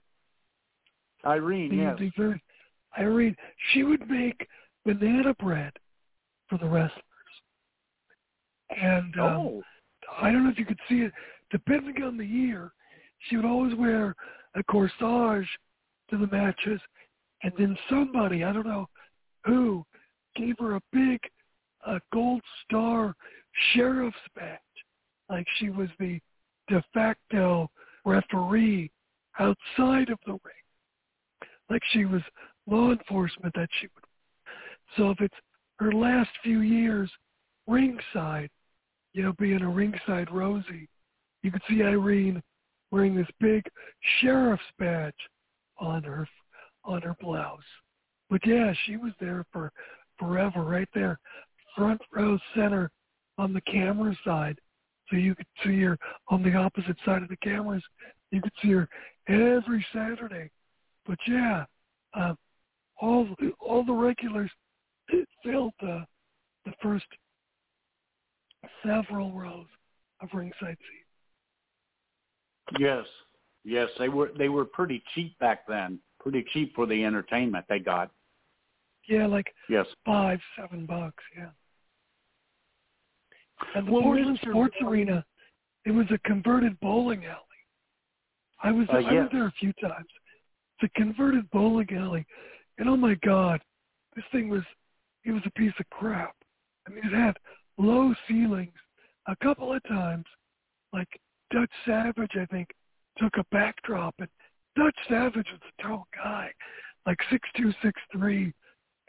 Irene, 1.24 1.72
yes. 1.72 2.00
Irene, 2.98 3.36
she 3.72 3.84
would 3.84 4.10
make 4.10 4.48
banana 4.84 5.36
bread 5.36 5.74
for 6.50 6.58
the 6.58 6.66
wrestlers. 6.66 7.05
And 8.70 9.14
um, 9.20 9.26
oh. 9.38 9.64
I 10.22 10.32
don't 10.32 10.44
know 10.44 10.50
if 10.50 10.60
you 10.60 10.66
could 10.66 10.80
see 10.88 11.02
it. 11.02 11.12
Depending 11.52 12.04
on 12.04 12.18
the 12.18 12.26
year, 12.26 12.72
she 13.28 13.36
would 13.36 13.46
always 13.46 13.76
wear 13.76 14.16
a 14.56 14.64
corsage 14.64 15.48
to 16.10 16.18
the 16.18 16.28
matches, 16.28 16.80
and 17.44 17.52
then 17.58 17.78
somebody, 17.90 18.44
I 18.44 18.54
don't 18.54 18.68
know 18.68 18.88
who, 19.46 19.86
gave 20.36 20.56
her 20.60 20.76
a 20.76 20.82
big 20.92 21.20
uh, 21.86 22.00
gold 22.12 22.42
star 22.64 23.16
sheriff's 23.74 24.18
badge, 24.36 24.60
like 25.30 25.46
she 25.58 25.70
was 25.70 25.90
the 26.00 26.20
de 26.68 26.84
facto 26.94 27.70
referee 28.06 28.92
outside 29.40 30.10
of 30.10 30.20
the 30.26 30.32
ring, 30.32 30.64
like 31.70 31.82
she 31.92 32.06
was 32.06 32.22
law 32.68 32.92
enforcement 32.92 33.54
that 33.56 33.70
she 33.80 33.88
would. 33.96 34.04
So 34.98 35.12
if 35.12 35.22
it's 35.22 35.36
her 35.80 35.92
last 35.92 36.30
few 36.44 36.62
years 36.62 37.12
ringside, 37.68 38.50
you 39.14 39.24
know, 39.24 39.34
being 39.34 39.62
a 39.62 39.70
ringside 39.70 40.32
Rosie, 40.32 40.90
you 41.42 41.52
could 41.52 41.62
see 41.70 41.84
Irene 41.84 42.42
wearing 42.92 43.16
this 43.16 43.28
big 43.40 43.64
sheriff's 44.20 44.64
badge 44.80 45.14
on 45.78 46.04
her 46.04 46.28
on 46.84 47.02
her 47.02 47.16
blouse. 47.20 47.60
But 48.30 48.46
yeah, 48.46 48.74
she 48.86 48.98
was 48.98 49.14
there 49.20 49.46
for 49.52 49.72
forever, 50.18 50.64
right 50.64 50.88
there, 50.94 51.20
front 51.76 52.02
row 52.14 52.38
center 52.56 52.92
on 53.38 53.54
the 53.54 53.62
camera 53.62 54.16
side. 54.24 54.60
So 55.10 55.18
you 55.18 55.36
could 55.36 55.46
see 55.64 55.82
her 55.82 55.98
on 56.30 56.42
the 56.42 56.56
opposite 56.56 56.98
side 57.06 57.22
of 57.22 57.30
the 57.30 57.38
cameras. 57.38 57.84
You 58.32 58.42
could 58.42 58.54
see 58.62 58.72
her 58.72 58.90
every 59.28 59.86
Saturday. 59.94 60.50
But 61.06 61.20
yeah, 61.28 61.66
uh, 62.14 62.34
all 63.00 63.28
all 63.60 63.84
the 63.84 63.94
regulars 63.94 64.50
filled 65.44 65.74
the 65.80 66.06
the 66.66 66.74
first 66.82 67.06
several 68.86 69.32
rows 69.32 69.68
of 70.22 70.30
ringside 70.34 70.78
seats. 70.78 71.06
Yes, 72.80 73.06
yes, 73.64 73.90
they 74.00 74.10
were 74.10 74.32
they 74.38 74.50
were 74.50 74.66
pretty 74.66 75.04
cheap 75.14 75.38
back 75.40 75.68
then. 75.68 76.00
Pretty 76.20 76.44
cheap 76.54 76.74
for 76.76 76.88
the 76.88 77.04
entertainment 77.04 77.66
they 77.70 77.80
got. 77.80 78.12
Yeah, 79.08 79.28
like 79.28 79.54
yes, 79.70 79.86
five, 80.06 80.40
seven 80.60 80.86
bucks. 80.86 81.24
Yeah. 81.38 81.50
And 83.76 83.88
the 83.88 83.92
well, 83.92 84.02
Portland. 84.02 84.40
Sports 84.42 84.76
Arena, 84.84 85.24
it 85.86 85.92
was 85.92 86.08
a 86.12 86.18
converted 86.28 86.80
bowling 86.80 87.26
alley. 87.26 87.40
I 88.64 88.72
was 88.72 88.88
uh, 88.92 88.98
I 88.98 89.00
yes. 89.02 89.14
went 89.14 89.32
there 89.32 89.46
a 89.46 89.54
few 89.60 89.74
times. 89.74 90.08
It's 90.82 90.92
a 90.92 91.00
converted 91.00 91.50
bowling 91.52 91.88
alley, 91.96 92.26
and 92.80 92.90
oh 92.90 92.98
my 92.98 93.16
God, 93.24 93.62
this 94.16 94.26
thing 94.32 94.50
was 94.50 94.64
it 95.24 95.32
was 95.32 95.44
a 95.46 95.52
piece 95.52 95.74
of 95.80 95.90
crap. 95.90 96.36
I 96.88 96.92
mean, 96.92 97.04
it 97.06 97.14
had 97.14 97.38
low 97.78 98.14
ceilings. 98.28 98.74
A 99.28 99.36
couple 99.38 99.74
of 99.74 99.82
times, 99.88 100.26
like 100.94 101.08
Dutch 101.52 101.72
Savage, 101.86 102.32
I 102.40 102.46
think, 102.46 102.70
took 103.18 103.38
a 103.38 103.46
backdrop, 103.52 104.16
and 104.20 104.30
Dutch 104.76 104.96
Savage 105.10 105.48
was 105.52 105.62
a 105.80 105.84
tall 105.84 106.08
guy, 106.16 106.50
like 107.06 107.18
six 107.32 107.48
two, 107.58 107.72
six 107.82 108.00
three, 108.12 108.54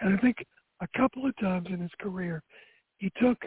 and 0.00 0.16
I 0.16 0.20
think 0.20 0.36
a 0.80 0.88
couple 0.96 1.26
of 1.26 1.36
times 1.38 1.68
in 1.70 1.80
his 1.80 1.90
career, 2.00 2.42
he 2.98 3.10
took, 3.20 3.38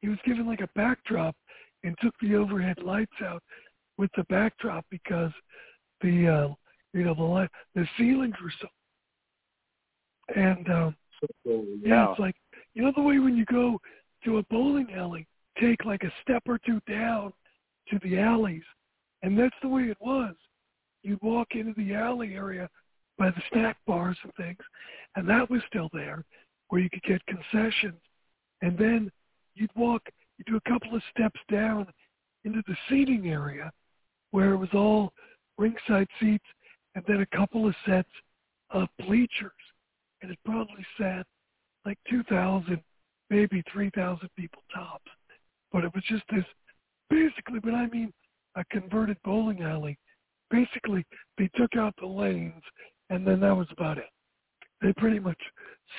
he 0.00 0.08
was 0.08 0.18
given 0.24 0.46
like 0.46 0.60
a 0.60 0.68
backdrop 0.74 1.34
and 1.82 1.96
took 2.00 2.14
the 2.20 2.34
overhead 2.34 2.78
lights 2.82 3.12
out 3.24 3.42
with 3.96 4.10
the 4.16 4.24
backdrop 4.24 4.84
because 4.90 5.30
the, 6.00 6.28
uh, 6.28 6.54
you 6.92 7.04
know, 7.04 7.14
the 7.14 7.22
light, 7.22 7.50
the 7.74 7.86
ceilings 7.98 8.34
were 8.42 8.52
so, 8.60 8.68
and 10.34 10.68
um, 10.70 10.96
yeah. 11.44 11.54
yeah, 11.82 12.10
it's 12.10 12.20
like 12.20 12.34
you 12.74 12.82
know 12.82 12.92
the 12.94 13.02
way 13.02 13.18
when 13.18 13.36
you 13.36 13.44
go 13.46 13.78
to 14.24 14.38
a 14.38 14.42
bowling 14.44 14.92
alley, 14.94 15.26
take 15.60 15.84
like 15.84 16.02
a 16.02 16.12
step 16.22 16.42
or 16.46 16.58
two 16.58 16.80
down 16.88 17.32
to 17.88 17.98
the 18.02 18.18
alleys, 18.18 18.62
and 19.22 19.38
that's 19.38 19.54
the 19.62 19.68
way 19.68 19.84
it 19.84 19.98
was. 20.00 20.34
You'd 21.02 21.22
walk 21.22 21.48
into 21.54 21.74
the 21.76 21.94
alley 21.94 22.34
area 22.34 22.68
by 23.18 23.30
the 23.30 23.42
snack 23.52 23.76
bars 23.86 24.16
and 24.24 24.34
things, 24.34 24.58
and 25.16 25.28
that 25.28 25.48
was 25.50 25.60
still 25.68 25.90
there, 25.92 26.24
where 26.68 26.80
you 26.80 26.90
could 26.90 27.02
get 27.02 27.20
concessions, 27.26 28.00
and 28.62 28.76
then 28.78 29.12
you'd 29.54 29.74
walk, 29.76 30.02
you 30.38 30.44
do 30.46 30.56
a 30.56 30.68
couple 30.68 30.96
of 30.96 31.02
steps 31.14 31.40
down 31.50 31.86
into 32.44 32.62
the 32.66 32.76
seating 32.88 33.28
area, 33.28 33.70
where 34.30 34.52
it 34.52 34.56
was 34.56 34.72
all 34.74 35.12
ringside 35.58 36.08
seats, 36.20 36.44
and 36.94 37.04
then 37.06 37.20
a 37.20 37.36
couple 37.36 37.66
of 37.66 37.74
sets 37.86 38.08
of 38.70 38.88
bleachers, 38.98 39.52
and 40.22 40.30
it 40.30 40.38
probably 40.44 40.84
sat 40.98 41.26
like 41.84 41.98
2,000, 42.08 42.80
maybe 43.30 43.62
3,000 43.72 44.28
people 44.36 44.62
tops. 44.74 45.10
But 45.72 45.84
it 45.84 45.94
was 45.94 46.04
just 46.04 46.22
this, 46.30 46.44
basically, 47.10 47.60
but 47.60 47.74
I 47.74 47.86
mean 47.86 48.12
a 48.56 48.64
converted 48.70 49.16
bowling 49.24 49.62
alley. 49.62 49.98
Basically, 50.50 51.04
they 51.38 51.48
took 51.56 51.76
out 51.76 51.94
the 51.98 52.06
lanes, 52.06 52.62
and 53.10 53.26
then 53.26 53.40
that 53.40 53.56
was 53.56 53.66
about 53.72 53.98
it. 53.98 54.04
They 54.80 54.92
pretty 54.92 55.18
much 55.18 55.40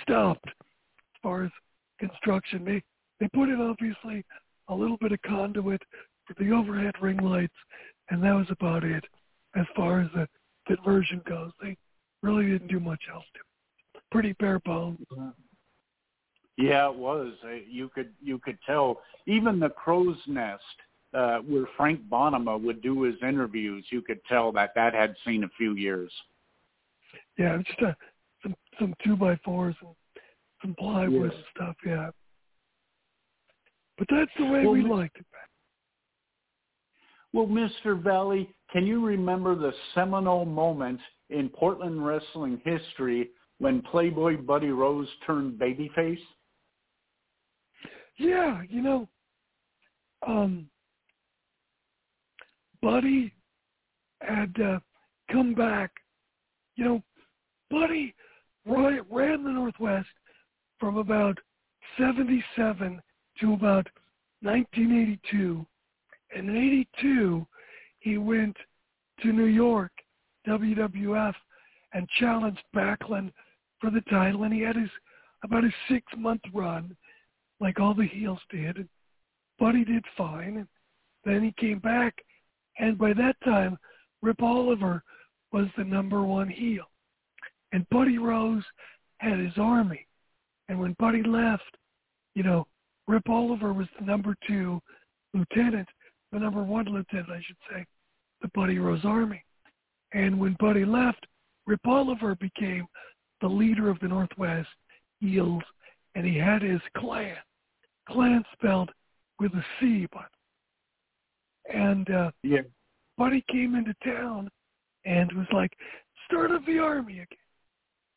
stopped 0.03 0.47
as 0.47 1.19
far 1.21 1.43
as 1.43 1.51
construction. 1.99 2.63
They 2.63 2.82
they 3.19 3.28
put 3.30 3.49
in 3.49 3.61
obviously 3.61 4.23
a 4.67 4.76
little 4.76 4.97
bit 4.97 5.11
of 5.11 5.21
conduit 5.21 5.82
for 6.26 6.36
the 6.43 6.51
overhead 6.51 6.95
ring 7.01 7.17
lights, 7.17 7.55
and 8.09 8.23
that 8.23 8.34
was 8.36 8.47
about 8.49 8.84
it 8.84 9.03
as 9.55 9.65
far 9.76 10.01
as 10.01 10.09
the 10.13 10.28
conversion 10.67 11.21
goes. 11.28 11.51
They 11.61 11.78
really 12.21 12.47
didn't 12.47 12.67
do 12.67 12.80
much 12.80 13.01
else 13.11 13.26
to 13.34 13.39
it. 13.39 14.03
Pretty 14.11 14.34
bare 14.34 14.59
bones. 14.59 14.99
Yeah, 16.58 16.89
it 16.89 16.95
was. 16.95 17.34
Uh, 17.43 17.60
You 17.70 17.89
could 17.89 18.14
you 18.22 18.39
could 18.39 18.58
tell 18.66 19.01
even 19.26 19.60
the 19.60 19.70
crow's 19.70 20.18
nest 20.28 20.64
uh, 21.14 21.39
where 21.39 21.66
Frank 21.76 22.01
Bonnema 22.10 22.62
would 22.62 22.82
do 22.82 23.01
his 23.03 23.16
interviews. 23.22 23.86
You 23.89 24.01
could 24.01 24.24
tell 24.26 24.51
that 24.53 24.74
that 24.76 24.93
had 24.93 25.16
seen 25.26 25.43
a 25.43 25.49
few 25.58 25.74
years. 25.76 26.12
Yeah, 27.38 27.58
just 27.66 27.82
a, 27.82 27.95
some 28.41 28.56
some 28.80 28.93
two 29.03 29.16
by 29.16 29.36
fours 29.43 29.76
and 29.82 29.95
some 30.62 30.76
plywood 30.76 31.32
Yes. 31.32 31.34
and 31.34 31.43
stuff. 31.56 31.76
Yeah, 31.86 32.10
but 33.97 34.08
that's 34.10 34.32
the 34.38 34.45
way 34.45 34.64
Well, 34.64 34.72
we 34.72 34.84
liked 34.84 35.18
it. 35.18 35.26
Well, 37.36 37.47
Mr. 37.47 38.01
Valley, 38.01 38.49
can 38.72 38.88
you 38.88 39.06
remember 39.06 39.56
the 39.56 39.74
seminal 39.93 40.45
moment 40.45 41.01
in 41.30 41.49
Portland 41.49 42.06
wrestling 42.06 42.62
history 42.64 43.32
when 43.58 43.82
Playboy 43.82 44.38
Buddy 44.38 44.70
Rose 44.70 45.10
turned 45.28 45.60
babyface? 45.60 46.18
Yeah, 48.18 48.61
you 48.70 48.82
know, 48.82 49.07
um, 50.26 50.70
Buddy 52.82 53.34
had 54.22 54.53
uh, 54.61 54.80
come 55.32 55.53
back. 55.53 55.91
You 56.76 56.86
know, 56.86 57.03
Buddy 57.70 58.13
ran, 58.66 59.01
ran 59.09 59.43
the 59.43 59.51
Northwest 59.51 60.07
from 60.80 60.97
about 60.97 61.38
77 61.97 63.01
to 63.39 63.53
about 63.53 63.88
1982. 64.41 65.66
And 66.36 66.49
in 66.49 66.57
82, 66.57 67.45
he 67.99 68.18
went 68.18 68.55
to 69.22 69.32
New 69.32 69.45
York, 69.45 69.91
WWF, 70.47 71.34
and 71.93 72.07
challenged 72.20 72.63
Backlund 72.76 73.32
for 73.80 73.89
the 73.89 74.01
title. 74.09 74.43
And 74.43 74.53
he 74.53 74.61
had 74.61 74.76
his 74.76 74.89
about 75.43 75.63
a 75.63 75.74
six-month 75.89 76.41
run 76.53 76.95
like 77.60 77.80
all 77.80 77.93
the 77.93 78.08
heels 78.08 78.39
did. 78.49 78.78
And 78.78 78.89
Buddy 79.60 79.84
did 79.84 80.03
fine. 80.18 80.58
And 80.58 80.68
then 81.24 81.43
he 81.43 81.53
came 81.60 81.80
back, 81.80 82.14
and 82.78 82.97
by 82.97 83.14
that 83.14 83.36
time, 83.43 83.78
Rip 84.22 84.41
Oliver 84.41 85.03
was 85.51 85.68
the 85.78 85.84
number 85.84 86.22
one 86.24 86.49
heel. 86.49 86.86
And 87.72 87.88
Buddy 87.89 88.18
Rose 88.18 88.64
had 89.20 89.39
his 89.39 89.58
army. 89.58 90.06
And 90.70 90.80
when 90.80 90.95
Buddy 90.99 91.24
left, 91.24 91.64
you 92.34 92.43
know, 92.43 92.68
Rip 93.08 93.30
Oliver 93.30 93.74
was 93.74 93.88
the 93.99 94.06
number 94.06 94.36
two 94.47 94.82
lieutenant, 95.34 95.88
the 96.32 96.39
number 96.39 96.64
one 96.64 96.86
lieutenant, 96.86 97.30
I 97.30 97.41
should 97.45 97.58
say, 97.72 97.86
the 98.41 98.49
Buddy 98.53 98.80
Rose 98.80 99.06
army. 99.06 99.43
And 100.14 100.39
when 100.39 100.56
Buddy 100.60 100.86
left, 100.86 101.26
Rip 101.68 101.86
Oliver 101.86 102.36
became 102.36 102.86
the 103.41 103.47
leader 103.47 103.89
of 103.89 103.99
the 103.99 104.08
Northwest 104.08 104.70
heels 105.20 105.64
and 106.16 106.26
he 106.26 106.38
had 106.38 106.61
his 106.61 106.82
clan, 106.97 107.36
clan 108.07 108.43
spelled 108.53 108.91
with 109.39 109.53
a 109.53 109.66
C, 109.80 110.07
but 110.11 110.30
and 111.74 112.09
uh, 112.09 112.32
yeah, 112.43 112.61
Buddy 113.18 113.43
came 113.51 113.76
into 113.76 113.93
town 114.03 114.49
and 115.05 115.32
was 115.34 115.47
like, 115.51 115.72
"Start 116.26 116.51
up 116.51 116.66
the 116.66 116.80
army 116.80 117.20
again." 117.20 117.38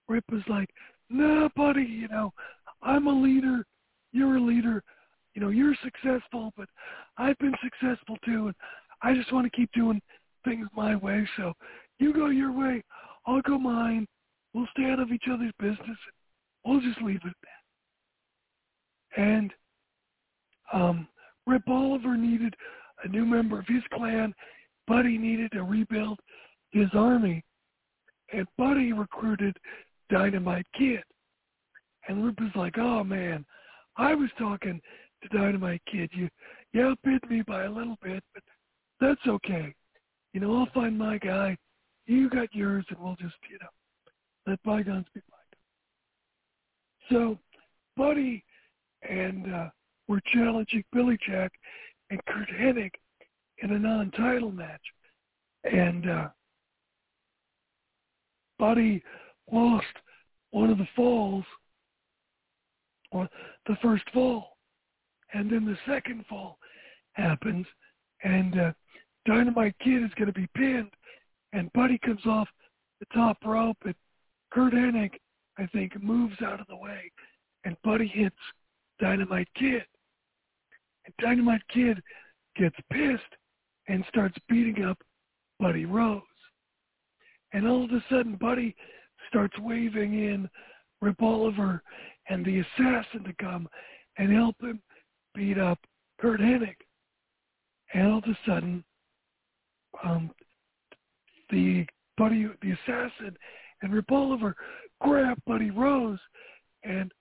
Rip 0.09 0.25
was 0.31 0.43
like, 0.49 0.71
"Nah, 1.11 1.49
buddy, 1.57 1.85
you 1.85 2.09
know, 2.09 2.33
I'm 2.83 3.07
a 3.07 3.13
leader. 3.13 3.65
You're 4.13 4.37
a 4.37 4.41
leader. 4.41 4.83
You 5.35 5.43
know, 5.43 5.51
you're 5.51 5.77
successful, 5.83 6.53
but 6.57 6.69
I've 7.17 7.39
been 7.39 7.55
successful 7.63 8.17
too, 8.25 8.47
and 8.47 8.55
I 9.03 9.15
just 9.15 9.33
want 9.33 9.51
to 9.51 9.57
keep 9.57 9.71
doing 9.73 10.01
things 10.45 10.69
my 10.75 10.97
way. 10.97 11.29
So 11.37 11.53
you 11.99 12.13
go 12.13 12.29
your 12.29 12.53
way, 12.53 12.83
I'll 13.27 13.43
go 13.43 13.59
mine. 13.59 14.07
We'll 14.55 14.69
stay 14.73 14.85
out 14.91 15.01
of 15.01 15.13
each 15.13 15.25
other's 15.31 15.53
business. 15.59 15.99
We'll 16.65 16.81
just 16.81 17.03
leave 17.03 17.21
it 17.25 17.29
at 17.29 17.35
that." 17.43 17.58
And 19.19 19.53
um, 20.73 21.09
Rip 21.47 21.69
Oliver 21.69 22.17
needed 22.17 22.55
a 23.05 23.09
new 23.09 23.27
member 23.27 23.59
of 23.59 23.67
his 23.67 23.83
clan. 23.93 24.33
Buddy 24.87 25.19
needed 25.19 25.53
to 25.53 25.65
rebuild 25.65 26.19
his 26.71 26.89
army, 26.95 27.45
and 28.33 28.47
Buddy 28.57 28.93
recruited 28.93 29.57
Dynamite 30.09 30.67
Kid. 30.77 31.03
And 32.09 32.25
Rip 32.25 32.41
was 32.41 32.53
like, 32.55 32.79
"Oh 32.79 33.03
man, 33.05 33.45
I 33.97 34.15
was 34.15 34.31
talking 34.39 34.81
to 35.23 35.37
Dynamite 35.37 35.83
Kid. 35.91 36.11
You 36.13 36.29
you 36.73 36.87
outbid 36.87 37.29
me 37.29 37.43
by 37.43 37.65
a 37.65 37.71
little 37.71 37.99
bit, 38.03 38.23
but 38.33 38.43
that's 39.01 39.27
okay. 39.27 39.75
You 40.33 40.41
know, 40.41 40.57
I'll 40.57 40.71
find 40.73 40.97
my 40.97 41.19
guy. 41.19 41.57
You 42.07 42.31
got 42.31 42.55
yours, 42.55 42.87
and 42.89 42.99
we'll 42.99 43.17
just 43.17 43.35
you 43.51 43.59
know 43.61 43.69
let 44.47 44.63
bygones 44.63 45.07
be 45.13 45.21
bygones." 45.29 45.49
So, 47.11 47.39
Buddy 47.97 48.45
and 49.09 49.53
uh, 49.53 49.69
were 50.07 50.21
challenging 50.33 50.85
Billy 50.93 51.19
Jack 51.27 51.53
and 52.11 52.25
Curt 52.27 52.49
Hennig 52.49 52.93
in 53.63 53.73
a 53.73 53.79
non-title 53.79 54.51
match, 54.51 54.81
and 55.65 56.09
uh, 56.09 56.29
Buddy 58.59 59.03
lost 59.53 59.87
one 60.51 60.71
of 60.71 60.79
the 60.79 60.89
falls, 60.97 61.45
or 63.11 63.29
the 63.67 63.77
first 63.83 64.05
fall, 64.13 64.57
and 65.35 65.51
then 65.51 65.65
the 65.65 65.77
second 65.87 66.25
fall 66.29 66.59
happens, 67.13 67.67
and 68.23 68.59
uh, 68.59 68.73
Dynamite 69.27 69.75
Kid 69.81 70.03
is 70.03 70.11
going 70.17 70.33
to 70.33 70.33
be 70.33 70.49
pinned, 70.55 70.91
and 71.53 71.73
Buddy 71.73 71.99
comes 71.99 72.25
off 72.27 72.49
the 73.01 73.07
top 73.15 73.39
rope, 73.45 73.77
and 73.85 73.95
Curt 74.51 74.73
Hennig, 74.73 75.13
I 75.59 75.67
think, 75.67 76.01
moves 76.03 76.41
out 76.43 76.61
of 76.61 76.67
the 76.69 76.77
way, 76.77 77.11
and 77.65 77.77
Buddy 77.85 78.07
hits 78.07 78.37
Dynamite 79.01 79.49
Kid. 79.55 79.85
And 81.05 81.15
Dynamite 81.21 81.63
Kid 81.73 82.01
gets 82.57 82.77
pissed 82.93 83.23
and 83.89 84.05
starts 84.09 84.37
beating 84.49 84.85
up 84.85 84.99
Buddy 85.59 85.87
Rose. 85.87 86.23
And 87.53 87.67
all 87.67 87.85
of 87.85 87.91
a 87.91 88.05
sudden, 88.11 88.37
Buddy 88.37 88.75
starts 89.29 89.59
waving 89.59 90.15
in 90.15 90.49
Rip 91.01 91.23
Oliver 91.23 91.83
and 92.29 92.45
the 92.45 92.61
assassin 92.61 93.25
to 93.25 93.33
come 93.41 93.69
and 94.19 94.33
help 94.33 94.57
him 94.61 94.83
beat 95.35 95.59
up 95.59 95.79
Curt 96.21 96.41
Hennig. 96.41 96.77
And 97.95 98.09
all 98.09 98.19
of 98.19 98.25
a 98.25 98.39
sudden, 98.47 98.85
um, 100.05 100.31
the 101.51 101.87
Buddy, 102.17 102.49
the 102.63 102.73
assassin, 102.73 103.37
and 103.83 103.95
Rip 103.95 104.11
Oliver 104.11 104.57
grab 105.01 105.39
Buddy 105.47 105.71
Rose, 105.71 106.19
and 106.83 107.13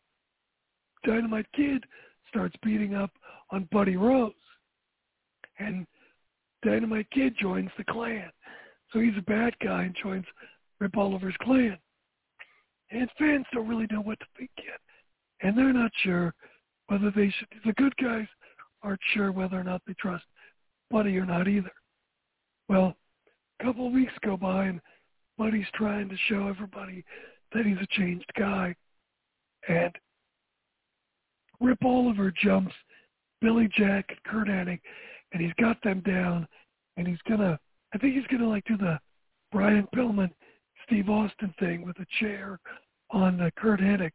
Dynamite 1.08 1.48
Kid 1.56 1.86
starts 2.28 2.56
beating 2.62 2.94
up 2.94 3.12
on 3.52 3.68
Buddy 3.72 3.96
Rose. 3.96 4.34
And 5.58 5.88
Dynamite 6.64 7.10
Kid 7.12 7.34
joins 7.40 7.70
the 7.78 7.86
clan. 7.86 8.30
So 8.92 9.00
he's 9.00 9.18
a 9.18 9.22
bad 9.22 9.54
guy 9.64 9.84
and 9.84 9.96
joins 10.02 10.26
Rip 10.80 10.98
Oliver's 10.98 11.36
clan. 11.42 11.78
And 12.92 13.10
fans 13.18 13.46
don't 13.54 13.68
really 13.68 13.88
know 13.90 14.02
what 14.02 14.20
to 14.20 14.26
think 14.38 14.52
yet. 14.58 14.80
And 15.42 15.58
they're 15.58 15.74
not 15.74 15.92
sure 16.04 16.34
whether 16.88 17.10
they 17.12 17.34
should, 17.38 17.48
the 17.66 17.74
good 17.74 17.96
guys 17.98 18.28
aren't 18.84 19.00
sure 19.14 19.32
whether 19.32 19.60
or 19.60 19.64
not 19.64 19.82
they 19.88 19.94
trust 20.00 20.26
Buddy 20.92 21.18
or 21.18 21.26
not 21.26 21.48
either. 21.48 21.72
Well, 22.68 22.96
a 23.60 23.64
couple 23.64 23.88
of 23.88 23.94
weeks 23.94 24.14
go 24.26 24.36
by 24.36 24.66
and 24.66 24.82
Buddy's 25.38 25.68
trying 25.74 26.10
to 26.10 26.18
show 26.28 26.48
everybody 26.48 27.04
that 27.54 27.66
he's 27.66 27.78
a 27.82 27.88
changed 28.00 28.32
guy. 28.38 28.76
And 29.70 29.94
Rip 31.60 31.84
Oliver 31.84 32.32
jumps 32.32 32.74
Billy 33.42 33.70
Jack 33.76 34.06
and 34.10 34.24
Curt 34.24 34.48
Hennig, 34.48 34.80
and 35.34 35.42
he's 35.42 35.54
got 35.60 35.82
them 35.84 36.02
down, 36.02 36.48
and 36.98 37.08
he's 37.08 37.22
gonna, 37.28 37.60
I 37.94 37.98
think 37.98 38.16
he's 38.16 38.28
gonna 38.28 38.50
like 38.50 38.66
do 38.66 38.78
the 38.78 39.00
Brian 39.52 39.88
Pillman, 39.96 40.32
Steve 40.86 41.10
Austin 41.10 41.54
thing 41.60 41.86
with 41.86 41.98
a 42.00 42.06
chair 42.20 42.60
on 43.12 43.42
uh, 43.42 43.50
Curt 43.58 43.80
Hennig, 43.80 44.14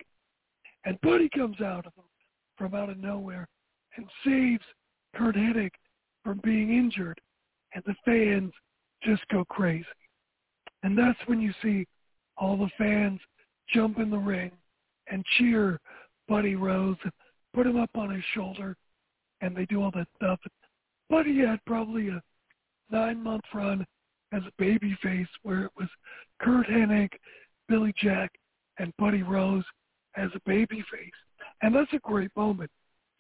and 0.85 1.01
Buddy 1.01 1.29
comes 1.29 1.61
out 1.61 1.87
of 1.87 1.93
from 2.57 2.75
out 2.75 2.91
of 2.91 2.99
nowhere 2.99 3.49
and 3.97 4.07
saves 4.25 4.65
Curt 5.17 5.37
Hennig 5.37 5.73
from 6.25 6.41
being 6.45 6.73
injured, 6.73 7.21
and 7.75 7.83
the 7.87 7.95
fans 8.05 8.53
just 9.03 9.27
go 9.29 9.45
crazy. 9.45 9.85
And 10.83 10.97
that's 10.97 11.19
when 11.27 11.41
you 11.41 11.53
see 11.63 11.87
all 12.37 12.57
the 12.57 12.71
fans 12.79 13.21
jump 13.73 13.99
in 13.99 14.11
the 14.11 14.19
ring 14.19 14.51
and 15.11 15.25
cheer 15.39 15.81
Buddy 16.29 16.55
Rose 16.55 16.97
and 17.03 17.13
put 17.55 17.67
him 17.67 17.77
up 17.77 17.91
on 17.95 18.11
his 18.11 18.25
shoulder, 18.35 18.77
and 19.41 19.57
they 19.57 19.67
do 19.67 19.83
all 19.83 19.91
that 19.95 20.09
stuff. 20.17 20.39
But 21.09 21.27
he 21.27 21.39
had 21.39 21.61
probably 21.67 22.09
a 22.09 22.23
nine-month 22.91 23.45
run 23.55 23.87
as 24.33 24.43
a 24.47 24.53
baby 24.59 24.97
face 25.03 25.29
where 25.43 25.65
it 25.65 25.73
was 25.79 25.89
Curt 26.41 26.67
Hennig, 26.67 27.11
Billy 27.69 27.93
Jack, 27.97 28.31
and 28.79 28.93
Buddy 28.99 29.23
Rose 29.23 29.65
as 30.17 30.31
a 30.35 30.41
baby 30.47 30.83
face. 30.93 31.11
And 31.63 31.75
that's 31.75 31.93
a 31.93 31.99
great 31.99 32.31
moment. 32.37 32.71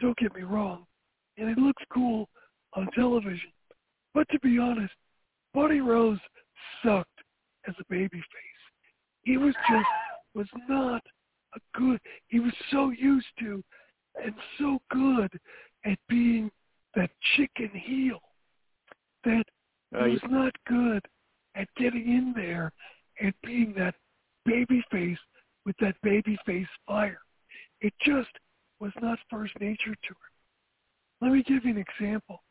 Don't 0.00 0.16
get 0.16 0.34
me 0.34 0.42
wrong. 0.42 0.86
And 1.38 1.48
it 1.48 1.58
looks 1.58 1.82
cool 1.92 2.28
on 2.74 2.88
television. 2.94 3.50
But 4.14 4.28
to 4.30 4.38
be 4.40 4.58
honest, 4.58 4.92
Buddy 5.54 5.80
Rose 5.80 6.18
sucked 6.84 7.08
as 7.68 7.74
a 7.78 7.84
baby 7.88 8.18
face. 8.18 8.62
He 9.22 9.36
was 9.36 9.54
just 9.70 9.86
was 10.34 10.48
not 10.68 11.02
a 11.54 11.78
good 11.78 12.00
he 12.28 12.40
was 12.40 12.52
so 12.70 12.90
used 12.90 13.26
to 13.38 13.62
and 14.22 14.34
so 14.58 14.78
good 14.90 15.30
at 15.84 15.98
being 16.08 16.50
that 16.94 17.10
chicken 17.36 17.70
heel 17.74 18.20
that 19.24 19.44
Uh, 19.94 20.04
he 20.04 20.12
was 20.12 20.22
not 20.30 20.52
good 20.66 21.04
at 21.54 21.68
getting 21.76 22.08
in 22.08 22.32
there 22.34 22.72
and 23.20 23.34
being 23.42 23.74
that 23.76 23.94
baby 24.44 24.82
face 24.90 25.18
with 25.64 25.76
that 25.78 25.94
baby 26.02 26.36
face 26.46 26.66
fire. 26.86 27.20
It 27.80 27.92
just 28.00 28.30
was 28.80 28.92
not 29.00 29.18
first 29.30 29.52
nature 29.60 29.94
to 29.94 30.08
him. 30.08 30.32
Let 31.20 31.32
me 31.32 31.42
give 31.42 31.64
you 31.64 31.70
an 31.70 31.78
example. 31.78 32.42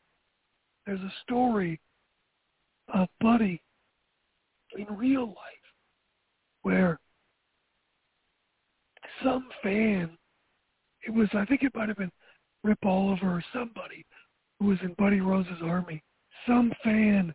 There's 0.86 1.02
a 1.02 1.14
story 1.24 1.80
of 2.94 3.10
Buddy 3.20 3.62
in 4.78 4.86
real 4.96 5.28
life 5.28 5.68
where 6.62 7.00
some 9.24 9.50
fan, 9.62 10.18
it 11.04 11.14
was, 11.14 11.28
I 11.34 11.46
think 11.46 11.64
it 11.64 11.76
might 11.76 11.90
have 11.90 11.98
been 11.98 12.12
Rip 12.64 12.86
Oliver 12.86 13.28
or 13.28 13.44
somebody 13.54 14.06
who 14.60 14.68
was 14.68 14.78
in 14.82 14.94
Buddy 14.98 15.22
Rose's 15.22 15.62
army. 15.64 16.04
Some 16.48 16.72
fan 16.84 17.34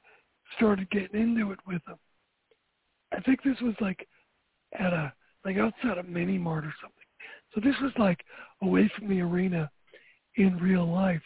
started 0.57 0.89
getting 0.91 1.21
into 1.21 1.53
it 1.53 1.59
with 1.67 1.83
him. 1.87 1.97
I 3.13 3.21
think 3.21 3.43
this 3.43 3.61
was 3.61 3.75
like 3.81 4.07
at 4.79 4.93
a, 4.93 5.13
like 5.45 5.57
outside 5.59 5.99
of 5.99 6.09
Mini 6.09 6.39
Mart 6.39 6.65
or 6.65 6.75
something. 6.81 6.97
So 7.55 7.61
this 7.61 7.77
was 7.81 7.93
like 7.99 8.21
away 8.63 8.91
from 8.97 9.09
the 9.09 9.21
arena 9.21 9.71
in 10.37 10.57
real 10.59 10.87
life. 10.87 11.23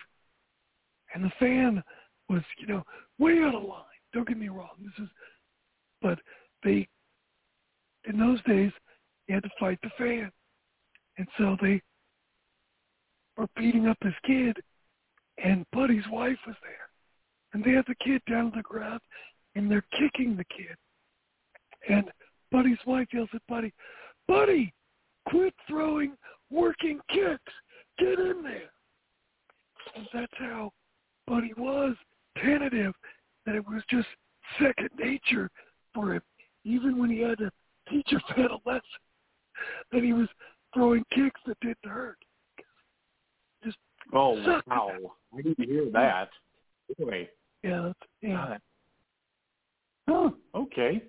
And 1.14 1.24
the 1.24 1.32
fan 1.38 1.82
was, 2.28 2.42
you 2.58 2.66
know, 2.66 2.84
way 3.18 3.38
out 3.42 3.54
of 3.54 3.64
line. 3.64 3.84
Don't 4.12 4.28
get 4.28 4.38
me 4.38 4.48
wrong. 4.48 4.70
This 4.80 5.04
is, 5.04 5.10
but 6.00 6.18
they, 6.62 6.88
in 8.06 8.18
those 8.18 8.42
days, 8.44 8.72
you 9.26 9.34
had 9.34 9.42
to 9.42 9.50
fight 9.58 9.78
the 9.82 9.90
fan. 9.98 10.30
And 11.18 11.26
so 11.36 11.56
they 11.60 11.82
were 13.40 13.48
beating 13.56 13.86
up 13.86 13.96
this 14.02 14.14
kid, 14.26 14.58
and 15.42 15.64
Buddy's 15.72 16.04
wife 16.10 16.36
was 16.46 16.56
there. 16.62 16.90
And 17.52 17.64
they 17.64 17.72
had 17.72 17.86
the 17.88 17.94
kid 18.04 18.20
down 18.28 18.46
on 18.46 18.52
the 18.54 18.62
ground, 18.62 19.00
and 19.54 19.70
they're 19.70 19.84
kicking 19.98 20.36
the 20.36 20.44
kid. 20.44 20.76
And 21.88 22.10
Buddy's 22.52 22.78
wife 22.86 23.08
yells 23.12 23.30
at 23.34 23.40
Buddy, 23.48 23.72
Buddy, 24.28 24.72
quit 25.28 25.54
throwing 25.66 26.16
working 26.50 27.00
kicks. 27.08 27.52
Get 27.98 28.18
in 28.18 28.42
there. 28.42 28.70
And 29.96 30.06
that's 30.12 30.32
how 30.38 30.70
Buddy 31.26 31.52
was 31.56 31.96
tentative 32.42 32.92
that 33.46 33.54
it 33.54 33.66
was 33.66 33.82
just 33.88 34.06
second 34.60 34.90
nature 34.98 35.50
for 35.94 36.14
him, 36.14 36.22
even 36.64 36.98
when 36.98 37.08
he 37.08 37.20
had 37.20 37.38
to 37.38 37.50
teach 37.88 38.12
a 38.12 38.34
fan 38.34 38.48
lesson, 38.66 38.82
that 39.92 40.02
he 40.02 40.12
was 40.12 40.28
throwing 40.74 41.04
kicks 41.14 41.40
that 41.46 41.58
didn't 41.60 41.78
hurt. 41.86 42.18
Oh 44.12 44.60
wow! 44.66 44.90
I 45.36 45.42
didn't 45.42 45.68
hear 45.68 45.90
that. 45.92 46.30
Boy. 46.98 47.28
Yeah, 47.62 47.92
yeah. 48.22 48.56
Oh, 50.08 50.34
okay. 50.54 51.02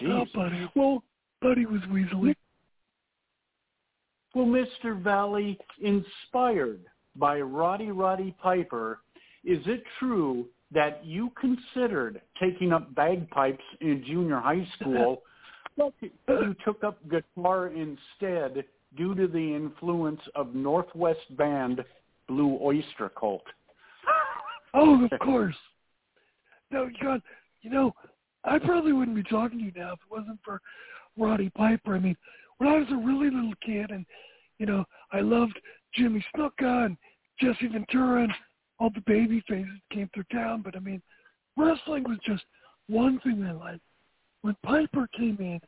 Jeez. 0.00 0.08
Oh, 0.08 0.24
buddy. 0.34 0.70
Well, 0.74 1.02
buddy 1.42 1.66
was 1.66 1.82
weaselly. 1.90 2.34
Well, 4.34 4.46
Mr. 4.46 5.00
Valley, 5.00 5.58
inspired 5.80 6.80
by 7.16 7.40
Roddy 7.40 7.90
Roddy 7.90 8.34
Piper, 8.42 9.00
is 9.44 9.60
it 9.66 9.82
true 9.98 10.46
that 10.72 11.04
you 11.04 11.30
considered 11.40 12.20
taking 12.40 12.72
up 12.72 12.92
bagpipes 12.94 13.62
in 13.80 14.02
junior 14.06 14.40
high 14.40 14.66
school, 14.80 15.22
but 15.76 15.92
you 16.02 16.56
took 16.64 16.82
up 16.82 16.98
guitar 17.08 17.68
instead 17.68 18.64
due 18.96 19.14
to 19.14 19.28
the 19.28 19.54
influence 19.54 20.20
of 20.34 20.54
Northwest 20.54 21.36
band 21.36 21.84
Blue 22.28 22.58
Oyster 22.60 23.10
Cult? 23.18 23.44
Oh, 24.76 25.04
of 25.04 25.20
course. 25.20 25.54
No, 26.72 26.90
got, 27.00 27.20
you 27.62 27.70
know, 27.70 27.94
I 28.42 28.58
probably 28.58 28.92
wouldn't 28.92 29.16
be 29.16 29.22
talking 29.22 29.60
to 29.60 29.64
you 29.66 29.72
now 29.76 29.92
if 29.92 30.00
it 30.00 30.10
wasn't 30.10 30.40
for 30.44 30.60
Roddy 31.16 31.48
Piper. 31.50 31.94
I 31.94 32.00
mean, 32.00 32.16
when 32.58 32.68
I 32.68 32.78
was 32.78 32.88
a 32.90 32.96
really 32.96 33.30
little 33.30 33.54
kid 33.64 33.90
and, 33.90 34.04
you 34.58 34.66
know, 34.66 34.84
I 35.12 35.20
loved 35.20 35.56
Jimmy 35.94 36.24
Snuka 36.34 36.86
and 36.86 36.96
Jesse 37.40 37.68
Ventura 37.68 38.24
and 38.24 38.32
all 38.78 38.90
the 38.90 39.02
baby 39.06 39.42
faces 39.48 39.70
came 39.92 40.10
through 40.12 40.24
town, 40.32 40.62
but 40.62 40.76
I 40.76 40.80
mean, 40.80 41.00
wrestling 41.56 42.04
was 42.04 42.18
just 42.26 42.42
one 42.88 43.20
thing 43.20 43.44
I 43.44 43.52
liked. 43.52 43.80
When 44.42 44.56
Piper 44.64 45.08
came 45.16 45.36
in 45.38 45.60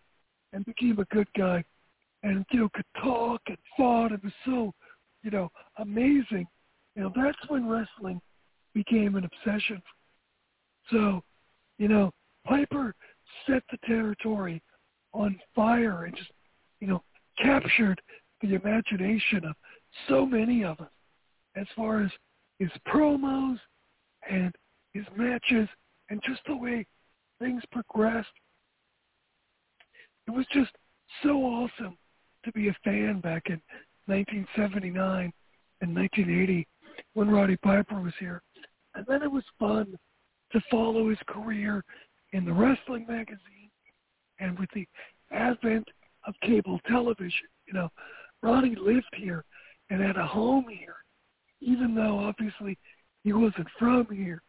and 0.53 0.67
became 0.67 0.99
a 0.99 1.05
good 1.15 1.29
guy 1.37 1.65
and, 2.23 2.45
you 2.51 2.61
know, 2.61 2.69
could 2.75 2.85
talk 3.03 3.41
and 3.47 3.57
fought, 3.77 4.13
it 4.13 4.23
was 4.23 4.33
so, 4.45 4.75
you 5.27 5.33
know, 5.33 5.51
amazing. 5.79 6.47
You 6.95 7.03
know, 7.03 7.13
that's 7.15 7.37
when 7.49 7.69
wrestling 7.69 8.21
became 8.75 9.17
an 9.17 9.25
obsession. 9.25 9.83
So, 10.89 11.21
you 11.79 11.89
know, 11.89 12.13
Piper 12.47 12.95
set 13.45 13.65
the 13.73 13.79
territory 13.85 14.63
on 15.13 15.37
fire 15.53 16.05
and 16.05 16.15
just, 16.15 16.31
you 16.79 16.87
know, 16.87 17.03
captured 17.43 18.01
the 18.41 18.55
imagination 18.55 19.45
of 19.45 19.57
so 20.09 20.25
many 20.25 20.63
of 20.63 20.81
us 20.81 20.91
as 21.57 21.67
far 21.75 22.03
as 22.03 22.11
his 22.61 22.71
promos 22.87 23.59
and 24.31 24.55
his 24.95 25.05
matches 25.17 25.69
and 26.09 26.23
just 26.25 26.41
the 26.47 26.57
way 26.57 26.87
things 27.41 27.65
progressed. 27.73 28.29
It 30.29 30.31
was 30.31 30.47
just 30.53 30.71
so 31.25 31.39
awesome 31.43 31.99
to 32.45 32.53
be 32.53 32.69
a 32.69 32.77
fan 32.85 33.19
back 33.21 33.51
in 33.51 33.61
1979 34.07 35.33
and 35.81 35.95
1980 35.95 36.67
when 37.15 37.31
Roddy 37.31 37.57
Piper 37.57 38.01
was 38.01 38.15
here. 38.19 38.43
And 38.95 39.05
then 39.07 39.23
it 39.23 39.31
was 39.31 39.45
fun 39.59 39.99
to 40.53 40.61
follow 40.71 41.11
his 41.11 41.19
career 41.27 41.85
in 42.33 42.45
the 42.45 42.53
wrestling 42.53 43.07
magazine 43.09 43.71
and 44.41 44.59
with 44.59 44.71
the 44.75 44.87
advent 45.33 45.87
of 46.27 46.35
cable 46.43 46.81
television. 46.89 47.49
You 47.67 47.75
know, 47.75 47.89
Roddy 48.43 48.75
lived 48.77 49.15
here 49.15 49.45
and 49.91 50.03
had 50.03 50.17
a 50.17 50.27
home 50.27 50.67
here, 50.69 50.97
even 51.61 51.95
though 51.95 52.19
obviously 52.19 52.79
he 53.25 53.33
wasn't 53.33 53.69
from 53.79 54.07
here. 54.13 54.43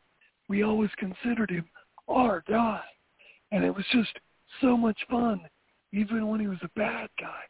We 0.50 0.64
always 0.64 0.92
considered 0.98 1.50
him 1.50 1.66
our 2.08 2.44
guy. 2.48 2.82
And 3.52 3.64
it 3.64 3.74
was 3.74 3.86
just 3.92 4.12
so 4.62 4.78
much 4.78 4.98
fun, 5.10 5.42
even 5.94 6.28
when 6.28 6.40
he 6.40 6.48
was 6.48 6.60
a 6.64 6.70
bad 6.76 7.10
guy, 7.20 7.42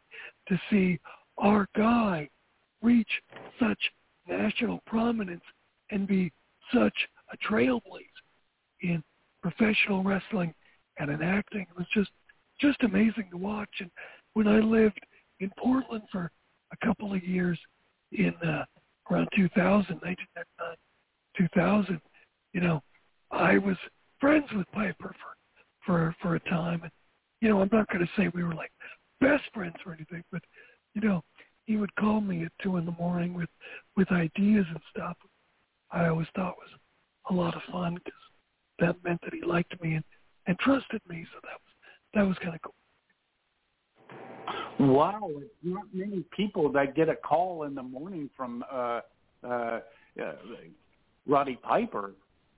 to 0.50 0.60
see 0.70 1.00
our 1.38 1.68
guy 1.76 2.30
reach 2.82 3.10
such 3.60 3.80
national 4.28 4.80
prominence 4.86 5.44
and 5.92 6.08
be 6.08 6.32
such 6.74 6.94
a 7.32 7.38
trailblazer 7.52 7.82
in 8.82 9.04
professional 9.42 10.04
wrestling 10.04 10.54
and 11.00 11.10
in 11.10 11.22
acting. 11.22 11.62
It 11.62 11.78
was 11.78 11.88
just 11.94 12.12
just 12.60 12.82
amazing 12.84 13.28
to 13.32 13.38
watch. 13.38 13.70
And 13.80 13.92
when 14.34 14.48
I 14.48 14.60
lived 14.60 15.00
in 15.40 15.52
Portland 15.58 16.04
for 16.12 16.32
a 16.72 16.86
couple 16.86 17.14
of 17.14 17.24
years 17.24 17.60
in 18.12 18.34
uh, 18.44 18.66
around 19.12 19.28
2000, 19.36 20.00
1999, 20.02 20.76
2000, 21.38 22.02
you 22.54 22.62
know, 22.62 22.82
I 23.32 23.58
was 23.58 23.78
friends 24.20 24.46
with 24.56 24.70
Piper 24.72 25.16
for 25.20 25.36
for 25.86 26.16
for 26.22 26.36
a 26.36 26.40
time, 26.50 26.82
and 26.84 26.92
you 27.42 27.50
know, 27.50 27.62
I'm 27.62 27.70
not 27.72 27.88
going 27.90 28.06
to 28.06 28.12
say 28.18 28.30
we 28.34 28.44
were 28.44 28.56
like 28.56 28.72
best 29.22 29.44
friends 29.54 29.76
or 29.86 29.94
anything, 29.94 30.24
but 30.32 30.42
you 31.02 31.08
know, 31.08 31.24
he 31.66 31.78
would 31.78 31.96
call 31.96 32.22
me 32.22 32.44
at 32.46 32.52
two 32.62 32.78
in 32.78 32.86
the 32.86 32.92
morning 32.94 33.34
with 33.34 33.50
with 33.96 34.12
ideas 34.12 34.66
and 34.70 34.80
stuff. 34.92 35.16
I 35.92 36.08
always 36.08 36.28
thought 36.36 36.56
was 36.58 36.70
a 37.30 37.34
lot 37.34 37.56
of 37.56 37.62
fun 37.72 37.96
because 37.96 38.14
that 38.80 38.96
meant 39.04 39.22
that 39.24 39.34
he 39.34 39.42
liked 39.44 39.82
me 39.82 39.96
and, 39.96 40.04
and 40.48 40.58
trusted 40.60 41.02
me. 41.08 41.26
So 41.34 41.40
that 41.44 41.52
was 41.54 41.74
that 42.16 42.28
was 42.28 42.38
kind 42.42 42.56
of 42.56 42.62
cool. 42.62 42.74
Wow, 44.80 45.30
it's 45.38 45.54
not 45.64 45.84
many 45.94 46.24
people 46.36 46.72
that 46.72 46.96
get 46.96 47.10
a 47.10 47.16
call 47.16 47.64
in 47.64 47.76
the 47.76 47.84
morning 47.84 48.30
from 48.36 48.64
uh, 48.72 49.02
uh, 49.44 49.48
uh, 49.50 50.34
Roddy 51.28 51.60
Piper. 51.62 52.14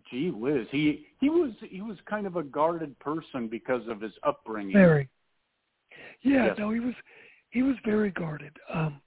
Gee 0.10 0.32
whiz, 0.32 0.66
he 0.72 1.06
he 1.20 1.30
was 1.30 1.52
he 1.62 1.82
was 1.82 1.98
kind 2.10 2.26
of 2.26 2.36
a 2.36 2.44
guarded 2.44 2.98
person 3.00 3.48
because 3.48 3.88
of 3.88 4.02
his 4.02 4.14
upbringing. 4.24 4.74
Very. 4.74 5.10
Yeah, 6.22 6.48
Yes. 6.48 6.56
no, 6.58 6.72
he 6.72 6.80
was 6.80 6.96
he 7.50 7.64
was 7.64 7.76
very 7.86 8.12
guarded. 8.12 8.56
Um 8.74 9.02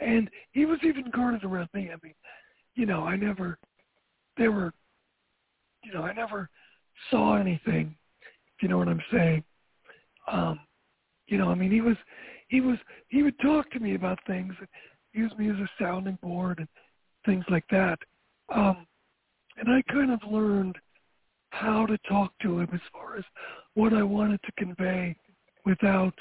and 0.00 0.28
he 0.52 0.66
was 0.66 0.78
even 0.82 1.10
guarded 1.10 1.44
around 1.44 1.68
me. 1.72 1.90
I 1.92 1.96
mean, 2.02 2.14
you 2.74 2.86
know, 2.86 3.04
I 3.04 3.16
never 3.16 3.58
there 4.36 4.52
were 4.52 4.72
you 5.84 5.92
know, 5.92 6.02
I 6.02 6.12
never 6.12 6.48
saw 7.10 7.36
anything, 7.36 7.94
if 8.56 8.62
you 8.62 8.68
know 8.68 8.78
what 8.78 8.88
I'm 8.88 9.02
saying. 9.12 9.44
Um, 10.30 10.58
you 11.26 11.38
know, 11.38 11.50
I 11.50 11.54
mean 11.54 11.70
he 11.70 11.80
was 11.80 11.96
he 12.48 12.60
was 12.60 12.78
he 13.08 13.22
would 13.22 13.38
talk 13.40 13.70
to 13.72 13.80
me 13.80 13.94
about 13.94 14.18
things 14.26 14.54
and 14.58 14.68
use 15.12 15.32
me 15.38 15.50
as 15.50 15.56
a 15.56 15.68
sounding 15.82 16.18
board 16.22 16.58
and 16.58 16.68
things 17.26 17.44
like 17.48 17.66
that. 17.70 17.98
Um 18.54 18.86
and 19.56 19.68
I 19.70 19.82
kind 19.92 20.10
of 20.10 20.20
learned 20.30 20.76
how 21.50 21.86
to 21.86 21.96
talk 22.08 22.32
to 22.42 22.58
him 22.58 22.68
as 22.72 22.80
far 22.92 23.16
as 23.16 23.24
what 23.74 23.92
I 23.92 24.02
wanted 24.02 24.40
to 24.42 24.52
convey 24.58 25.16
without, 25.64 26.14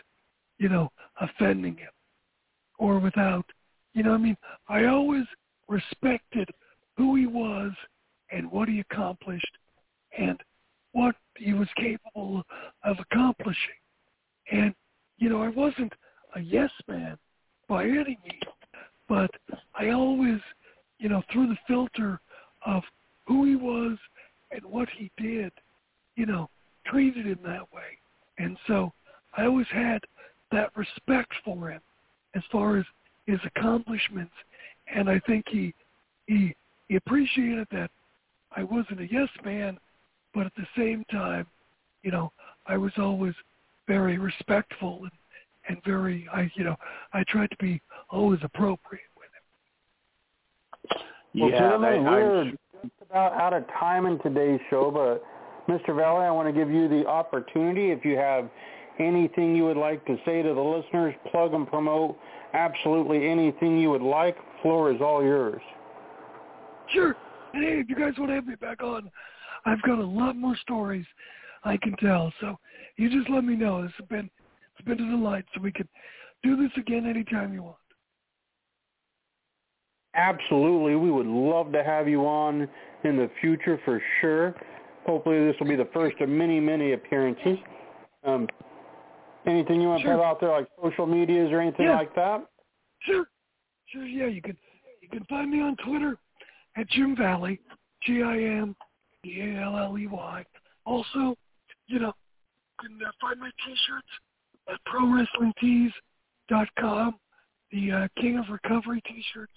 you 0.63 0.69
know, 0.69 0.89
offending 1.19 1.75
him 1.75 1.91
or 2.79 2.97
without, 2.97 3.45
you 3.93 4.01
know, 4.01 4.13
I 4.13 4.17
mean, 4.17 4.37
I 4.69 4.85
always 4.85 5.25
respected 5.67 6.49
who 6.95 7.17
he 7.17 7.27
was 7.27 7.73
and 8.31 8.49
what 8.49 8.69
he 8.69 8.79
accomplished 8.79 9.57
and 10.17 10.39
what 10.93 11.15
he 11.37 11.53
was 11.53 11.67
capable 11.75 12.43
of 12.85 12.95
accomplishing. 12.97 13.57
And, 14.53 14.73
you 15.17 15.27
know, 15.27 15.41
I 15.41 15.49
wasn't 15.49 15.91
a 16.33 16.39
yes 16.39 16.71
man 16.87 17.17
by 17.67 17.83
any 17.83 18.17
means, 18.23 18.53
but 19.09 19.31
I 19.75 19.89
always, 19.89 20.39
you 20.97 21.09
know, 21.09 21.23
through 21.31 21.47
the 21.47 21.57
filter 21.67 22.21
of 22.65 22.83
who 23.27 23.43
he 23.43 23.57
was 23.57 23.97
and 24.51 24.63
what 24.63 24.87
he 24.97 25.11
did, 25.17 25.51
you 26.15 26.25
know, 26.25 26.49
treated 26.85 27.25
him 27.25 27.39
that 27.43 27.73
way. 27.73 27.97
And 28.37 28.57
so 28.65 28.93
I 29.35 29.43
always 29.43 29.67
had 29.69 29.99
that 30.53 30.75
respect 30.75 31.31
for 31.43 31.69
him 31.69 31.81
as 32.35 32.43
far 32.51 32.77
as 32.77 32.85
his 33.25 33.39
accomplishments. 33.45 34.33
And 34.93 35.09
I 35.09 35.19
think 35.27 35.45
he 35.47 35.73
he 36.27 36.55
he 36.87 36.95
appreciated 36.95 37.67
that 37.71 37.89
I 38.55 38.63
wasn't 38.63 39.01
a 39.01 39.11
yes 39.11 39.29
man, 39.43 39.77
but 40.33 40.45
at 40.45 40.53
the 40.55 40.67
same 40.77 41.03
time, 41.11 41.47
you 42.03 42.11
know, 42.11 42.31
I 42.67 42.77
was 42.77 42.93
always 42.97 43.33
very 43.87 44.17
respectful 44.17 44.99
and, 45.01 45.11
and 45.67 45.83
very 45.83 46.27
I 46.33 46.51
you 46.55 46.63
know, 46.63 46.75
I 47.13 47.23
tried 47.27 47.49
to 47.51 47.57
be 47.57 47.81
always 48.09 48.39
appropriate 48.43 49.03
with 49.17 49.29
him. 50.91 51.41
Well, 51.41 51.49
yeah, 51.49 51.59
gentlemen, 51.59 52.07
I- 52.07 52.11
we're 52.11 52.39
I'm 52.41 52.57
just 52.83 53.09
about 53.09 53.33
out 53.33 53.53
of 53.53 53.65
time 53.79 54.05
in 54.05 54.19
today's 54.19 54.59
show, 54.69 54.91
but 54.91 55.23
Mr. 55.67 55.95
Valley, 55.95 56.25
I 56.25 56.31
want 56.31 56.47
to 56.47 56.53
give 56.53 56.69
you 56.69 56.89
the 56.89 57.07
opportunity 57.07 57.91
if 57.91 58.03
you 58.03 58.17
have 58.17 58.49
anything 58.99 59.55
you 59.55 59.65
would 59.65 59.77
like 59.77 60.05
to 60.05 60.17
say 60.25 60.41
to 60.41 60.53
the 60.53 60.61
listeners, 60.61 61.13
plug 61.31 61.53
and 61.53 61.67
promote 61.67 62.17
absolutely 62.53 63.27
anything 63.27 63.79
you 63.79 63.89
would 63.89 64.01
like. 64.01 64.35
Floor 64.61 64.91
is 64.91 65.01
all 65.01 65.23
yours. 65.23 65.61
Sure. 66.91 67.15
And 67.53 67.63
hey, 67.63 67.79
if 67.79 67.89
you 67.89 67.95
guys 67.95 68.13
want 68.17 68.29
to 68.31 68.35
have 68.35 68.45
me 68.45 68.55
back 68.55 68.83
on, 68.83 69.09
I've 69.65 69.81
got 69.83 69.99
a 69.99 70.05
lot 70.05 70.35
more 70.35 70.55
stories 70.57 71.05
I 71.63 71.77
can 71.77 71.95
tell. 71.97 72.33
So 72.41 72.57
you 72.97 73.09
just 73.09 73.29
let 73.29 73.43
me 73.43 73.55
know. 73.55 73.81
This 73.83 73.91
has 73.99 74.07
been 74.07 74.29
it's 74.77 74.85
been 74.85 74.99
a 74.99 75.11
delight. 75.11 75.45
So 75.53 75.61
we 75.61 75.71
can 75.71 75.87
do 76.43 76.55
this 76.55 76.71
again 76.77 77.05
anytime 77.07 77.53
you 77.53 77.63
want. 77.63 77.77
Absolutely. 80.15 80.95
We 80.95 81.11
would 81.11 81.25
love 81.25 81.71
to 81.71 81.83
have 81.83 82.07
you 82.07 82.25
on 82.25 82.67
in 83.03 83.17
the 83.17 83.29
future 83.41 83.79
for 83.83 84.01
sure. 84.21 84.55
Hopefully 85.05 85.45
this 85.45 85.55
will 85.59 85.67
be 85.67 85.75
the 85.75 85.89
first 85.93 86.19
of 86.21 86.29
many, 86.29 86.59
many 86.59 86.93
appearances. 86.93 87.57
Um, 88.23 88.47
Anything 89.45 89.81
you 89.81 89.89
want 89.89 90.01
sure. 90.01 90.11
to 90.11 90.17
put 90.17 90.23
out 90.23 90.39
there, 90.39 90.51
like 90.51 90.69
social 90.81 91.05
medias 91.05 91.51
or 91.51 91.59
anything 91.59 91.87
yeah. 91.87 91.97
like 91.97 92.15
that? 92.15 92.47
Sure, 92.99 93.25
sure. 93.87 94.05
Yeah, 94.05 94.27
you 94.27 94.41
can 94.41 94.55
you 95.01 95.09
can 95.09 95.25
find 95.25 95.51
me 95.51 95.61
on 95.61 95.75
Twitter 95.85 96.17
at 96.77 96.87
Jim 96.89 97.15
Valley, 97.15 97.59
G 98.05 98.23
I 98.23 98.37
M 98.37 98.75
V 99.23 99.41
A 99.41 99.61
L 99.61 99.77
L 99.77 99.97
E 99.97 100.07
Y. 100.07 100.45
Also, 100.85 101.35
you 101.87 101.99
know, 101.99 102.13
you 102.81 102.89
can 102.89 102.99
uh, 103.05 103.11
find 103.21 103.39
my 103.39 103.51
T-shirts 103.65 104.07
at 104.69 104.79
ProWrestlingTees.com. 104.91 107.15
The 107.71 107.91
uh, 107.91 108.07
King 108.19 108.37
of 108.37 108.49
Recovery 108.49 109.01
T-shirts. 109.07 109.53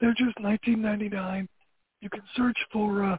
They're 0.00 0.14
just 0.14 0.36
19.99. 0.38 1.48
You 2.00 2.08
can 2.08 2.22
search 2.36 2.56
for 2.72 3.04
uh, 3.04 3.16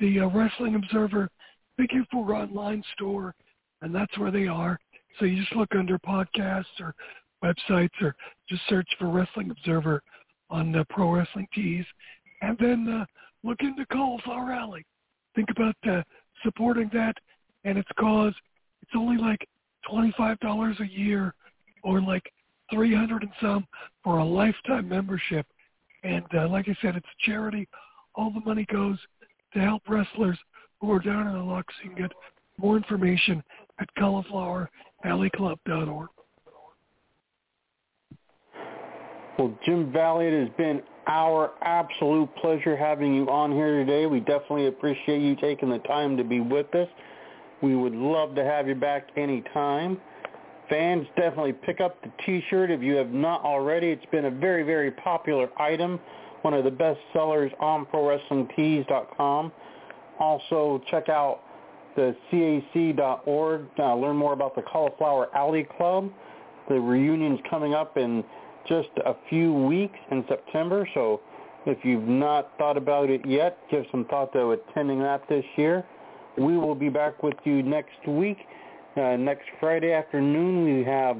the 0.00 0.20
uh, 0.20 0.28
Wrestling 0.28 0.74
Observer 0.74 1.30
Figure 1.76 2.04
Four 2.10 2.34
online 2.34 2.82
store, 2.94 3.34
and 3.82 3.94
that's 3.94 4.16
where 4.18 4.30
they 4.30 4.46
are. 4.46 4.78
So 5.18 5.24
you 5.24 5.40
just 5.40 5.56
look 5.56 5.74
under 5.74 5.98
podcasts 5.98 6.64
or 6.80 6.94
websites, 7.44 7.90
or 8.00 8.14
just 8.48 8.62
search 8.68 8.88
for 8.98 9.08
Wrestling 9.08 9.50
Observer 9.50 10.02
on 10.50 10.72
the 10.72 10.84
Pro 10.90 11.10
Wrestling 11.12 11.46
Tees, 11.54 11.84
and 12.42 12.56
then 12.58 12.88
uh, 12.88 13.04
look 13.42 13.58
into 13.60 13.84
Cauliflower 13.86 14.52
Alley. 14.52 14.84
Think 15.34 15.48
about 15.50 15.76
uh, 15.88 16.02
supporting 16.42 16.90
that 16.92 17.14
and 17.64 17.78
its 17.78 17.88
cause. 17.98 18.34
It's 18.82 18.92
only 18.96 19.16
like 19.16 19.46
twenty-five 19.88 20.38
dollars 20.40 20.76
a 20.80 20.86
year, 20.86 21.34
or 21.82 22.00
like 22.00 22.32
three 22.72 22.94
hundred 22.94 23.22
and 23.22 23.32
some 23.40 23.66
for 24.02 24.18
a 24.18 24.24
lifetime 24.24 24.88
membership. 24.88 25.46
And 26.04 26.24
uh, 26.34 26.48
like 26.48 26.68
I 26.68 26.76
said, 26.80 26.96
it's 26.96 27.06
a 27.06 27.30
charity. 27.30 27.68
All 28.14 28.30
the 28.30 28.40
money 28.40 28.66
goes 28.72 28.98
to 29.54 29.60
help 29.60 29.82
wrestlers 29.88 30.38
who 30.80 30.90
are 30.92 31.00
down 31.00 31.26
in 31.26 31.34
the 31.34 31.42
luck. 31.42 31.66
So 31.70 31.88
you 31.88 31.94
can 31.94 32.02
get 32.02 32.12
more 32.56 32.76
information 32.76 33.42
at 33.80 33.88
caulifloweralleyclub.org. 35.04 36.08
Well, 39.38 39.56
Jim 39.64 39.92
Valley, 39.92 40.26
it 40.26 40.46
has 40.46 40.56
been 40.56 40.82
our 41.06 41.52
absolute 41.62 42.28
pleasure 42.40 42.76
having 42.76 43.14
you 43.14 43.30
on 43.30 43.52
here 43.52 43.84
today. 43.84 44.06
We 44.06 44.18
definitely 44.20 44.66
appreciate 44.66 45.22
you 45.22 45.36
taking 45.36 45.70
the 45.70 45.78
time 45.80 46.16
to 46.16 46.24
be 46.24 46.40
with 46.40 46.74
us. 46.74 46.88
We 47.62 47.76
would 47.76 47.94
love 47.94 48.34
to 48.34 48.44
have 48.44 48.66
you 48.66 48.74
back 48.74 49.08
anytime. 49.16 50.00
Fans, 50.68 51.06
definitely 51.16 51.52
pick 51.54 51.80
up 51.80 52.02
the 52.02 52.10
T-shirt 52.26 52.70
if 52.70 52.82
you 52.82 52.94
have 52.96 53.10
not 53.10 53.42
already. 53.42 53.88
It's 53.88 54.04
been 54.10 54.26
a 54.26 54.30
very, 54.30 54.64
very 54.64 54.90
popular 54.90 55.48
item, 55.60 55.98
one 56.42 56.52
of 56.52 56.64
the 56.64 56.70
best 56.70 56.98
sellers 57.12 57.50
on 57.58 57.86
ProWrestlingTees.com. 57.86 59.52
Also, 60.18 60.82
check 60.90 61.08
out 61.08 61.40
the 61.98 62.14
CAC.org. 62.30 63.66
Uh, 63.76 63.94
learn 63.96 64.14
more 64.14 64.32
about 64.32 64.54
the 64.54 64.62
Cauliflower 64.62 65.28
Alley 65.34 65.66
Club. 65.76 66.10
The 66.68 66.76
reunion's 66.76 67.40
coming 67.50 67.74
up 67.74 67.96
in 67.96 68.22
just 68.68 68.90
a 69.04 69.14
few 69.28 69.52
weeks 69.52 69.98
in 70.12 70.24
September, 70.28 70.88
so 70.94 71.20
if 71.66 71.78
you've 71.84 72.06
not 72.06 72.52
thought 72.56 72.76
about 72.76 73.10
it 73.10 73.26
yet, 73.26 73.58
give 73.68 73.84
some 73.90 74.04
thought 74.04 74.32
to 74.34 74.50
attending 74.50 75.00
that 75.00 75.28
this 75.28 75.44
year. 75.56 75.84
We 76.36 76.56
will 76.56 76.76
be 76.76 76.88
back 76.88 77.22
with 77.24 77.34
you 77.42 77.64
next 77.64 78.06
week. 78.06 78.38
Uh, 78.96 79.16
next 79.16 79.46
Friday 79.58 79.92
afternoon, 79.92 80.64
we 80.64 80.84
have 80.84 81.16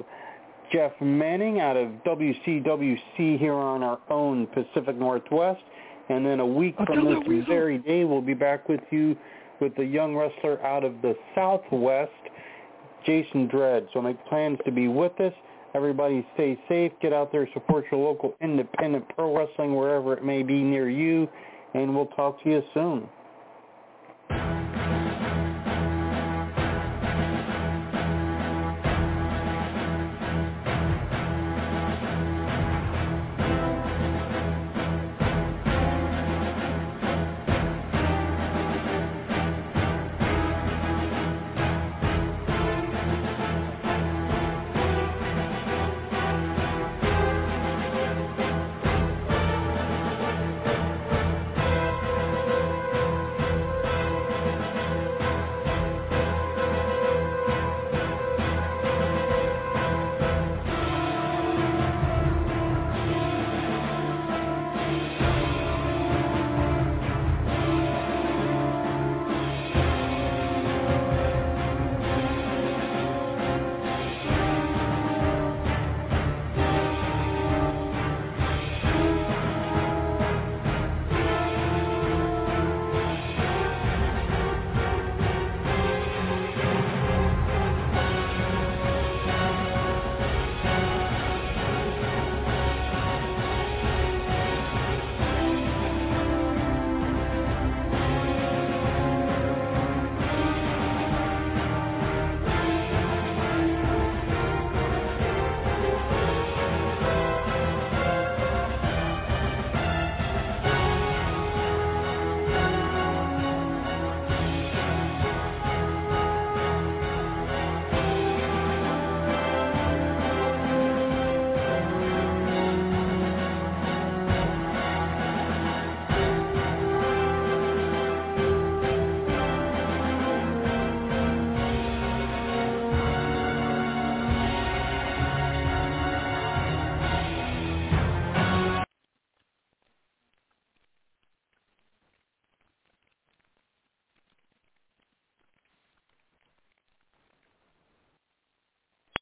Jeff 0.72 0.92
Manning 1.00 1.58
out 1.58 1.76
of 1.76 1.88
WCWC 2.06 3.38
here 3.38 3.54
on 3.54 3.82
our 3.82 3.98
own 4.10 4.46
Pacific 4.46 4.96
Northwest. 4.96 5.60
And 6.08 6.24
then 6.24 6.38
a 6.38 6.46
week 6.46 6.76
from 6.86 7.04
this 7.04 7.44
very 7.48 7.78
day, 7.78 8.04
we'll 8.04 8.22
be 8.22 8.34
back 8.34 8.68
with 8.68 8.80
you 8.90 9.16
with 9.60 9.74
the 9.76 9.84
young 9.84 10.16
wrestler 10.16 10.64
out 10.64 10.84
of 10.84 11.00
the 11.02 11.14
Southwest, 11.34 12.12
Jason 13.04 13.48
Dredd. 13.48 13.88
So 13.92 14.02
make 14.02 14.24
plans 14.26 14.58
to 14.64 14.72
be 14.72 14.88
with 14.88 15.18
us. 15.20 15.32
Everybody 15.74 16.26
stay 16.34 16.58
safe. 16.68 16.92
Get 17.00 17.12
out 17.12 17.30
there, 17.30 17.48
support 17.52 17.84
your 17.90 18.04
local 18.04 18.34
independent 18.40 19.08
pro 19.14 19.36
wrestling 19.36 19.74
wherever 19.76 20.14
it 20.14 20.24
may 20.24 20.42
be 20.42 20.62
near 20.62 20.88
you. 20.88 21.28
And 21.74 21.94
we'll 21.94 22.06
talk 22.06 22.42
to 22.44 22.50
you 22.50 22.62
soon. 22.74 23.08